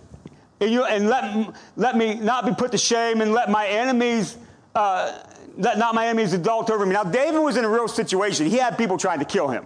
and, 0.61 0.71
you, 0.71 0.85
and 0.85 1.09
let, 1.09 1.53
let 1.75 1.97
me 1.97 2.15
not 2.15 2.45
be 2.45 2.53
put 2.53 2.71
to 2.71 2.77
shame 2.77 3.19
and 3.19 3.33
let 3.33 3.49
my 3.49 3.67
enemies 3.67 4.37
uh, 4.73 5.19
let 5.57 5.77
not 5.77 5.95
my 5.95 6.07
enemies 6.07 6.33
adult 6.33 6.69
over 6.69 6.85
me. 6.85 6.93
Now, 6.93 7.03
David 7.03 7.39
was 7.39 7.57
in 7.57 7.65
a 7.65 7.69
real 7.69 7.87
situation. 7.87 8.45
He 8.47 8.57
had 8.57 8.77
people 8.77 8.97
trying 8.97 9.19
to 9.19 9.25
kill 9.25 9.47
him. 9.47 9.65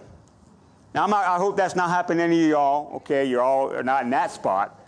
Now, 0.94 1.06
not, 1.06 1.26
i 1.26 1.38
hope 1.38 1.56
that's 1.56 1.76
not 1.76 1.90
happening 1.90 2.20
to 2.20 2.24
any 2.24 2.44
of 2.46 2.50
y'all. 2.50 2.96
Okay, 2.98 3.26
you're 3.26 3.42
all 3.42 3.84
not 3.84 4.04
in 4.04 4.10
that 4.12 4.32
spot. 4.32 4.80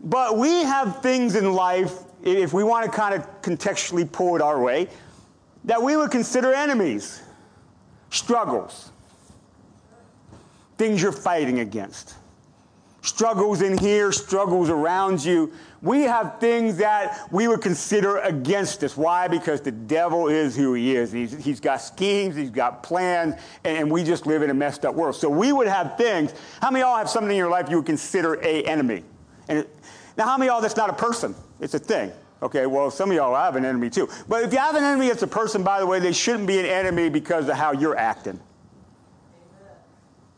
But 0.00 0.36
we 0.36 0.62
have 0.64 1.00
things 1.02 1.34
in 1.34 1.52
life, 1.52 1.92
if 2.22 2.52
we 2.52 2.62
want 2.62 2.84
to 2.84 2.96
kind 2.96 3.14
of 3.14 3.42
contextually 3.42 4.10
pull 4.10 4.36
it 4.36 4.42
our 4.42 4.60
way, 4.60 4.88
that 5.64 5.82
we 5.82 5.96
would 5.96 6.10
consider 6.10 6.52
enemies, 6.52 7.22
struggles, 8.10 8.90
things 10.76 11.00
you're 11.00 11.12
fighting 11.12 11.60
against, 11.60 12.14
struggles 13.00 13.62
in 13.62 13.78
here, 13.78 14.12
struggles 14.12 14.68
around 14.68 15.24
you. 15.24 15.52
We 15.84 16.04
have 16.04 16.40
things 16.40 16.78
that 16.78 17.28
we 17.30 17.46
would 17.46 17.60
consider 17.60 18.16
against 18.18 18.82
us. 18.82 18.96
Why? 18.96 19.28
Because 19.28 19.60
the 19.60 19.70
devil 19.70 20.28
is 20.28 20.56
who 20.56 20.72
he 20.72 20.96
is. 20.96 21.12
He's, 21.12 21.44
he's 21.44 21.60
got 21.60 21.76
schemes, 21.76 22.34
he's 22.34 22.48
got 22.48 22.82
plans, 22.82 23.34
and 23.64 23.90
we 23.90 24.02
just 24.02 24.26
live 24.26 24.40
in 24.40 24.48
a 24.48 24.54
messed 24.54 24.86
up 24.86 24.94
world. 24.94 25.14
So 25.14 25.28
we 25.28 25.52
would 25.52 25.66
have 25.66 25.98
things. 25.98 26.32
How 26.62 26.70
many 26.70 26.82
of 26.82 26.88
y'all 26.88 26.96
have 26.96 27.10
something 27.10 27.30
in 27.30 27.36
your 27.36 27.50
life 27.50 27.68
you 27.68 27.76
would 27.76 27.86
consider 27.86 28.40
a 28.42 28.62
enemy? 28.62 29.04
And 29.48 29.58
it, 29.58 29.76
now, 30.16 30.24
how 30.24 30.38
many 30.38 30.48
of 30.48 30.54
y'all 30.54 30.62
that's 30.62 30.76
not 30.76 30.88
a 30.88 30.94
person? 30.94 31.34
It's 31.60 31.74
a 31.74 31.78
thing. 31.78 32.12
Okay, 32.42 32.64
well, 32.64 32.90
some 32.90 33.10
of 33.10 33.16
y'all 33.16 33.34
have 33.34 33.56
an 33.56 33.66
enemy 33.66 33.90
too. 33.90 34.08
But 34.26 34.42
if 34.42 34.52
you 34.54 34.58
have 34.58 34.76
an 34.76 34.84
enemy 34.84 35.08
it's 35.08 35.22
a 35.22 35.26
person, 35.26 35.62
by 35.62 35.80
the 35.80 35.86
way, 35.86 35.98
they 35.98 36.12
shouldn't 36.12 36.46
be 36.46 36.58
an 36.58 36.66
enemy 36.66 37.10
because 37.10 37.46
of 37.48 37.56
how 37.56 37.72
you're 37.72 37.96
acting. 37.96 38.40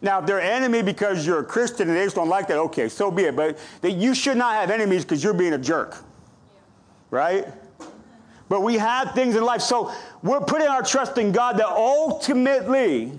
Now, 0.06 0.20
if 0.20 0.26
they're 0.26 0.40
enemy 0.40 0.82
because 0.82 1.26
you're 1.26 1.40
a 1.40 1.44
Christian 1.44 1.88
and 1.88 1.96
they 1.96 2.04
just 2.04 2.14
don't 2.14 2.28
like 2.28 2.46
that, 2.46 2.58
okay, 2.58 2.88
so 2.88 3.10
be 3.10 3.24
it. 3.24 3.34
But 3.34 3.58
that 3.80 3.90
you 3.90 4.14
should 4.14 4.36
not 4.36 4.54
have 4.54 4.70
enemies 4.70 5.04
because 5.04 5.24
you're 5.24 5.34
being 5.34 5.54
a 5.54 5.58
jerk. 5.58 5.96
Right? 7.10 7.48
But 8.48 8.62
we 8.62 8.74
have 8.78 9.14
things 9.16 9.34
in 9.34 9.42
life. 9.42 9.62
So 9.62 9.90
we're 10.22 10.42
putting 10.42 10.68
our 10.68 10.84
trust 10.84 11.18
in 11.18 11.32
God 11.32 11.58
that 11.58 11.66
ultimately 11.66 13.18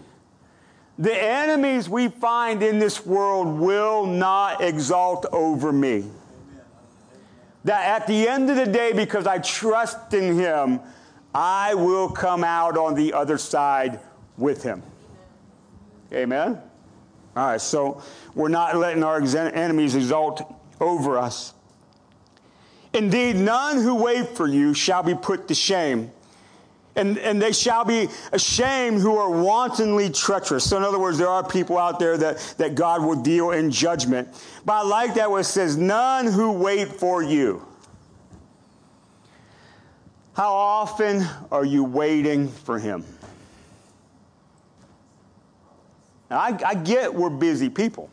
the 0.98 1.14
enemies 1.14 1.90
we 1.90 2.08
find 2.08 2.64
in 2.64 2.80
this 2.80 3.06
world 3.06 3.60
will 3.60 4.06
not 4.06 4.62
exalt 4.62 5.26
over 5.34 5.74
me. 5.74 6.06
That 7.66 8.02
at 8.02 8.08
the 8.08 8.30
end 8.30 8.50
of 8.50 8.56
the 8.56 8.66
day, 8.66 8.94
because 8.94 9.28
I 9.28 9.40
trust 9.40 10.14
in 10.14 10.40
Him, 10.40 10.80
I 11.36 11.74
will 11.74 12.08
come 12.10 12.46
out 12.46 12.78
on 12.78 12.96
the 12.96 13.12
other 13.12 13.38
side 13.38 14.00
with 14.38 14.64
Him. 14.64 14.82
Amen? 16.14 16.62
All 17.38 17.46
right, 17.46 17.62
so 17.62 18.02
we're 18.34 18.48
not 18.48 18.76
letting 18.76 19.04
our 19.04 19.22
enemies 19.22 19.94
exalt 19.94 20.42
over 20.82 21.20
us. 21.20 21.54
Indeed, 22.94 23.36
none 23.36 23.80
who 23.80 23.94
wait 23.94 24.30
for 24.30 24.48
you 24.48 24.74
shall 24.74 25.04
be 25.04 25.14
put 25.14 25.48
to 25.50 25.54
shame. 25.54 26.10
And, 26.96 27.20
and 27.20 27.40
they 27.40 27.52
shall 27.52 27.86
be 27.86 28.08
ashamed 28.32 29.02
who 29.02 29.18
are 29.18 29.30
wantonly 29.30 30.10
treacherous. 30.10 30.68
So, 30.68 30.78
in 30.78 30.84
other 30.84 30.98
words, 30.98 31.20
there 31.20 31.28
are 31.28 31.48
people 31.48 31.78
out 31.78 32.00
there 32.00 32.18
that, 32.18 32.56
that 32.58 32.74
God 32.74 33.04
will 33.04 33.22
deal 33.22 33.52
in 33.52 33.70
judgment. 33.70 34.30
But 34.66 34.74
I 34.74 34.82
like 34.82 35.14
that 35.14 35.30
where 35.30 35.42
it 35.42 35.44
says, 35.44 35.78
none 35.78 36.26
who 36.26 36.54
wait 36.54 36.88
for 36.88 37.22
you. 37.22 37.64
How 40.34 40.52
often 40.54 41.24
are 41.52 41.66
you 41.66 41.84
waiting 41.84 42.48
for 42.48 42.80
him? 42.80 43.06
Now, 46.30 46.40
I, 46.40 46.58
I 46.66 46.76
get 46.76 47.14
we're 47.14 47.30
busy 47.30 47.70
people, 47.70 48.10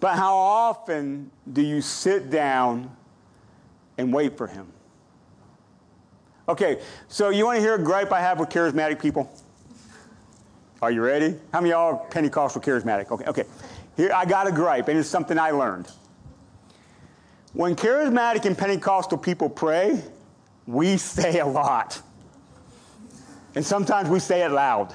but 0.00 0.16
how 0.16 0.36
often 0.36 1.30
do 1.52 1.62
you 1.62 1.80
sit 1.80 2.30
down 2.30 2.94
and 3.96 4.12
wait 4.12 4.36
for 4.36 4.46
Him? 4.46 4.66
Okay, 6.48 6.80
so 7.08 7.30
you 7.30 7.46
want 7.46 7.56
to 7.56 7.60
hear 7.60 7.74
a 7.74 7.82
gripe 7.82 8.12
I 8.12 8.20
have 8.20 8.38
with 8.38 8.50
charismatic 8.50 9.00
people? 9.00 9.32
Are 10.82 10.90
you 10.90 11.00
ready? 11.00 11.34
How 11.52 11.60
many 11.60 11.72
of 11.72 11.78
y'all 11.78 11.94
are 11.94 12.06
Pentecostal 12.10 12.60
charismatic? 12.60 13.10
Okay, 13.10 13.24
okay. 13.24 13.44
Here, 13.96 14.10
I 14.12 14.24
got 14.24 14.46
a 14.46 14.52
gripe, 14.52 14.88
and 14.88 14.98
it's 14.98 15.08
something 15.08 15.38
I 15.38 15.52
learned. 15.52 15.90
When 17.52 17.76
charismatic 17.76 18.44
and 18.44 18.58
Pentecostal 18.58 19.16
people 19.16 19.48
pray, 19.48 20.02
we 20.66 20.96
say 20.96 21.38
a 21.38 21.46
lot. 21.46 22.02
And 23.54 23.64
sometimes 23.64 24.08
we 24.08 24.18
say 24.18 24.42
it 24.42 24.50
loud 24.50 24.94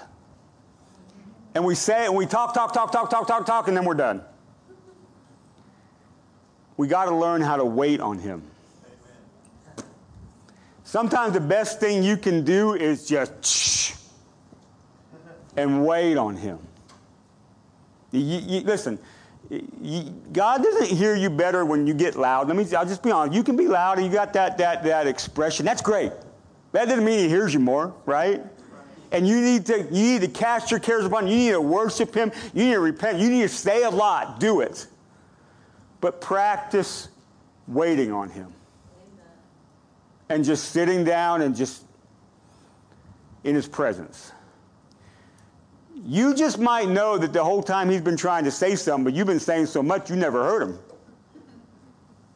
and 1.56 1.66
we 1.66 1.76
say 1.76 2.04
it 2.04 2.08
and 2.08 2.16
we 2.16 2.26
talk, 2.26 2.54
talk, 2.54 2.74
talk, 2.74 2.92
talk, 2.92 3.10
talk, 3.10 3.28
talk, 3.28 3.46
talk, 3.46 3.68
and 3.68 3.76
then 3.76 3.86
we're 3.86 3.96
done. 3.96 4.24
We 6.78 6.88
got 6.88 7.06
to 7.06 7.16
learn 7.16 7.42
how 7.42 7.58
to 7.58 7.66
wait 7.66 8.00
on 8.00 8.20
Him. 8.20 8.44
Sometimes 10.84 11.34
the 11.34 11.42
best 11.42 11.80
thing 11.80 12.04
you 12.04 12.18
can 12.18 12.44
do 12.44 12.74
is 12.74 13.08
just 13.08 13.46
shh 13.46 13.94
and 15.58 15.86
wait 15.86 16.18
on 16.18 16.36
Him. 16.36 16.60
You, 18.12 18.22
you, 18.22 18.62
listen, 18.62 18.98
you, 19.50 20.04
God 20.32 20.64
doesn't 20.64 20.88
hear 20.96 21.16
you 21.16 21.30
better 21.30 21.66
when 21.66 21.86
you 21.86 21.94
get 21.94 22.16
loud. 22.16 22.48
Let 22.48 22.56
me, 22.56 22.66
I'll 22.76 22.86
just 22.86 23.04
be 23.04 23.12
honest. 23.12 23.36
You 23.36 23.44
can 23.44 23.56
be 23.56 23.68
loud 23.68 23.98
and 23.98 24.08
you 24.08 24.14
got 24.14 24.34
that, 24.34 24.58
that, 24.58 24.84
that 24.84 25.06
expression. 25.06 25.66
That's 25.66 25.82
great. 25.82 26.12
That 26.72 26.86
doesn't 26.86 27.04
mean 27.04 27.20
He 27.20 27.28
hears 27.28 27.54
you 27.54 27.60
more, 27.60 27.94
right? 28.06 28.42
And 29.12 29.28
you 29.28 29.42
need 29.42 29.66
to 29.68 29.78
you 29.92 30.20
need 30.20 30.22
to 30.22 30.28
cast 30.28 30.72
your 30.72 30.80
cares 30.80 31.06
upon 31.06 31.26
him. 31.26 31.32
You 31.32 31.38
need 31.38 31.52
to 31.52 31.62
worship 31.62 32.14
him. 32.14 32.32
You 32.54 32.66
need 32.66 32.74
to 32.74 32.80
repent. 32.80 33.20
You 33.20 33.30
need 33.30 33.42
to 33.42 33.50
say 33.50 33.84
a 33.84 33.90
lot. 33.90 34.40
Do 34.40 34.62
it. 34.62 34.88
But 36.02 36.22
practice 36.22 37.10
waiting 37.68 38.12
on 38.12 38.30
him. 38.30 38.54
Amen. 39.02 39.26
And 40.30 40.46
just 40.46 40.70
sitting 40.70 41.04
down 41.04 41.42
and 41.42 41.56
just 41.56 41.84
in 43.44 43.56
his 43.56 43.68
presence. 43.68 44.32
You 46.06 46.34
just 46.34 46.60
might 46.60 46.88
know 46.88 47.18
that 47.18 47.34
the 47.34 47.44
whole 47.44 47.62
time 47.62 47.90
he's 47.90 48.02
been 48.02 48.18
trying 48.18 48.46
to 48.46 48.52
say 48.52 48.76
something, 48.76 49.04
but 49.04 49.14
you've 49.14 49.28
been 49.28 49.40
saying 49.40 49.66
so 49.66 49.84
much 49.84 50.10
you 50.10 50.16
never 50.16 50.44
heard 50.44 50.62
him. 50.64 50.80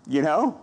You 0.08 0.22
know? 0.22 0.60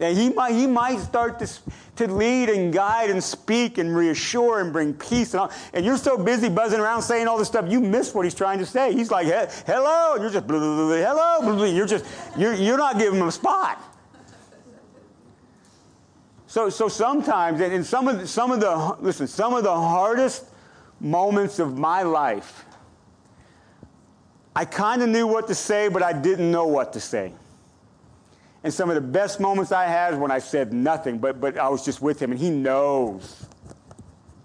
And 0.00 0.18
he 0.18 0.30
might, 0.30 0.52
he 0.52 0.66
might 0.66 0.98
start 0.98 1.38
to, 1.38 1.48
to 1.96 2.12
lead 2.12 2.48
and 2.48 2.72
guide 2.72 3.10
and 3.10 3.22
speak 3.22 3.78
and 3.78 3.96
reassure 3.96 4.60
and 4.60 4.72
bring 4.72 4.92
peace. 4.92 5.34
And, 5.34 5.42
all. 5.42 5.52
and 5.72 5.84
you're 5.84 5.96
so 5.96 6.18
busy 6.18 6.48
buzzing 6.48 6.80
around 6.80 7.02
saying 7.02 7.28
all 7.28 7.38
this 7.38 7.46
stuff, 7.48 7.70
you 7.70 7.80
miss 7.80 8.12
what 8.12 8.24
he's 8.24 8.34
trying 8.34 8.58
to 8.58 8.66
say. 8.66 8.92
He's 8.92 9.10
like, 9.10 9.26
hello. 9.66 10.14
And 10.14 10.22
you're 10.22 10.32
just, 10.32 10.46
blah, 10.48 10.58
blah, 10.58 10.76
blah, 10.76 10.96
hello. 10.96 11.40
Blah, 11.42 11.54
blah. 11.56 11.64
You're 11.66 11.86
just, 11.86 12.04
you're, 12.36 12.54
you're 12.54 12.78
not 12.78 12.98
giving 12.98 13.20
him 13.20 13.28
a 13.28 13.32
spot. 13.32 13.80
So, 16.48 16.70
so 16.70 16.88
sometimes, 16.88 17.60
and 17.60 17.84
some 17.84 18.08
of, 18.08 18.28
some 18.28 18.52
of 18.52 18.60
the, 18.60 18.96
listen, 19.00 19.26
some 19.26 19.54
of 19.54 19.64
the 19.64 19.74
hardest 19.74 20.44
moments 21.00 21.58
of 21.58 21.76
my 21.78 22.02
life, 22.02 22.64
I 24.56 24.64
kind 24.64 25.02
of 25.02 25.08
knew 25.08 25.26
what 25.26 25.48
to 25.48 25.54
say, 25.54 25.88
but 25.88 26.02
I 26.02 26.12
didn't 26.12 26.50
know 26.50 26.66
what 26.66 26.92
to 26.92 27.00
say. 27.00 27.32
And 28.64 28.72
some 28.72 28.88
of 28.88 28.94
the 28.94 29.02
best 29.02 29.40
moments 29.40 29.72
I 29.72 29.84
had 29.84 30.18
when 30.18 30.30
I 30.30 30.38
said 30.38 30.72
nothing, 30.72 31.18
but, 31.18 31.40
but 31.40 31.58
I 31.58 31.68
was 31.68 31.84
just 31.84 32.00
with 32.00 32.20
him, 32.20 32.32
and 32.32 32.40
he 32.40 32.50
knows, 32.50 33.46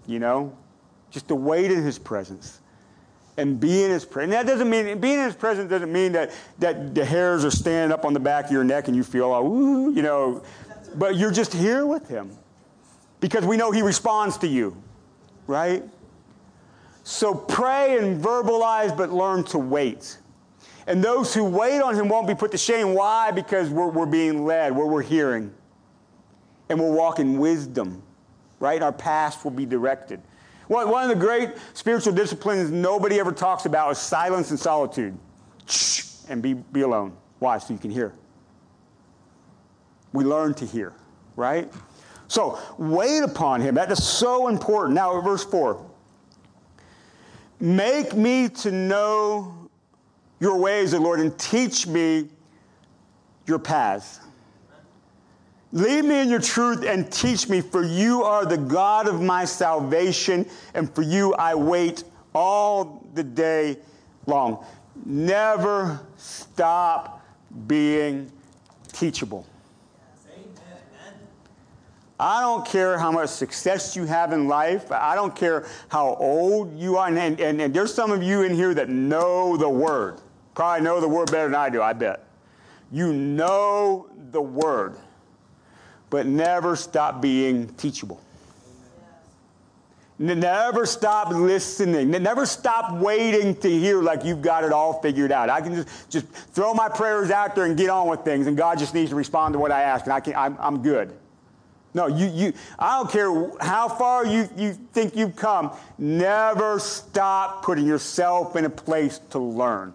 you 0.06 0.18
know, 0.18 0.56
just 1.10 1.26
to 1.28 1.34
wait 1.34 1.72
in 1.72 1.82
his 1.82 1.98
presence 1.98 2.60
and 3.38 3.58
be 3.58 3.82
in 3.82 3.90
his 3.90 4.04
presence. 4.04 4.34
That 4.34 4.46
doesn't 4.46 4.68
mean, 4.68 5.00
being 5.00 5.18
in 5.18 5.24
his 5.24 5.34
presence 5.34 5.70
doesn't 5.70 5.90
mean 5.90 6.12
that, 6.12 6.32
that 6.58 6.94
the 6.94 7.04
hairs 7.04 7.46
are 7.46 7.50
standing 7.50 7.92
up 7.92 8.04
on 8.04 8.12
the 8.12 8.20
back 8.20 8.44
of 8.46 8.52
your 8.52 8.62
neck 8.62 8.88
and 8.88 8.96
you 8.96 9.02
feel, 9.02 9.32
oh, 9.32 9.46
ooh, 9.46 9.94
you 9.94 10.02
know, 10.02 10.42
but 10.96 11.16
you're 11.16 11.30
just 11.30 11.54
here 11.54 11.86
with 11.86 12.06
him 12.06 12.36
because 13.20 13.46
we 13.46 13.56
know 13.56 13.70
he 13.70 13.80
responds 13.80 14.36
to 14.38 14.46
you, 14.46 14.76
right? 15.46 15.82
So 17.04 17.34
pray 17.34 17.96
and 17.96 18.22
verbalize, 18.22 18.94
but 18.94 19.10
learn 19.10 19.44
to 19.44 19.58
wait. 19.58 20.18
And 20.90 21.04
those 21.04 21.32
who 21.32 21.44
wait 21.44 21.80
on 21.80 21.94
him 21.94 22.08
won't 22.08 22.26
be 22.26 22.34
put 22.34 22.50
to 22.50 22.58
shame. 22.58 22.94
Why? 22.94 23.30
Because 23.30 23.70
we're, 23.70 23.86
we're 23.86 24.06
being 24.06 24.44
led, 24.44 24.74
where 24.74 24.86
we're 24.86 25.02
hearing. 25.02 25.54
And 26.68 26.80
we'll 26.80 26.92
walk 26.92 27.20
in 27.20 27.38
wisdom, 27.38 28.02
right? 28.58 28.82
Our 28.82 28.90
past 28.90 29.44
will 29.44 29.52
be 29.52 29.64
directed. 29.64 30.20
One 30.66 31.04
of 31.04 31.08
the 31.08 31.14
great 31.14 31.50
spiritual 31.74 32.12
disciplines 32.12 32.72
nobody 32.72 33.20
ever 33.20 33.30
talks 33.30 33.66
about 33.66 33.92
is 33.92 33.98
silence 33.98 34.50
and 34.50 34.58
solitude. 34.58 35.16
Shh, 35.68 36.02
and 36.28 36.42
be, 36.42 36.54
be 36.54 36.80
alone. 36.80 37.16
Why? 37.38 37.58
So 37.58 37.72
you 37.72 37.78
can 37.78 37.92
hear. 37.92 38.12
We 40.12 40.24
learn 40.24 40.54
to 40.54 40.66
hear, 40.66 40.92
right? 41.36 41.72
So 42.26 42.58
wait 42.78 43.22
upon 43.22 43.60
him. 43.60 43.76
That 43.76 43.92
is 43.92 44.02
so 44.02 44.48
important. 44.48 44.96
Now, 44.96 45.20
verse 45.20 45.44
4. 45.44 45.88
Make 47.60 48.16
me 48.16 48.48
to 48.48 48.72
know 48.72 49.59
your 50.40 50.58
ways, 50.58 50.94
O 50.94 50.98
Lord, 50.98 51.20
and 51.20 51.38
teach 51.38 51.86
me 51.86 52.28
your 53.46 53.58
paths. 53.58 54.20
Lead 55.72 56.04
me 56.04 56.20
in 56.20 56.28
your 56.28 56.40
truth 56.40 56.84
and 56.84 57.12
teach 57.12 57.48
me, 57.48 57.60
for 57.60 57.84
you 57.84 58.24
are 58.24 58.44
the 58.44 58.56
God 58.56 59.06
of 59.06 59.20
my 59.20 59.44
salvation, 59.44 60.46
and 60.74 60.92
for 60.92 61.02
you 61.02 61.34
I 61.34 61.54
wait 61.54 62.02
all 62.34 63.06
the 63.14 63.22
day 63.22 63.76
long. 64.26 64.64
Never 65.04 66.00
stop 66.16 67.24
being 67.68 68.32
teachable. 68.92 69.46
I 72.18 72.42
don't 72.42 72.66
care 72.66 72.98
how 72.98 73.10
much 73.10 73.30
success 73.30 73.96
you 73.96 74.04
have 74.04 74.34
in 74.34 74.46
life. 74.46 74.92
I 74.92 75.14
don't 75.14 75.34
care 75.34 75.66
how 75.88 76.16
old 76.16 76.78
you 76.78 76.98
are. 76.98 77.08
And, 77.08 77.40
and, 77.40 77.60
and 77.60 77.72
there's 77.72 77.94
some 77.94 78.10
of 78.10 78.22
you 78.22 78.42
in 78.42 78.54
here 78.54 78.74
that 78.74 78.90
know 78.90 79.56
the 79.56 79.68
word. 79.68 80.20
Probably 80.54 80.84
know 80.84 81.00
the 81.00 81.08
word 81.08 81.30
better 81.30 81.48
than 81.48 81.54
I 81.54 81.70
do, 81.70 81.82
I 81.82 81.92
bet. 81.92 82.24
You 82.92 83.12
know 83.12 84.08
the 84.30 84.42
word, 84.42 84.96
but 86.10 86.26
never 86.26 86.76
stop 86.76 87.22
being 87.22 87.68
teachable. 87.74 88.20
Never 90.18 90.84
stop 90.84 91.32
listening. 91.32 92.10
Never 92.10 92.44
stop 92.44 92.92
waiting 92.98 93.56
to 93.56 93.70
hear 93.70 94.02
like 94.02 94.22
you've 94.22 94.42
got 94.42 94.64
it 94.64 94.72
all 94.72 95.00
figured 95.00 95.32
out. 95.32 95.48
I 95.48 95.62
can 95.62 95.76
just, 95.76 96.10
just 96.10 96.26
throw 96.26 96.74
my 96.74 96.90
prayers 96.90 97.30
out 97.30 97.54
there 97.54 97.64
and 97.64 97.74
get 97.74 97.88
on 97.88 98.06
with 98.06 98.20
things, 98.20 98.46
and 98.46 98.54
God 98.54 98.78
just 98.78 98.92
needs 98.92 99.10
to 99.10 99.16
respond 99.16 99.54
to 99.54 99.58
what 99.58 99.72
I 99.72 99.80
ask, 99.80 100.04
and 100.04 100.12
I 100.12 100.20
can, 100.20 100.34
I'm, 100.34 100.58
I'm 100.60 100.82
good. 100.82 101.14
No, 101.94 102.06
you, 102.06 102.26
you, 102.26 102.52
I 102.78 102.98
don't 102.98 103.10
care 103.10 103.50
how 103.60 103.88
far 103.88 104.26
you, 104.26 104.46
you 104.56 104.74
think 104.92 105.16
you've 105.16 105.36
come, 105.36 105.72
never 105.96 106.78
stop 106.78 107.64
putting 107.64 107.86
yourself 107.86 108.56
in 108.56 108.66
a 108.66 108.70
place 108.70 109.20
to 109.30 109.38
learn. 109.38 109.94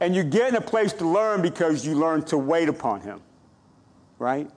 And 0.00 0.14
you 0.14 0.22
get 0.22 0.50
in 0.50 0.56
a 0.56 0.60
place 0.60 0.92
to 0.94 1.06
learn 1.06 1.42
because 1.42 1.86
you 1.86 1.94
learn 1.94 2.22
to 2.24 2.36
wait 2.36 2.68
upon 2.68 3.00
Him, 3.00 3.20
right? 4.18 4.50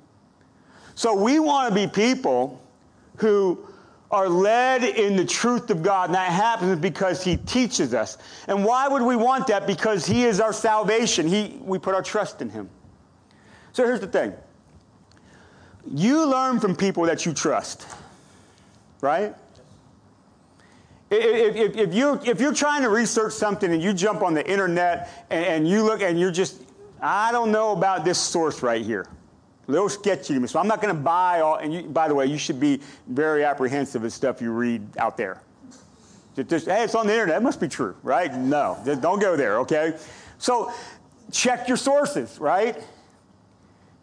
So 0.95 1.13
we 1.13 1.39
want 1.39 1.69
to 1.69 1.75
be 1.75 1.87
people 1.87 2.61
who 3.17 3.65
are 4.11 4.27
led 4.27 4.83
in 4.83 5.15
the 5.15 5.25
truth 5.25 5.69
of 5.69 5.83
God, 5.83 6.09
and 6.09 6.15
that 6.15 6.31
happens 6.31 6.79
because 6.79 7.23
He 7.23 7.37
teaches 7.37 7.93
us. 7.93 8.17
And 8.47 8.65
why 8.65 8.87
would 8.87 9.03
we 9.03 9.15
want 9.15 9.47
that? 9.47 9.67
Because 9.67 10.05
He 10.05 10.25
is 10.25 10.39
our 10.39 10.53
salvation. 10.53 11.27
He, 11.27 11.59
we 11.61 11.79
put 11.79 11.95
our 11.95 12.01
trust 12.01 12.41
in 12.41 12.49
Him. 12.49 12.69
So 13.71 13.85
here's 13.85 13.99
the 13.99 14.07
thing 14.07 14.33
you 15.91 16.29
learn 16.29 16.59
from 16.59 16.75
people 16.75 17.03
that 17.05 17.25
you 17.25 17.33
trust, 17.33 17.87
right? 19.01 19.35
If, 21.11 21.55
if, 21.55 21.75
if, 21.75 21.93
you, 21.93 22.19
if 22.25 22.39
you're 22.39 22.53
trying 22.53 22.83
to 22.83 22.89
research 22.89 23.33
something 23.33 23.71
and 23.71 23.81
you 23.81 23.93
jump 23.93 24.21
on 24.21 24.33
the 24.33 24.47
internet 24.47 25.25
and, 25.29 25.45
and 25.45 25.67
you 25.67 25.83
look 25.83 26.01
and 26.01 26.19
you're 26.19 26.31
just, 26.31 26.61
I 27.01 27.31
don't 27.31 27.51
know 27.51 27.71
about 27.71 28.05
this 28.05 28.19
source 28.19 28.61
right 28.61 28.85
here 28.85 29.07
a 29.69 29.71
little 29.71 29.87
sketchy 29.87 30.33
to 30.33 30.39
me. 30.39 30.47
So 30.47 30.59
I'm 30.59 30.67
not 30.67 30.81
going 30.81 30.95
to 30.95 30.99
buy 30.99 31.41
all. 31.41 31.55
And 31.55 31.73
you, 31.73 31.83
by 31.83 32.07
the 32.07 32.15
way, 32.15 32.25
you 32.25 32.39
should 32.39 32.59
be 32.59 32.81
very 33.07 33.43
apprehensive 33.43 34.03
of 34.03 34.11
stuff 34.11 34.41
you 34.41 34.51
read 34.51 34.81
out 34.97 35.15
there. 35.15 35.41
Just, 36.47 36.65
hey, 36.67 36.83
it's 36.83 36.95
on 36.95 37.05
the 37.05 37.13
internet. 37.13 37.37
It 37.37 37.43
must 37.43 37.59
be 37.59 37.67
true, 37.67 37.95
right? 38.01 38.33
No, 38.33 38.77
don't 39.01 39.19
go 39.19 39.35
there. 39.35 39.59
Okay. 39.59 39.95
So 40.37 40.71
check 41.31 41.67
your 41.67 41.77
sources, 41.77 42.39
right? 42.39 42.81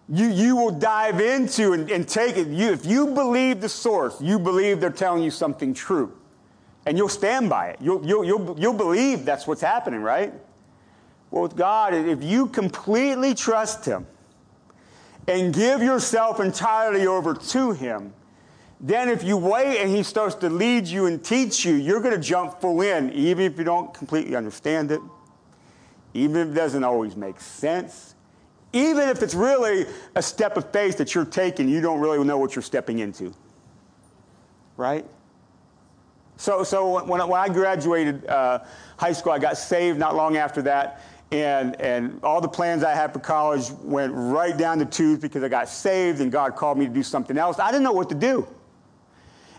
You, 0.09 0.27
you 0.29 0.55
will 0.55 0.71
dive 0.71 1.21
into 1.21 1.73
and, 1.73 1.91
and 1.91 2.07
take 2.07 2.37
it. 2.37 2.49
You, 2.49 2.71
if 2.73 2.87
you 2.87 3.09
believe 3.09 3.61
the 3.61 3.69
source, 3.69 4.21
you 4.21 4.39
believe 4.39 4.81
they're 4.81 4.91
telling 4.91 5.23
you 5.23 5.31
something 5.31 5.75
true. 5.75 6.17
And 6.87 6.97
you'll 6.97 7.09
stand 7.09 7.51
by 7.51 7.69
it. 7.69 7.79
You'll, 7.81 8.07
you'll, 8.07 8.25
you'll, 8.25 8.57
you'll 8.59 8.73
believe 8.73 9.25
that's 9.25 9.47
what's 9.47 9.61
happening, 9.61 10.01
right? 10.01 10.33
Well, 11.31 11.43
with 11.43 11.57
God, 11.57 11.93
if 11.93 12.23
you 12.23 12.47
completely 12.47 13.35
trust 13.35 13.85
Him, 13.85 14.07
and 15.29 15.53
give 15.53 15.83
yourself 15.83 16.41
entirely 16.41 17.07
over 17.07 17.35
to 17.35 17.73
Him, 17.73 18.13
then 18.81 19.09
if 19.09 19.25
you 19.25 19.37
wait 19.37 19.79
and 19.79 19.91
He 19.91 20.03
starts 20.03 20.35
to 20.37 20.51
lead 20.51 20.87
you 20.87 21.07
and 21.07 21.25
teach 21.25 21.65
you, 21.65 21.75
you're 21.75 22.01
going 22.01 22.15
to 22.15 22.21
jump 22.21 22.61
full 22.61 22.81
in, 22.83 23.13
even 23.13 23.45
if 23.45 23.59
you 23.59 23.65
don't 23.65 23.93
completely 23.93 24.37
understand 24.37 24.93
it, 24.93 25.01
even 26.15 26.37
if 26.37 26.49
it 26.49 26.55
doesn't 26.55 26.85
always 26.85 27.17
make 27.17 27.41
sense, 27.41 28.15
even 28.73 29.09
if 29.09 29.23
it's 29.23 29.35
really 29.35 29.87
a 30.15 30.23
step 30.23 30.57
of 30.57 30.71
faith 30.71 30.99
that 30.99 31.15
you're 31.15 31.25
taking, 31.25 31.69
you 31.69 31.81
don't 31.81 32.01
really 32.01 32.23
know 32.23 32.39
what 32.39 32.55
you're 32.55 32.63
stepping 32.63 32.99
into. 32.99 33.35
Right? 34.77 35.07
So, 36.37 36.65
so 36.65 37.03
when, 37.05 37.29
when 37.29 37.41
I 37.41 37.49
graduated 37.49 38.27
uh, 38.27 38.61
high 38.99 39.13
school, 39.13 39.33
I 39.33 39.39
got 39.39 39.57
saved 39.57 39.99
not 39.99 40.15
long 40.15 40.37
after 40.37 40.63
that 40.63 41.03
and, 41.33 41.81
and 41.81 42.23
all 42.23 42.41
the 42.41 42.49
plans 42.49 42.85
I 42.85 42.95
had 42.95 43.13
for 43.13 43.19
college 43.19 43.71
went 43.83 44.13
right 44.15 44.57
down 44.57 44.79
the 44.79 44.85
tubes 44.85 45.21
because 45.21 45.43
I 45.43 45.49
got 45.49 45.69
saved 45.69 46.21
and 46.21 46.31
God 46.31 46.55
called 46.55 46.79
me 46.79 46.87
to 46.87 46.93
do 46.93 47.03
something 47.03 47.37
else. 47.37 47.59
I 47.59 47.71
didn't 47.71 47.85
know 47.85 47.93
what 47.93 48.09
to 48.11 48.15
do. 48.15 48.47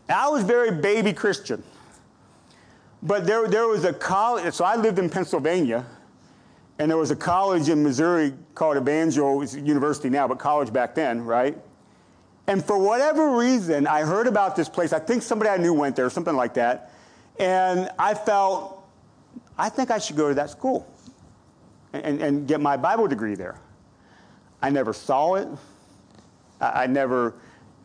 And 0.08 0.18
I 0.18 0.30
was 0.30 0.44
very 0.44 0.72
baby 0.72 1.12
Christian. 1.12 1.62
But 3.04 3.26
there, 3.28 3.48
there 3.48 3.68
was 3.68 3.84
a 3.84 3.94
college, 3.94 4.54
so 4.54 4.64
I 4.64 4.76
lived 4.76 4.98
in 4.98 5.10
Pennsylvania, 5.10 5.86
and 6.80 6.90
there 6.90 6.98
was 6.98 7.12
a 7.12 7.16
college 7.16 7.70
in 7.70 7.84
Missouri 7.84 8.34
called 8.56 8.78
Evangel, 8.78 9.44
university 9.46 10.10
now, 10.10 10.28
but 10.28 10.40
college 10.40 10.72
back 10.72 10.96
then, 10.96 11.24
right? 11.24 11.58
And 12.48 12.64
for 12.64 12.78
whatever 12.78 13.36
reason, 13.38 13.86
I 13.88 14.02
heard 14.02 14.26
about 14.26 14.56
this 14.56 14.70
place. 14.70 14.94
I 14.94 15.00
think 15.00 15.22
somebody 15.22 15.50
I 15.50 15.58
knew 15.58 15.74
went 15.74 15.98
there, 15.98 16.10
something 16.10 16.36
like 16.36 16.54
that. 16.54 16.94
And 17.40 17.90
I 18.00 18.14
felt, 18.14 18.88
I 19.58 19.70
think 19.70 19.92
I 19.92 20.00
should 20.00 20.16
go 20.16 20.30
to 20.30 20.36
that 20.36 20.50
school 20.50 20.88
and, 21.92 22.22
and 22.22 22.48
get 22.48 22.62
my 22.62 22.78
Bible 22.78 23.08
degree 23.08 23.36
there. 23.36 23.60
I 24.62 24.70
never 24.70 24.94
saw 24.94 25.36
it. 25.36 25.48
I, 26.62 26.84
I 26.84 26.88
never, 26.88 27.34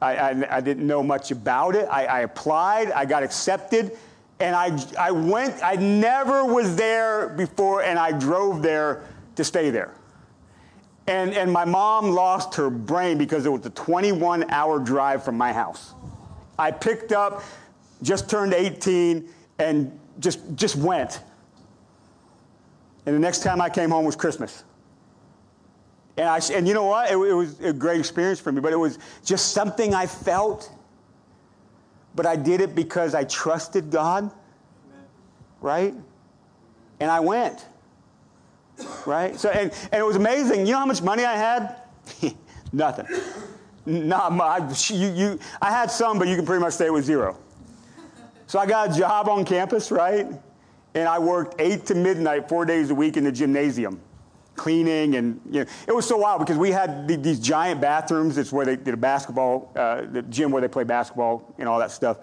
I, 0.00 0.16
I, 0.16 0.56
I, 0.56 0.60
didn't 0.60 0.86
know 0.86 1.02
much 1.02 1.32
about 1.32 1.74
it. 1.74 1.86
I, 1.90 2.06
I 2.06 2.20
applied, 2.20 2.92
I 2.92 3.04
got 3.04 3.22
accepted, 3.22 3.96
and 4.40 4.56
I, 4.56 4.78
I 4.98 5.10
went, 5.10 5.62
I 5.62 5.74
never 5.74 6.44
was 6.44 6.76
there 6.76 7.28
before, 7.30 7.82
and 7.82 7.98
I 7.98 8.12
drove 8.12 8.62
there 8.62 9.02
to 9.36 9.44
stay 9.44 9.70
there. 9.70 9.92
And, 11.06 11.34
and 11.34 11.52
my 11.52 11.64
mom 11.64 12.10
lost 12.10 12.54
her 12.54 12.70
brain 12.70 13.18
because 13.18 13.44
it 13.44 13.50
was 13.50 13.66
a 13.66 13.70
21 13.70 14.50
hour 14.50 14.78
drive 14.78 15.24
from 15.24 15.36
my 15.36 15.52
house. 15.52 15.94
I 16.58 16.70
picked 16.70 17.12
up, 17.12 17.42
just 18.02 18.30
turned 18.30 18.54
18, 18.54 19.28
and 19.58 19.98
just, 20.20 20.40
just 20.54 20.76
went. 20.76 21.20
And 23.04 23.16
the 23.16 23.20
next 23.20 23.42
time 23.42 23.60
I 23.60 23.68
came 23.68 23.90
home 23.90 24.04
was 24.04 24.14
Christmas. 24.14 24.62
And, 26.16 26.28
I, 26.28 26.40
and 26.52 26.68
you 26.68 26.74
know 26.74 26.84
what? 26.84 27.10
It, 27.10 27.14
it 27.14 27.32
was 27.32 27.58
a 27.60 27.72
great 27.72 27.98
experience 27.98 28.38
for 28.38 28.52
me, 28.52 28.60
but 28.60 28.72
it 28.72 28.76
was 28.76 28.98
just 29.24 29.52
something 29.52 29.94
I 29.94 30.06
felt. 30.06 30.70
But 32.14 32.26
I 32.26 32.36
did 32.36 32.60
it 32.60 32.74
because 32.74 33.14
I 33.14 33.24
trusted 33.24 33.90
God, 33.90 34.30
right? 35.60 35.94
And 37.00 37.10
I 37.10 37.20
went, 37.20 37.64
right? 39.06 39.38
So, 39.38 39.50
and, 39.50 39.72
and 39.90 40.00
it 40.00 40.04
was 40.04 40.16
amazing. 40.16 40.66
You 40.66 40.72
know 40.72 40.78
how 40.78 40.86
much 40.86 41.02
money 41.02 41.24
I 41.24 41.36
had? 41.36 41.76
Nothing. 42.72 43.06
Not 43.84 44.32
much. 44.32 44.90
You, 44.90 45.08
you, 45.08 45.38
I 45.60 45.70
had 45.70 45.90
some, 45.90 46.18
but 46.18 46.28
you 46.28 46.36
can 46.36 46.46
pretty 46.46 46.60
much 46.60 46.74
say 46.74 46.86
it 46.86 46.92
was 46.92 47.04
zero. 47.04 47.38
So 48.46 48.58
I 48.58 48.66
got 48.66 48.90
a 48.90 48.98
job 48.98 49.28
on 49.28 49.44
campus, 49.44 49.90
right? 49.90 50.26
and 50.94 51.08
I 51.08 51.18
worked 51.18 51.60
eight 51.60 51.86
to 51.86 51.94
midnight, 51.94 52.48
four 52.48 52.64
days 52.64 52.90
a 52.90 52.94
week 52.94 53.16
in 53.16 53.24
the 53.24 53.32
gymnasium, 53.32 54.00
cleaning 54.56 55.16
and 55.16 55.40
you 55.50 55.60
know, 55.60 55.70
it 55.86 55.94
was 55.94 56.06
so 56.06 56.16
wild 56.16 56.40
because 56.40 56.58
we 56.58 56.70
had 56.70 57.08
these 57.08 57.40
giant 57.40 57.80
bathrooms. 57.80 58.36
It's 58.36 58.52
where 58.52 58.66
they 58.66 58.76
did 58.76 58.94
a 58.94 58.98
basketball, 58.98 59.72
uh, 59.76 60.02
the 60.10 60.22
gym 60.22 60.50
where 60.50 60.60
they 60.60 60.68
play 60.68 60.84
basketball 60.84 61.54
and 61.58 61.68
all 61.68 61.78
that 61.78 61.90
stuff. 61.90 62.18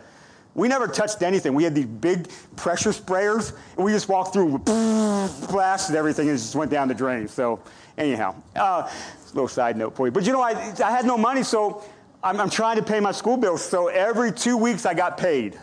We 0.60 0.68
never 0.68 0.88
touched 0.88 1.22
anything. 1.22 1.54
We 1.54 1.64
had 1.64 1.74
these 1.74 1.86
big 1.86 2.28
pressure 2.58 2.90
sprayers, 2.90 3.54
and 3.78 3.86
we 3.86 3.94
just 3.94 4.10
walked 4.10 4.34
through, 4.34 4.58
blasted 4.60 5.96
everything, 5.96 6.28
and 6.28 6.38
just 6.38 6.54
went 6.54 6.70
down 6.70 6.90
the 6.90 6.94
drain. 6.94 7.30
So, 7.30 7.62
anyhow, 7.98 8.36
uh, 8.58 8.92
little 9.34 9.48
side 9.48 9.78
note 9.78 9.96
for 9.96 10.08
you. 10.08 10.12
But 10.12 10.26
you 10.26 10.34
know, 10.34 10.42
I, 10.42 10.52
I 10.84 10.92
had 10.92 11.06
no 11.06 11.18
money, 11.18 11.44
so 11.44 11.86
I'm, 12.22 12.42
I'm 12.42 12.50
trying 12.50 12.76
to 12.76 12.84
pay 12.84 13.00
my 13.00 13.14
school 13.14 13.38
bills. 13.38 13.64
So 13.64 13.88
every 13.88 14.34
two 14.34 14.58
weeks, 14.58 14.86
I 14.86 14.94
got 14.94 15.18
paid. 15.18 15.58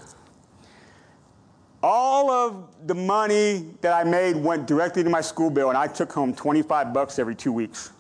All 1.83 2.31
of 2.31 2.75
the 2.87 2.95
money 2.95 3.67
that 3.83 3.93
I 3.93 4.03
made 4.03 4.35
went 4.35 4.67
directly 4.67 5.05
to 5.05 5.11
my 5.11 5.21
school 5.21 5.51
bill, 5.51 5.69
and 5.69 5.77
I 5.77 5.89
took 5.89 6.11
home 6.11 6.35
25 6.35 6.95
bucks 6.95 7.19
every 7.19 7.35
two 7.35 7.53
weeks 7.53 7.91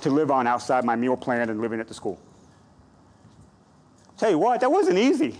to 0.00 0.08
live 0.08 0.30
on 0.30 0.46
outside 0.46 0.86
my 0.86 0.96
meal 0.96 1.18
plan 1.18 1.50
and 1.50 1.60
living 1.60 1.80
at 1.80 1.86
the 1.86 1.94
school. 1.94 2.18
Tell 4.16 4.30
you 4.30 4.38
what, 4.38 4.62
that 4.62 4.72
wasn't 4.72 4.96
easy. 4.96 5.38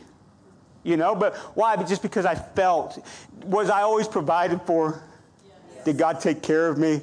You 0.83 0.97
know, 0.97 1.15
but 1.15 1.37
why? 1.55 1.77
But 1.77 1.87
Just 1.87 2.03
because 2.03 2.27
I 2.27 2.35
felt. 2.35 2.99
Was 3.45 3.71
I 3.71 3.83
always 3.83 4.09
provided 4.09 4.61
for? 4.63 5.03
Yes. 5.47 5.85
Did 5.85 5.99
God 5.99 6.21
take 6.21 6.43
care 6.43 6.69
of 6.69 6.79
me? 6.79 6.95
Yes. 6.95 7.03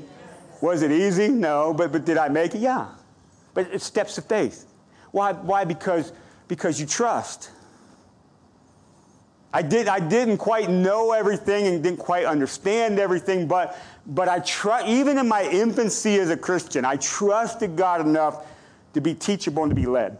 Was 0.61 0.81
it 0.81 0.91
easy? 0.91 1.29
No. 1.29 1.73
But, 1.73 1.91
but 1.91 2.05
did 2.05 2.17
I 2.17 2.29
make 2.29 2.55
it? 2.55 2.59
Yeah. 2.59 2.87
But 3.53 3.67
it's 3.71 3.85
steps 3.85 4.17
of 4.17 4.25
faith. 4.25 4.65
Why? 5.11 5.33
Why? 5.33 5.63
Because, 5.63 6.11
because 6.47 6.79
you 6.79 6.85
trust. 6.85 7.51
I, 9.51 9.63
did, 9.63 9.87
I 9.87 9.99
didn't 9.99 10.37
quite 10.37 10.69
know 10.69 11.11
everything 11.11 11.65
and 11.65 11.81
didn't 11.81 11.97
quite 11.97 12.25
understand 12.25 12.99
everything, 12.99 13.47
but, 13.47 13.79
but 14.05 14.27
I 14.27 14.39
trust, 14.41 14.85
even 14.85 15.17
in 15.17 15.27
my 15.27 15.43
infancy 15.43 16.19
as 16.19 16.29
a 16.29 16.37
Christian, 16.37 16.85
I 16.85 16.97
trusted 16.97 17.75
God 17.75 18.01
enough 18.01 18.45
to 18.93 19.01
be 19.01 19.15
teachable 19.15 19.63
and 19.63 19.71
to 19.71 19.75
be 19.75 19.87
led. 19.87 20.19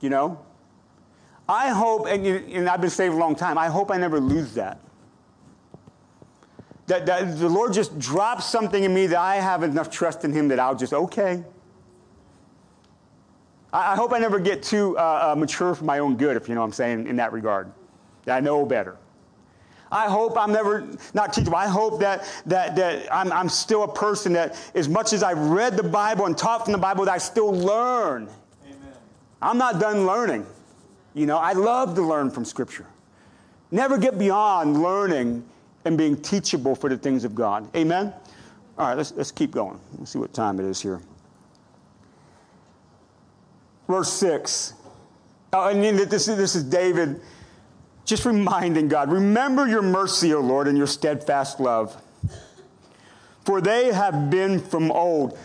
You 0.00 0.08
know? 0.08 0.40
I 1.48 1.70
hope, 1.70 2.06
and, 2.06 2.26
and 2.26 2.68
I've 2.68 2.80
been 2.80 2.90
saved 2.90 3.14
a 3.14 3.16
long 3.16 3.34
time, 3.34 3.58
I 3.58 3.66
hope 3.66 3.90
I 3.90 3.96
never 3.96 4.20
lose 4.20 4.54
that. 4.54 4.78
That, 6.86 7.06
that 7.06 7.38
the 7.38 7.48
Lord 7.48 7.72
just 7.72 7.98
drops 7.98 8.46
something 8.46 8.82
in 8.82 8.92
me 8.92 9.06
that 9.06 9.18
I 9.18 9.36
have 9.36 9.62
enough 9.62 9.90
trust 9.90 10.24
in 10.24 10.32
Him 10.32 10.48
that 10.48 10.58
I'll 10.58 10.74
just, 10.74 10.92
okay. 10.92 11.42
I, 13.72 13.92
I 13.92 13.96
hope 13.96 14.12
I 14.12 14.18
never 14.18 14.38
get 14.38 14.62
too 14.62 14.96
uh, 14.98 15.32
uh, 15.32 15.36
mature 15.36 15.74
for 15.74 15.84
my 15.84 16.00
own 16.00 16.16
good, 16.16 16.36
if 16.36 16.48
you 16.48 16.54
know 16.54 16.60
what 16.60 16.68
I'm 16.68 16.72
saying, 16.72 17.06
in 17.06 17.16
that 17.16 17.32
regard. 17.32 17.72
I 18.26 18.40
know 18.40 18.64
better. 18.64 18.96
I 19.90 20.08
hope 20.08 20.38
I'm 20.38 20.52
never 20.52 20.88
not 21.12 21.34
teachable. 21.34 21.56
I 21.56 21.68
hope 21.68 22.00
that 22.00 22.26
that 22.46 22.76
that 22.76 23.14
I'm, 23.14 23.30
I'm 23.30 23.50
still 23.50 23.82
a 23.82 23.92
person 23.92 24.32
that, 24.32 24.56
as 24.74 24.88
much 24.88 25.12
as 25.12 25.22
I've 25.22 25.38
read 25.38 25.76
the 25.76 25.82
Bible 25.82 26.24
and 26.24 26.36
taught 26.36 26.64
from 26.64 26.72
the 26.72 26.78
Bible, 26.78 27.04
that 27.04 27.12
I 27.12 27.18
still 27.18 27.52
learn. 27.52 28.30
Amen. 28.64 28.92
I'm 29.42 29.58
not 29.58 29.78
done 29.78 30.06
learning. 30.06 30.46
You 31.14 31.26
know, 31.26 31.38
I 31.38 31.52
love 31.52 31.94
to 31.96 32.02
learn 32.02 32.30
from 32.30 32.44
Scripture. 32.44 32.86
Never 33.70 33.98
get 33.98 34.18
beyond 34.18 34.82
learning 34.82 35.44
and 35.84 35.98
being 35.98 36.16
teachable 36.16 36.74
for 36.74 36.88
the 36.88 36.96
things 36.96 37.24
of 37.24 37.34
God. 37.34 37.68
Amen? 37.76 38.12
All 38.78 38.88
right, 38.88 38.96
let's, 38.96 39.12
let's 39.12 39.30
keep 39.30 39.50
going. 39.50 39.78
Let's 39.98 40.12
see 40.12 40.18
what 40.18 40.32
time 40.32 40.58
it 40.60 40.66
is 40.66 40.80
here. 40.80 41.00
Verse 43.88 44.12
6. 44.12 44.74
Oh, 45.52 45.68
and 45.68 45.98
this, 45.98 46.28
is- 46.28 46.36
this 46.36 46.54
is 46.54 46.64
David 46.64 47.20
just 48.04 48.24
reminding 48.24 48.88
God 48.88 49.12
remember 49.12 49.66
your 49.66 49.82
mercy, 49.82 50.34
O 50.34 50.40
Lord, 50.40 50.66
and 50.66 50.76
your 50.76 50.86
steadfast 50.86 51.60
love. 51.60 52.00
For 53.44 53.60
they 53.60 53.92
have 53.92 54.30
been 54.30 54.60
from 54.60 54.90
old. 54.90 55.38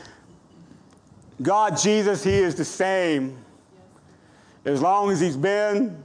God, 1.42 1.78
Jesus, 1.78 2.24
He 2.24 2.34
is 2.34 2.56
the 2.56 2.66
same 2.66 3.38
as 4.68 4.82
long 4.82 5.10
as 5.10 5.20
He's 5.20 5.38
been 5.38 6.04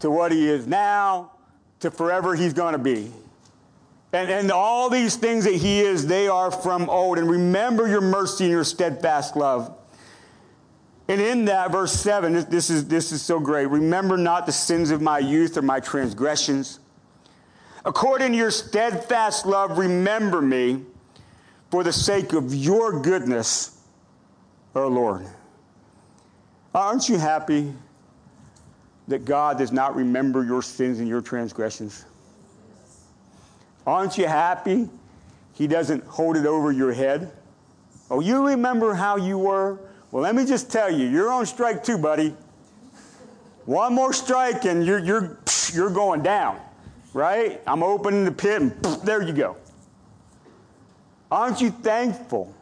to 0.00 0.10
what 0.10 0.30
He 0.30 0.46
is 0.46 0.66
now 0.66 1.32
to 1.80 1.90
forever 1.90 2.34
He's 2.34 2.52
going 2.52 2.72
to 2.72 2.78
be. 2.78 3.10
And, 4.12 4.30
and 4.30 4.52
all 4.52 4.90
these 4.90 5.16
things 5.16 5.44
that 5.44 5.54
He 5.54 5.80
is, 5.80 6.06
they 6.06 6.28
are 6.28 6.50
from 6.50 6.88
old. 6.88 7.18
And 7.18 7.28
remember 7.28 7.88
your 7.88 8.02
mercy 8.02 8.44
and 8.44 8.52
your 8.52 8.62
steadfast 8.62 9.36
love. 9.36 9.74
And 11.08 11.20
in 11.20 11.46
that, 11.46 11.72
verse 11.72 11.92
7, 11.92 12.46
this, 12.48 12.70
is, 12.70 12.86
this 12.86 13.10
is 13.10 13.22
so 13.22 13.40
great. 13.40 13.66
Remember 13.66 14.16
not 14.16 14.46
the 14.46 14.52
sins 14.52 14.90
of 14.90 15.02
my 15.02 15.18
youth 15.18 15.56
or 15.56 15.62
my 15.62 15.80
transgressions. 15.80 16.80
According 17.84 18.32
to 18.32 18.38
your 18.38 18.50
steadfast 18.50 19.44
love, 19.44 19.78
remember 19.78 20.40
me 20.40 20.82
for 21.70 21.82
the 21.82 21.92
sake 21.92 22.32
of 22.32 22.54
your 22.54 23.02
goodness, 23.02 23.82
O 24.74 24.88
Lord. 24.88 25.26
Aren't 26.74 27.08
you 27.08 27.18
happy 27.18 27.74
that 29.08 29.24
God 29.24 29.58
does 29.58 29.72
not 29.72 29.94
remember 29.94 30.44
your 30.44 30.62
sins 30.62 30.98
and 30.98 31.08
your 31.08 31.20
transgressions? 31.20 32.04
Aren't 33.86 34.16
you 34.16 34.26
happy 34.26 34.88
He 35.52 35.66
doesn't 35.66 36.04
hold 36.04 36.36
it 36.36 36.46
over 36.46 36.72
your 36.72 36.92
head? 36.92 37.32
Oh, 38.10 38.20
you 38.20 38.48
remember 38.48 38.94
how 38.94 39.16
you 39.16 39.38
were? 39.38 39.78
Well, 40.10 40.22
let 40.22 40.34
me 40.34 40.46
just 40.46 40.70
tell 40.70 40.90
you, 40.90 41.06
you're 41.06 41.30
on 41.30 41.46
strike 41.46 41.82
two, 41.82 41.98
buddy. 41.98 42.34
One 43.66 43.94
more 43.94 44.12
strike 44.12 44.64
and 44.64 44.84
you're, 44.84 44.98
you're, 44.98 45.38
you're 45.72 45.90
going 45.90 46.22
down, 46.22 46.60
right? 47.12 47.60
I'm 47.66 47.82
opening 47.82 48.24
the 48.24 48.32
pit 48.32 48.62
and 48.62 48.72
there 49.04 49.22
you 49.22 49.32
go. 49.32 49.56
Aren't 51.30 51.60
you 51.60 51.70
thankful 51.70 52.54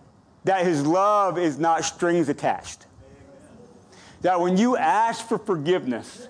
that 0.45 0.65
His 0.65 0.87
love 0.87 1.39
is 1.39 1.59
not 1.59 1.85
strings 1.85 2.29
attached? 2.29 2.87
That 4.23 4.41
when 4.41 4.57
you 4.57 4.77
ask 4.77 5.27
for 5.27 5.39
forgiveness, 5.39 6.29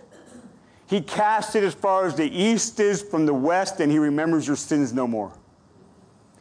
He 0.92 1.00
casts 1.00 1.54
it 1.54 1.64
as 1.64 1.72
far 1.72 2.04
as 2.04 2.16
the 2.16 2.30
east 2.30 2.78
is 2.78 3.00
from 3.00 3.24
the 3.24 3.32
west 3.32 3.80
and 3.80 3.90
He 3.90 3.98
remembers 3.98 4.46
your 4.46 4.56
sins 4.56 4.92
no 4.92 5.06
more. 5.06 5.32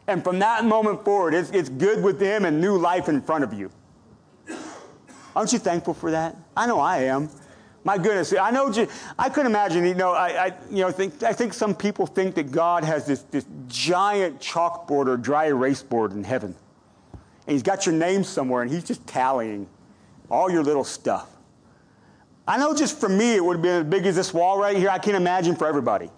And 0.06 0.22
from 0.22 0.40
that 0.40 0.66
moment 0.66 1.06
forward, 1.06 1.32
it's, 1.32 1.48
it's 1.52 1.70
good 1.70 2.04
with 2.04 2.20
Him 2.20 2.44
and 2.44 2.60
new 2.60 2.76
life 2.76 3.08
in 3.08 3.22
front 3.22 3.44
of 3.44 3.54
you. 3.54 3.70
Aren't 5.34 5.54
you 5.54 5.58
thankful 5.58 5.94
for 5.94 6.10
that? 6.10 6.36
I 6.54 6.66
know 6.66 6.78
I 6.78 7.04
am. 7.04 7.30
My 7.82 7.96
goodness, 7.96 8.34
I 8.38 8.50
know. 8.50 8.70
I 9.18 9.30
couldn't 9.30 9.50
imagine. 9.50 9.86
You 9.86 9.94
know, 9.94 10.12
I, 10.12 10.48
I 10.48 10.54
you 10.70 10.82
know, 10.82 10.90
think 10.90 11.22
I 11.22 11.32
think 11.32 11.54
some 11.54 11.74
people 11.74 12.06
think 12.06 12.34
that 12.34 12.52
God 12.52 12.84
has 12.84 13.06
this 13.06 13.22
this 13.30 13.46
giant 13.68 14.38
chalkboard 14.38 15.08
or 15.08 15.16
dry 15.16 15.46
erase 15.46 15.82
board 15.82 16.12
in 16.12 16.22
heaven, 16.22 16.54
and 17.46 17.52
He's 17.54 17.62
got 17.62 17.86
your 17.86 17.94
name 17.94 18.22
somewhere, 18.22 18.60
and 18.60 18.70
He's 18.70 18.84
just 18.84 19.04
tallying 19.06 19.66
all 20.30 20.50
your 20.50 20.62
little 20.62 20.84
stuff. 20.84 21.31
I 22.46 22.58
know. 22.58 22.74
Just 22.74 22.98
for 22.98 23.08
me, 23.08 23.34
it 23.34 23.44
would 23.44 23.56
have 23.56 23.62
been 23.62 23.86
as 23.86 23.86
big 23.86 24.06
as 24.06 24.16
this 24.16 24.34
wall 24.34 24.58
right 24.58 24.76
here. 24.76 24.90
I 24.90 24.98
can't 24.98 25.16
imagine 25.16 25.56
for 25.56 25.66
everybody. 25.66 26.10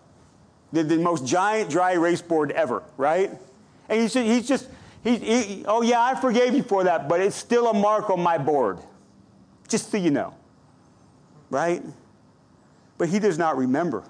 The, 0.72 0.82
the 0.82 0.98
most 0.98 1.26
giant 1.26 1.70
dry 1.70 1.92
erase 1.92 2.22
board 2.22 2.50
ever, 2.50 2.82
right? 2.96 3.30
And 3.88 4.00
he's 4.00 4.12
just, 4.14 4.26
he's 4.26 4.48
just 4.48 4.68
he, 5.04 5.18
he, 5.18 5.64
oh 5.66 5.82
yeah, 5.82 6.02
I 6.02 6.14
forgave 6.14 6.54
you 6.54 6.62
for 6.62 6.84
that, 6.84 7.08
but 7.08 7.20
it's 7.20 7.36
still 7.36 7.68
a 7.68 7.74
mark 7.74 8.08
on 8.08 8.20
my 8.20 8.38
board. 8.38 8.78
Just 9.68 9.90
so 9.90 9.98
you 9.98 10.10
know. 10.10 10.34
Right? 11.50 11.82
But 12.96 13.10
he 13.10 13.18
does 13.18 13.36
not 13.36 13.58
remember. 13.58 14.02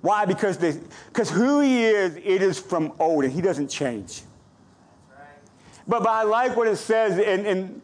Why? 0.00 0.24
Because, 0.24 0.56
the, 0.56 0.80
because 1.08 1.28
who 1.28 1.60
he 1.60 1.84
is, 1.84 2.16
it 2.16 2.40
is 2.40 2.58
from 2.58 2.94
old, 2.98 3.24
and 3.24 3.32
he 3.32 3.42
doesn't 3.42 3.68
change. 3.68 4.22
But, 5.86 6.02
but 6.02 6.08
I 6.08 6.22
like 6.22 6.56
what 6.56 6.66
it 6.66 6.76
says, 6.76 7.18
and, 7.18 7.46
and 7.46 7.82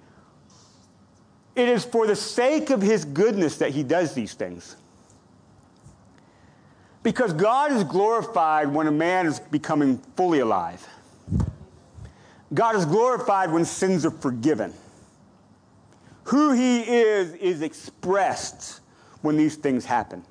it 1.57 1.69
is 1.69 1.85
for 1.85 2.07
the 2.07 2.15
sake 2.15 2.69
of 2.71 2.83
his 2.83 3.05
goodness 3.05 3.57
that 3.59 3.71
he 3.71 3.83
does 3.83 4.15
these 4.15 4.35
things. 4.35 4.77
Because 7.03 7.33
God 7.33 7.73
is 7.73 7.83
glorified 7.83 8.69
when 8.69 8.87
a 8.87 8.93
man 8.93 9.27
is 9.27 9.41
becoming 9.41 9.99
fully 10.17 10.41
alive. 10.41 10.87
God 12.53 12.77
is 12.77 12.85
glorified 12.85 13.51
when 13.51 13.65
sins 13.65 14.05
are 14.05 14.11
forgiven. 14.11 14.75
Who 16.25 16.53
he 16.53 16.81
is 16.81 17.33
is 17.35 17.63
expressed 17.63 18.81
when 19.23 19.37
these 19.37 19.57
things 19.57 19.85
happen. 19.85 20.25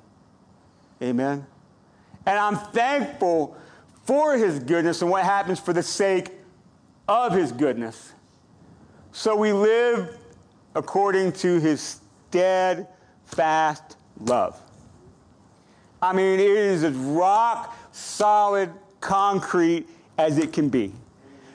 Amen. 1.02 1.46
And 2.24 2.38
I'm 2.38 2.56
thankful 2.56 3.56
for 4.04 4.36
his 4.36 4.60
goodness 4.60 5.02
and 5.02 5.10
what 5.10 5.24
happens 5.24 5.58
for 5.58 5.72
the 5.72 5.82
sake 5.82 6.30
of 7.08 7.32
his 7.32 7.52
goodness. 7.52 8.12
So 9.12 9.34
we 9.34 9.52
live 9.52 10.16
according 10.76 11.32
to 11.32 11.58
his 11.58 12.00
steadfast 12.28 13.96
love. 14.20 14.60
I 16.02 16.12
mean, 16.12 16.38
it 16.38 16.46
is 16.46 16.84
as 16.84 16.94
rock 16.94 17.74
solid 17.92 18.70
concrete 19.00 19.88
as 20.18 20.38
it 20.38 20.52
can 20.52 20.68
be. 20.68 20.92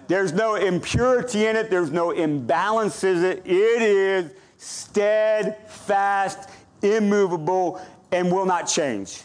There's 0.07 0.33
no 0.33 0.55
impurity 0.55 1.45
in 1.45 1.55
it, 1.55 1.69
there's 1.69 1.91
no 1.91 2.07
imbalances 2.09 3.17
in 3.17 3.25
it. 3.25 3.43
It 3.45 3.81
is 3.81 4.31
steadfast, 4.57 6.49
immovable, 6.81 7.79
and 8.11 8.31
will 8.31 8.45
not 8.45 8.63
change. 8.63 9.21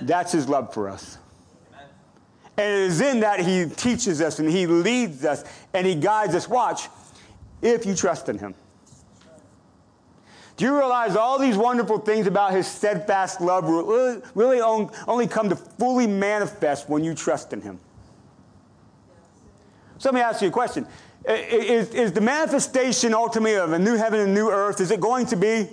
That's 0.00 0.32
his 0.32 0.48
love 0.48 0.74
for 0.74 0.88
us. 0.88 1.18
And 2.56 2.66
it 2.66 2.80
is 2.80 3.00
in 3.00 3.20
that 3.20 3.40
he 3.40 3.66
teaches 3.66 4.20
us 4.20 4.40
and 4.40 4.50
he 4.50 4.66
leads 4.66 5.24
us 5.24 5.44
and 5.72 5.86
he 5.86 5.94
guides 5.94 6.34
us. 6.34 6.48
Watch, 6.48 6.88
if 7.62 7.86
you 7.86 7.94
trust 7.94 8.28
in 8.28 8.36
him. 8.36 8.54
Do 10.60 10.66
you 10.66 10.76
realize 10.76 11.16
all 11.16 11.38
these 11.38 11.56
wonderful 11.56 12.00
things 12.00 12.26
about 12.26 12.52
his 12.52 12.66
steadfast 12.66 13.40
love 13.40 13.64
really, 14.34 14.60
only 14.60 15.26
come 15.26 15.48
to 15.48 15.56
fully 15.56 16.06
manifest 16.06 16.86
when 16.86 17.02
you 17.02 17.14
trust 17.14 17.54
in 17.54 17.62
him? 17.62 17.78
So 19.96 20.10
let 20.10 20.14
me 20.16 20.20
ask 20.20 20.42
you 20.42 20.48
a 20.48 20.50
question. 20.50 20.86
Is, 21.24 21.94
is 21.94 22.12
the 22.12 22.20
manifestation 22.20 23.14
ultimately 23.14 23.54
of 23.54 23.72
a 23.72 23.78
new 23.78 23.96
heaven 23.96 24.20
and 24.20 24.34
new 24.34 24.50
earth, 24.50 24.82
is 24.82 24.90
it 24.90 25.00
going 25.00 25.24
to 25.28 25.36
be, 25.36 25.66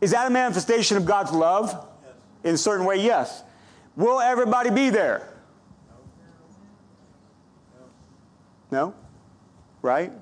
is 0.00 0.12
that 0.12 0.28
a 0.28 0.30
manifestation 0.30 0.96
of 0.96 1.04
God's 1.04 1.32
love? 1.32 1.72
Yes. 1.72 2.14
In 2.44 2.54
a 2.54 2.58
certain 2.58 2.86
way, 2.86 3.02
yes. 3.02 3.42
Will 3.96 4.20
everybody 4.20 4.70
be 4.70 4.88
there? 4.88 5.28
No. 8.70 8.86
No? 8.86 8.94
Right? 9.82 10.12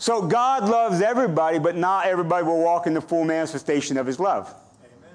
So 0.00 0.22
God 0.22 0.66
loves 0.66 1.02
everybody, 1.02 1.58
but 1.58 1.76
not 1.76 2.06
everybody 2.06 2.42
will 2.42 2.62
walk 2.62 2.86
in 2.86 2.94
the 2.94 3.02
full 3.02 3.22
manifestation 3.22 3.98
of 3.98 4.06
his 4.06 4.18
love. 4.18 4.52
Amen. 4.82 5.14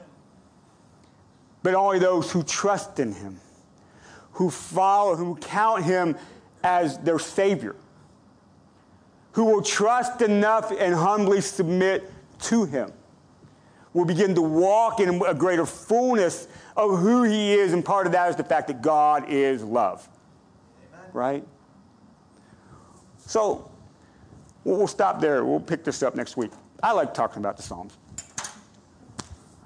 But 1.64 1.74
only 1.74 1.98
those 1.98 2.32
who 2.32 2.44
trust 2.44 3.00
in 3.00 3.12
him, 3.12 3.40
who 4.34 4.52
follow, 4.52 5.16
who 5.16 5.38
count 5.38 5.84
him 5.84 6.16
as 6.64 7.00
their 7.00 7.18
Savior, 7.18 7.76
who 9.32 9.46
will 9.46 9.64
trust 9.64 10.22
enough 10.22 10.72
and 10.72 10.94
humbly 10.94 11.42
submit 11.42 12.12
to 12.42 12.66
him, 12.66 12.94
will 13.92 14.06
begin 14.06 14.36
to 14.36 14.42
walk 14.44 15.00
in 15.00 15.20
a 15.24 15.34
greater 15.34 15.66
fullness 15.66 16.48
of 16.78 17.00
who 17.00 17.24
he 17.24 17.56
is, 17.56 17.74
and 17.74 17.84
part 17.84 18.06
of 18.06 18.12
that 18.12 18.30
is 18.30 18.36
the 18.36 18.44
fact 18.44 18.68
that 18.68 18.84
God 18.84 19.26
is 19.30 19.64
love. 19.64 20.08
Right? 21.12 21.44
So, 23.26 23.72
We'll 24.66 24.88
stop 24.88 25.22
there. 25.22 25.46
We'll 25.46 25.60
pick 25.60 25.84
this 25.84 26.04
up 26.04 26.16
next 26.16 26.36
week. 26.36 26.52
I 26.84 26.92
like 26.92 27.14
talking 27.14 27.38
about 27.38 27.56
the 27.56 27.64
Psalms. 27.64 27.98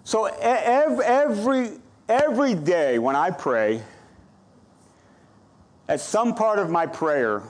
So 0.04 0.28
e- 0.28 0.32
ev- 0.42 1.00
every, 1.00 1.72
every 2.08 2.54
day 2.54 3.00
when 3.00 3.16
I 3.16 3.32
pray, 3.32 3.82
at 5.88 6.02
some 6.02 6.36
part 6.36 6.60
of 6.60 6.70
my 6.70 6.86
prayer, 6.86 7.42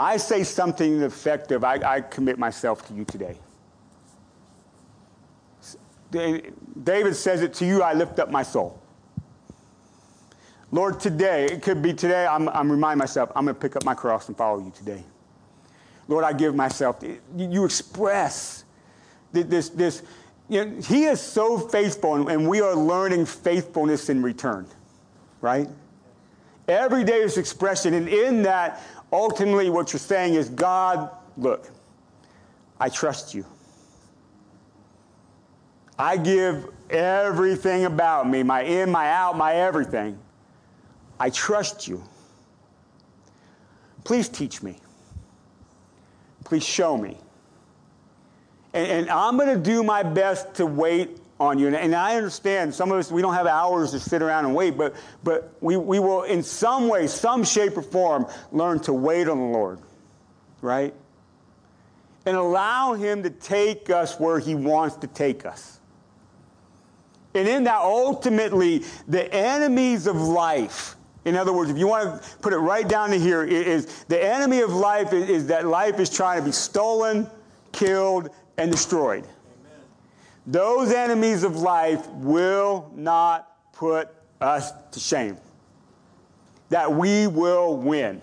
I 0.00 0.16
say 0.16 0.42
something 0.42 1.02
effective. 1.02 1.62
I, 1.62 1.74
I 1.76 2.00
commit 2.00 2.38
myself 2.38 2.86
to 2.88 2.94
you 2.94 3.04
today. 3.04 3.38
David 6.10 7.16
says 7.16 7.40
it 7.40 7.54
to 7.54 7.64
you, 7.64 7.82
I 7.82 7.94
lift 7.94 8.18
up 8.18 8.30
my 8.30 8.42
soul. 8.42 8.78
Lord, 10.72 10.98
today, 11.00 11.46
it 11.46 11.62
could 11.62 11.82
be 11.82 11.94
today, 11.94 12.26
I'm, 12.26 12.48
I'm 12.48 12.70
reminding 12.70 12.98
myself, 12.98 13.30
I'm 13.36 13.44
going 13.44 13.54
to 13.54 13.60
pick 13.60 13.76
up 13.76 13.84
my 13.84 13.94
cross 13.94 14.28
and 14.28 14.36
follow 14.36 14.58
you 14.58 14.72
today. 14.74 15.04
Lord, 16.08 16.24
I 16.24 16.32
give 16.32 16.54
myself. 16.54 17.02
You 17.36 17.64
express 17.64 18.64
this, 19.32 19.70
this, 19.70 20.02
you 20.48 20.64
know, 20.64 20.80
He 20.82 21.04
is 21.04 21.20
so 21.20 21.58
faithful, 21.58 22.28
and, 22.28 22.48
we 22.48 22.60
are 22.60 22.74
learning 22.74 23.26
faithfulness 23.26 24.08
in 24.08 24.22
return, 24.22 24.66
right? 25.40 25.68
Every 26.68 27.04
day 27.04 27.20
is 27.20 27.38
expression, 27.38 27.94
and 27.94 28.08
in 28.08 28.42
that, 28.42 28.82
ultimately, 29.12 29.70
what 29.70 29.92
you're 29.92 30.00
saying 30.00 30.34
is, 30.34 30.48
God, 30.48 31.10
look, 31.36 31.70
I 32.78 32.88
trust 32.88 33.34
you. 33.34 33.46
I 35.98 36.16
give 36.16 36.68
everything 36.90 37.84
about 37.84 38.28
me, 38.28 38.42
my 38.42 38.62
in, 38.62 38.90
my 38.90 39.10
out, 39.10 39.36
my 39.36 39.54
everything. 39.54 40.18
I 41.18 41.30
trust 41.30 41.86
you. 41.86 42.02
Please 44.04 44.28
teach 44.28 44.62
me. 44.62 44.81
Please 46.52 46.66
show 46.66 46.98
me. 46.98 47.16
And, 48.74 48.86
and 48.86 49.08
I'm 49.08 49.38
going 49.38 49.48
to 49.48 49.70
do 49.70 49.82
my 49.82 50.02
best 50.02 50.52
to 50.56 50.66
wait 50.66 51.16
on 51.40 51.58
you. 51.58 51.66
And, 51.66 51.74
and, 51.74 51.94
I 51.94 52.16
understand 52.16 52.74
some 52.74 52.92
of 52.92 52.98
us, 52.98 53.10
we 53.10 53.22
don't 53.22 53.32
have 53.32 53.46
hours 53.46 53.92
to 53.92 53.98
sit 53.98 54.20
around 54.20 54.44
and 54.44 54.54
wait, 54.54 54.76
but, 54.76 54.94
but 55.24 55.54
we, 55.62 55.78
we 55.78 55.98
will, 55.98 56.24
in 56.24 56.42
some 56.42 56.88
way, 56.88 57.06
some 57.06 57.42
shape 57.42 57.78
or 57.78 57.80
form, 57.80 58.26
learn 58.50 58.80
to 58.80 58.92
wait 58.92 59.28
on 59.28 59.38
the 59.38 59.46
Lord, 59.46 59.78
right? 60.60 60.92
And 62.26 62.36
allow 62.36 62.92
Him 62.92 63.22
to 63.22 63.30
take 63.30 63.88
us 63.88 64.20
where 64.20 64.38
He 64.38 64.54
wants 64.54 64.96
to 64.96 65.06
take 65.06 65.46
us. 65.46 65.80
And 67.32 67.48
in 67.48 67.64
that, 67.64 67.80
ultimately, 67.80 68.84
the 69.08 69.32
enemies 69.32 70.06
of 70.06 70.16
life, 70.16 70.96
in 71.24 71.36
other 71.36 71.52
words, 71.52 71.70
if 71.70 71.78
you 71.78 71.86
want 71.86 72.22
to 72.22 72.36
put 72.38 72.52
it 72.52 72.58
right 72.58 72.88
down 72.88 73.10
to 73.10 73.18
here, 73.18 73.44
is 73.44 74.04
the 74.04 74.22
enemy 74.22 74.60
of 74.60 74.72
life 74.72 75.12
is, 75.12 75.28
is 75.28 75.46
that 75.48 75.66
life 75.66 76.00
is 76.00 76.10
trying 76.10 76.40
to 76.40 76.44
be 76.44 76.52
stolen, 76.52 77.30
killed, 77.70 78.30
and 78.58 78.72
destroyed. 78.72 79.24
Amen. 79.24 79.80
Those 80.46 80.92
enemies 80.92 81.44
of 81.44 81.56
life 81.56 82.06
will 82.08 82.90
not 82.96 83.72
put 83.72 84.08
us 84.40 84.72
to 84.90 84.98
shame. 84.98 85.36
That 86.70 86.92
we 86.92 87.28
will 87.28 87.76
win 87.76 88.20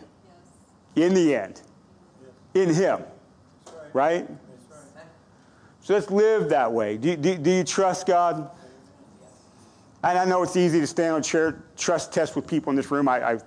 yes. 0.96 1.08
in 1.08 1.14
the 1.14 1.36
end, 1.36 1.62
yes. 2.54 2.68
in 2.68 2.74
Him. 2.74 3.04
Right? 3.94 4.28
right? 4.28 4.28
So 5.82 5.94
let's 5.94 6.12
live 6.12 6.50
that 6.50 6.72
way. 6.72 6.98
Do, 6.98 7.16
do, 7.16 7.38
do 7.38 7.50
you 7.50 7.64
trust 7.64 8.06
God? 8.06 8.52
And 10.04 10.18
I 10.18 10.26
know 10.26 10.44
it's 10.44 10.56
easy 10.56 10.80
to 10.80 10.88
stand 10.88 11.16
on 11.16 11.24
chair 11.24 11.64
trust 11.78 12.14
test 12.14 12.36
with 12.36 12.48
people 12.48 12.70
in 12.70 12.76
this 12.76 12.90
room. 12.90 13.08
I, 13.08 13.32
I, 13.34 13.40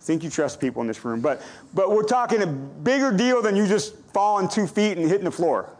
think 0.00 0.22
you 0.22 0.30
trust 0.30 0.60
people 0.60 0.82
in 0.82 0.86
this 0.86 1.04
room, 1.04 1.20
but 1.20 1.42
but 1.74 1.90
we're 1.90 2.04
talking 2.04 2.40
a 2.42 2.46
bigger 2.46 3.10
deal 3.10 3.42
than 3.42 3.56
you 3.56 3.66
just 3.66 3.96
falling 4.12 4.46
two 4.46 4.66
feet 4.66 4.96
and 4.98 5.08
hitting 5.08 5.24
the 5.24 5.32
floor. 5.32 5.72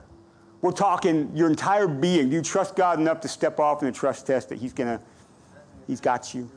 We're 0.62 0.72
talking 0.72 1.30
your 1.32 1.48
entire 1.48 1.86
being. 1.86 2.30
Do 2.30 2.34
you 2.34 2.42
trust 2.42 2.74
God 2.74 2.98
enough 2.98 3.20
to 3.20 3.28
step 3.28 3.60
off 3.60 3.82
in 3.82 3.86
the 3.86 3.92
trust 3.92 4.26
test 4.26 4.48
that 4.48 4.58
He's 4.58 4.72
gonna, 4.72 5.00
He's 5.86 6.00
got 6.00 6.34
you? 6.34 6.50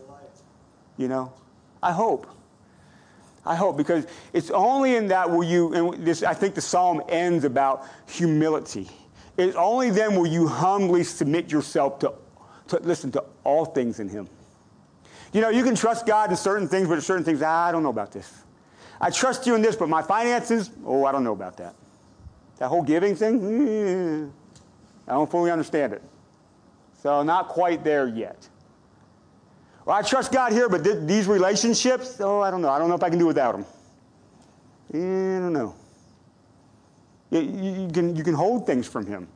You 0.98 1.10
know, 1.10 1.32
I 1.84 1.92
hope. 1.92 2.28
I 3.46 3.56
hope 3.56 3.78
because 3.78 4.08
it's 4.34 4.50
only 4.52 4.96
in 4.96 5.08
that 5.10 5.30
will 5.30 5.44
you. 5.44 5.74
And 5.74 6.06
this, 6.06 6.24
I 6.24 6.34
think 6.34 6.56
the 6.56 6.62
psalm 6.62 7.04
ends 7.08 7.44
about 7.44 7.86
humility. 8.08 8.90
It's 9.38 9.56
only 9.56 9.92
then 9.92 10.16
will 10.16 10.28
you 10.28 10.48
humbly 10.48 11.04
submit 11.04 11.52
yourself 11.52 12.00
to 12.00 12.14
to 12.70 12.80
listen 12.80 13.12
to 13.12 13.24
all 13.44 13.66
things 13.66 14.00
in 14.00 14.10
Him. 14.10 14.30
You 15.34 15.42
know, 15.42 15.50
you 15.50 15.64
can 15.64 15.76
trust 15.76 16.06
God 16.06 16.32
in 16.32 16.36
certain 16.36 16.68
things, 16.68 16.88
but 16.88 17.02
certain 17.04 17.24
things, 17.24 17.42
ah, 17.42 17.68
I 17.68 17.72
don't 17.72 17.84
know 17.84 17.90
about 17.90 18.12
this. 18.12 18.44
I 19.00 19.10
trust 19.12 19.46
you 19.46 19.56
in 19.56 19.62
this, 19.62 19.76
but 19.76 19.88
my 19.88 20.02
finances, 20.02 20.72
oh, 20.86 21.06
I 21.06 21.12
don't 21.12 21.24
know 21.24 21.34
about 21.34 21.58
that. 21.58 21.76
That 22.58 22.68
whole 22.68 22.84
giving 22.84 23.16
thing, 23.16 23.40
mm, 23.40 24.32
I 25.08 25.14
don't 25.14 25.30
fully 25.30 25.52
understand 25.52 25.94
it. 25.94 26.02
So, 27.02 27.24
not 27.24 27.48
quite 27.48 27.84
there 27.84 28.08
yet. 28.08 28.50
Well, 29.86 29.96
I 29.96 30.02
trust 30.02 30.32
God 30.32 30.52
here, 30.52 30.68
but 30.68 30.84
th- 30.84 30.98
these 31.04 31.28
relationships, 31.28 32.18
oh, 32.20 32.42
I 32.42 32.52
don't 32.52 32.62
know. 32.62 32.70
I 32.70 32.78
don't 32.78 32.90
know 32.90 32.96
if 32.96 33.04
I 33.04 33.10
can 33.10 33.20
do 33.20 33.28
without 33.28 33.54
them. 33.54 33.66
I 34.94 34.98
don't 35.40 35.54
know. 35.54 35.76
You, 37.32 37.42
you, 37.42 37.90
can, 37.92 38.16
you 38.16 38.24
can 38.24 38.34
hold 38.34 38.66
things 38.66 38.88
from 38.88 39.06
Him. 39.06 39.28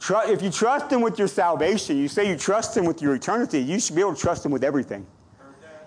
If 0.00 0.42
you 0.42 0.50
trust 0.50 0.90
Him 0.90 1.00
with 1.00 1.18
your 1.18 1.28
salvation, 1.28 1.96
you 1.96 2.08
say 2.08 2.28
you 2.28 2.36
trust 2.36 2.76
Him 2.76 2.84
with 2.84 3.02
your 3.02 3.14
eternity, 3.14 3.60
you 3.60 3.80
should 3.80 3.96
be 3.96 4.00
able 4.00 4.14
to 4.14 4.20
trust 4.20 4.44
Him 4.44 4.52
with 4.52 4.64
everything. 4.64 5.06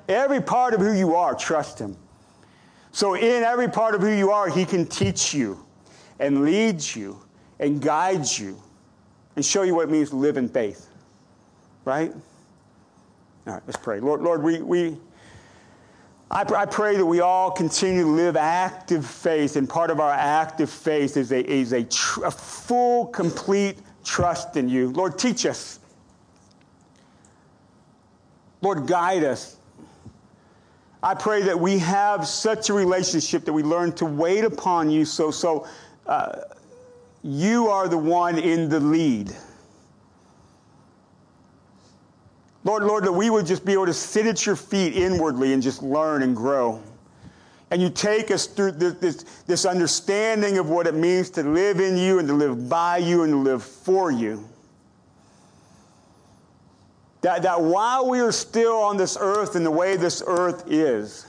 Every 0.08 0.42
part 0.42 0.74
of 0.74 0.82
who 0.82 0.94
you 0.94 1.16
are, 1.16 1.34
trust 1.34 1.80
Him. 1.80 1.96
So, 2.92 3.16
in 3.16 3.44
every 3.44 3.70
part 3.70 3.96
of 3.96 4.02
who 4.02 4.10
you 4.10 4.32
are, 4.32 4.50
He 4.50 4.66
can 4.66 4.86
teach 4.86 5.34
you 5.34 5.64
and 6.20 6.44
lead 6.44 6.84
you 6.84 7.22
and 7.60 7.82
guide 7.82 8.28
you 8.30 8.62
and 9.36 9.46
show 9.46 9.62
you 9.62 9.76
what 9.76 9.88
it 9.88 9.92
means 9.92 10.10
to 10.10 10.18
live 10.18 10.38
in 10.38 10.50
faith. 10.50 10.90
Right? 11.86 12.12
All 13.48 13.54
right, 13.54 13.64
let's 13.66 13.78
pray. 13.78 14.00
Lord, 14.00 14.22
Lord, 14.22 14.44
we, 14.44 14.62
we 14.62 14.98
I, 16.32 16.46
I 16.56 16.66
pray 16.66 16.96
that 16.96 17.06
we 17.06 17.20
all 17.20 17.52
continue 17.52 18.04
to 18.04 18.10
live 18.10 18.38
active 18.38 19.06
faith, 19.06 19.58
and 19.58 19.68
part 19.68 19.90
of 19.90 20.00
our 20.00 20.12
active 20.12 20.70
faith 20.70 21.18
is 21.18 21.32
a, 21.32 21.46
is 21.46 21.74
a, 21.74 21.84
tr- 21.84 22.26
a 22.26 22.32
full, 22.32 23.08
complete 23.08 23.78
trust 24.04 24.58
in 24.58 24.70
you. 24.70 24.90
Lord, 24.90 25.18
teach 25.18 25.46
us. 25.46 25.80
Lord, 28.62 28.88
guide 28.88 29.24
us. 29.24 29.58
I 31.04 31.16
pray 31.16 31.42
that 31.44 31.60
we 31.60 31.80
have 31.80 32.28
such 32.28 32.70
a 32.70 32.74
relationship 32.74 33.46
that 33.46 33.54
we 33.54 33.64
learn 33.64 33.92
to 33.94 34.06
wait 34.06 34.44
upon 34.44 34.92
you 34.92 35.04
so, 35.04 35.32
so 35.32 35.68
uh, 36.06 36.42
you 37.24 37.70
are 37.70 37.88
the 37.88 37.98
one 37.98 38.38
in 38.38 38.70
the 38.70 38.80
lead. 38.80 39.36
Lord, 42.64 42.84
Lord, 42.84 43.04
that 43.06 43.12
we 43.12 43.32
would 43.32 43.48
just 43.48 43.66
be 43.66 43.74
able 43.74 43.88
to 43.88 43.94
sit 43.94 44.28
at 44.28 44.46
your 44.46 44.56
feet 44.56 44.96
inwardly 44.96 45.54
and 45.54 45.64
just 45.64 45.82
learn 45.82 46.22
and 46.22 46.36
grow. 46.36 46.80
And 47.72 47.82
you 47.82 47.90
take 47.90 48.32
us 48.32 48.48
through 48.48 48.74
this, 48.74 48.94
this, 48.96 49.24
this, 49.48 49.66
understanding 49.66 50.58
of 50.58 50.70
what 50.70 50.88
it 50.88 50.94
means 50.94 51.30
to 51.32 51.44
live 51.44 51.80
in 51.80 51.98
you 51.98 52.20
and 52.20 52.28
to 52.28 52.34
live 52.34 52.68
by 52.68 52.98
you 52.98 53.24
and 53.24 53.32
to 53.32 53.38
live 53.38 53.64
for 53.64 54.12
you. 54.12 54.46
That, 57.22 57.44
that 57.44 57.62
while 57.62 58.10
we 58.10 58.20
are 58.20 58.34
still 58.34 58.74
on 58.74 58.98
this 58.98 59.18
earth 59.20 59.56
and 59.56 59.66
the 59.66 59.72
way 59.72 59.96
this 59.96 60.22
earth 60.28 60.66
is, 60.68 61.28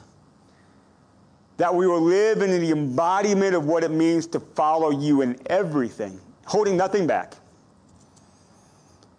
that 1.59 1.72
we 1.72 1.86
will 1.86 2.01
live 2.01 2.43
in 2.43 2.51
the 2.51 2.70
embodiment 2.72 3.55
of 3.55 3.66
what 3.66 3.84
it 3.84 3.93
means 3.93 4.26
to 4.28 4.40
follow 4.40 4.90
you 4.90 5.20
in 5.22 5.38
everything, 5.47 6.18
holding 6.45 6.76
nothing 6.76 7.07
back. 7.07 7.34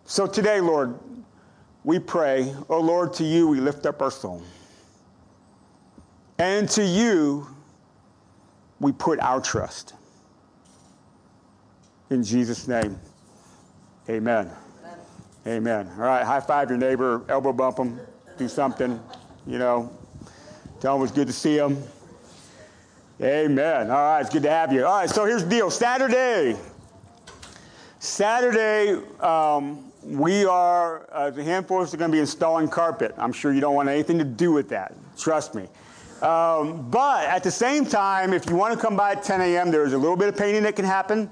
So 0.03 0.28
today, 0.28 0.59
Lord, 0.59 0.99
we 1.86 1.99
pray, 1.99 2.53
oh 2.69 2.82
Lord, 2.82 3.13
to 3.13 3.24
you 3.24 3.47
we 3.47 3.61
lift 3.61 3.86
up 3.86 4.01
our 4.01 4.11
soul. 4.11 4.43
And 6.39 6.69
to 6.71 6.84
you, 6.84 7.47
we 8.79 8.91
put 8.91 9.19
our 9.19 9.39
trust. 9.39 9.93
In 12.09 12.23
Jesus' 12.23 12.67
name, 12.67 12.99
amen. 14.09 14.51
Amen. 14.81 14.99
amen. 15.47 15.89
All 15.97 16.03
right, 16.03 16.23
high 16.23 16.39
five 16.39 16.69
your 16.69 16.77
neighbor, 16.77 17.23
elbow 17.29 17.53
bump 17.53 17.77
them, 17.77 17.99
do 18.38 18.47
something, 18.47 18.99
you 19.47 19.57
know. 19.57 19.91
Tell 20.79 20.97
them 20.97 21.03
it's 21.03 21.13
good 21.13 21.27
to 21.27 21.34
see 21.34 21.57
them. 21.57 21.81
Amen. 23.21 23.89
All 23.89 23.95
right, 23.95 24.21
it's 24.21 24.29
good 24.29 24.43
to 24.43 24.49
have 24.49 24.73
you. 24.73 24.86
All 24.86 24.99
right, 24.99 25.09
so 25.09 25.25
here's 25.25 25.43
the 25.43 25.49
deal 25.49 25.71
Saturday. 25.71 26.57
Saturday, 27.99 29.01
um, 29.21 29.91
we 30.03 30.45
are, 30.45 31.09
as 31.13 31.38
a 31.38 31.43
handful 31.43 31.77
of 31.77 31.88
us, 31.88 31.93
are 31.93 31.97
going 31.97 32.11
to 32.11 32.15
be 32.15 32.19
installing 32.19 32.67
carpet. 32.67 33.15
I'm 33.17 33.31
sure 33.31 33.53
you 33.53 33.61
don't 33.61 33.75
want 33.75 33.88
anything 33.88 34.17
to 34.17 34.25
do 34.25 34.51
with 34.51 34.69
that. 34.69 34.93
Trust 35.17 35.55
me. 35.55 35.67
Um, 36.24 36.89
but 36.89 37.26
at 37.26 37.43
the 37.43 37.51
same 37.51 37.86
time, 37.86 38.32
if 38.32 38.49
you 38.49 38.55
want 38.55 38.74
to 38.74 38.80
come 38.80 38.95
by 38.95 39.11
at 39.11 39.24
10 39.24 39.41
a.m., 39.41 39.71
there's 39.71 39.91
a 39.91 39.97
little 39.97 40.15
bit 40.15 40.30
of 40.30 40.38
painting 40.38 40.63
that 40.63 40.76
can 40.76 40.86
happen. 40.86 41.30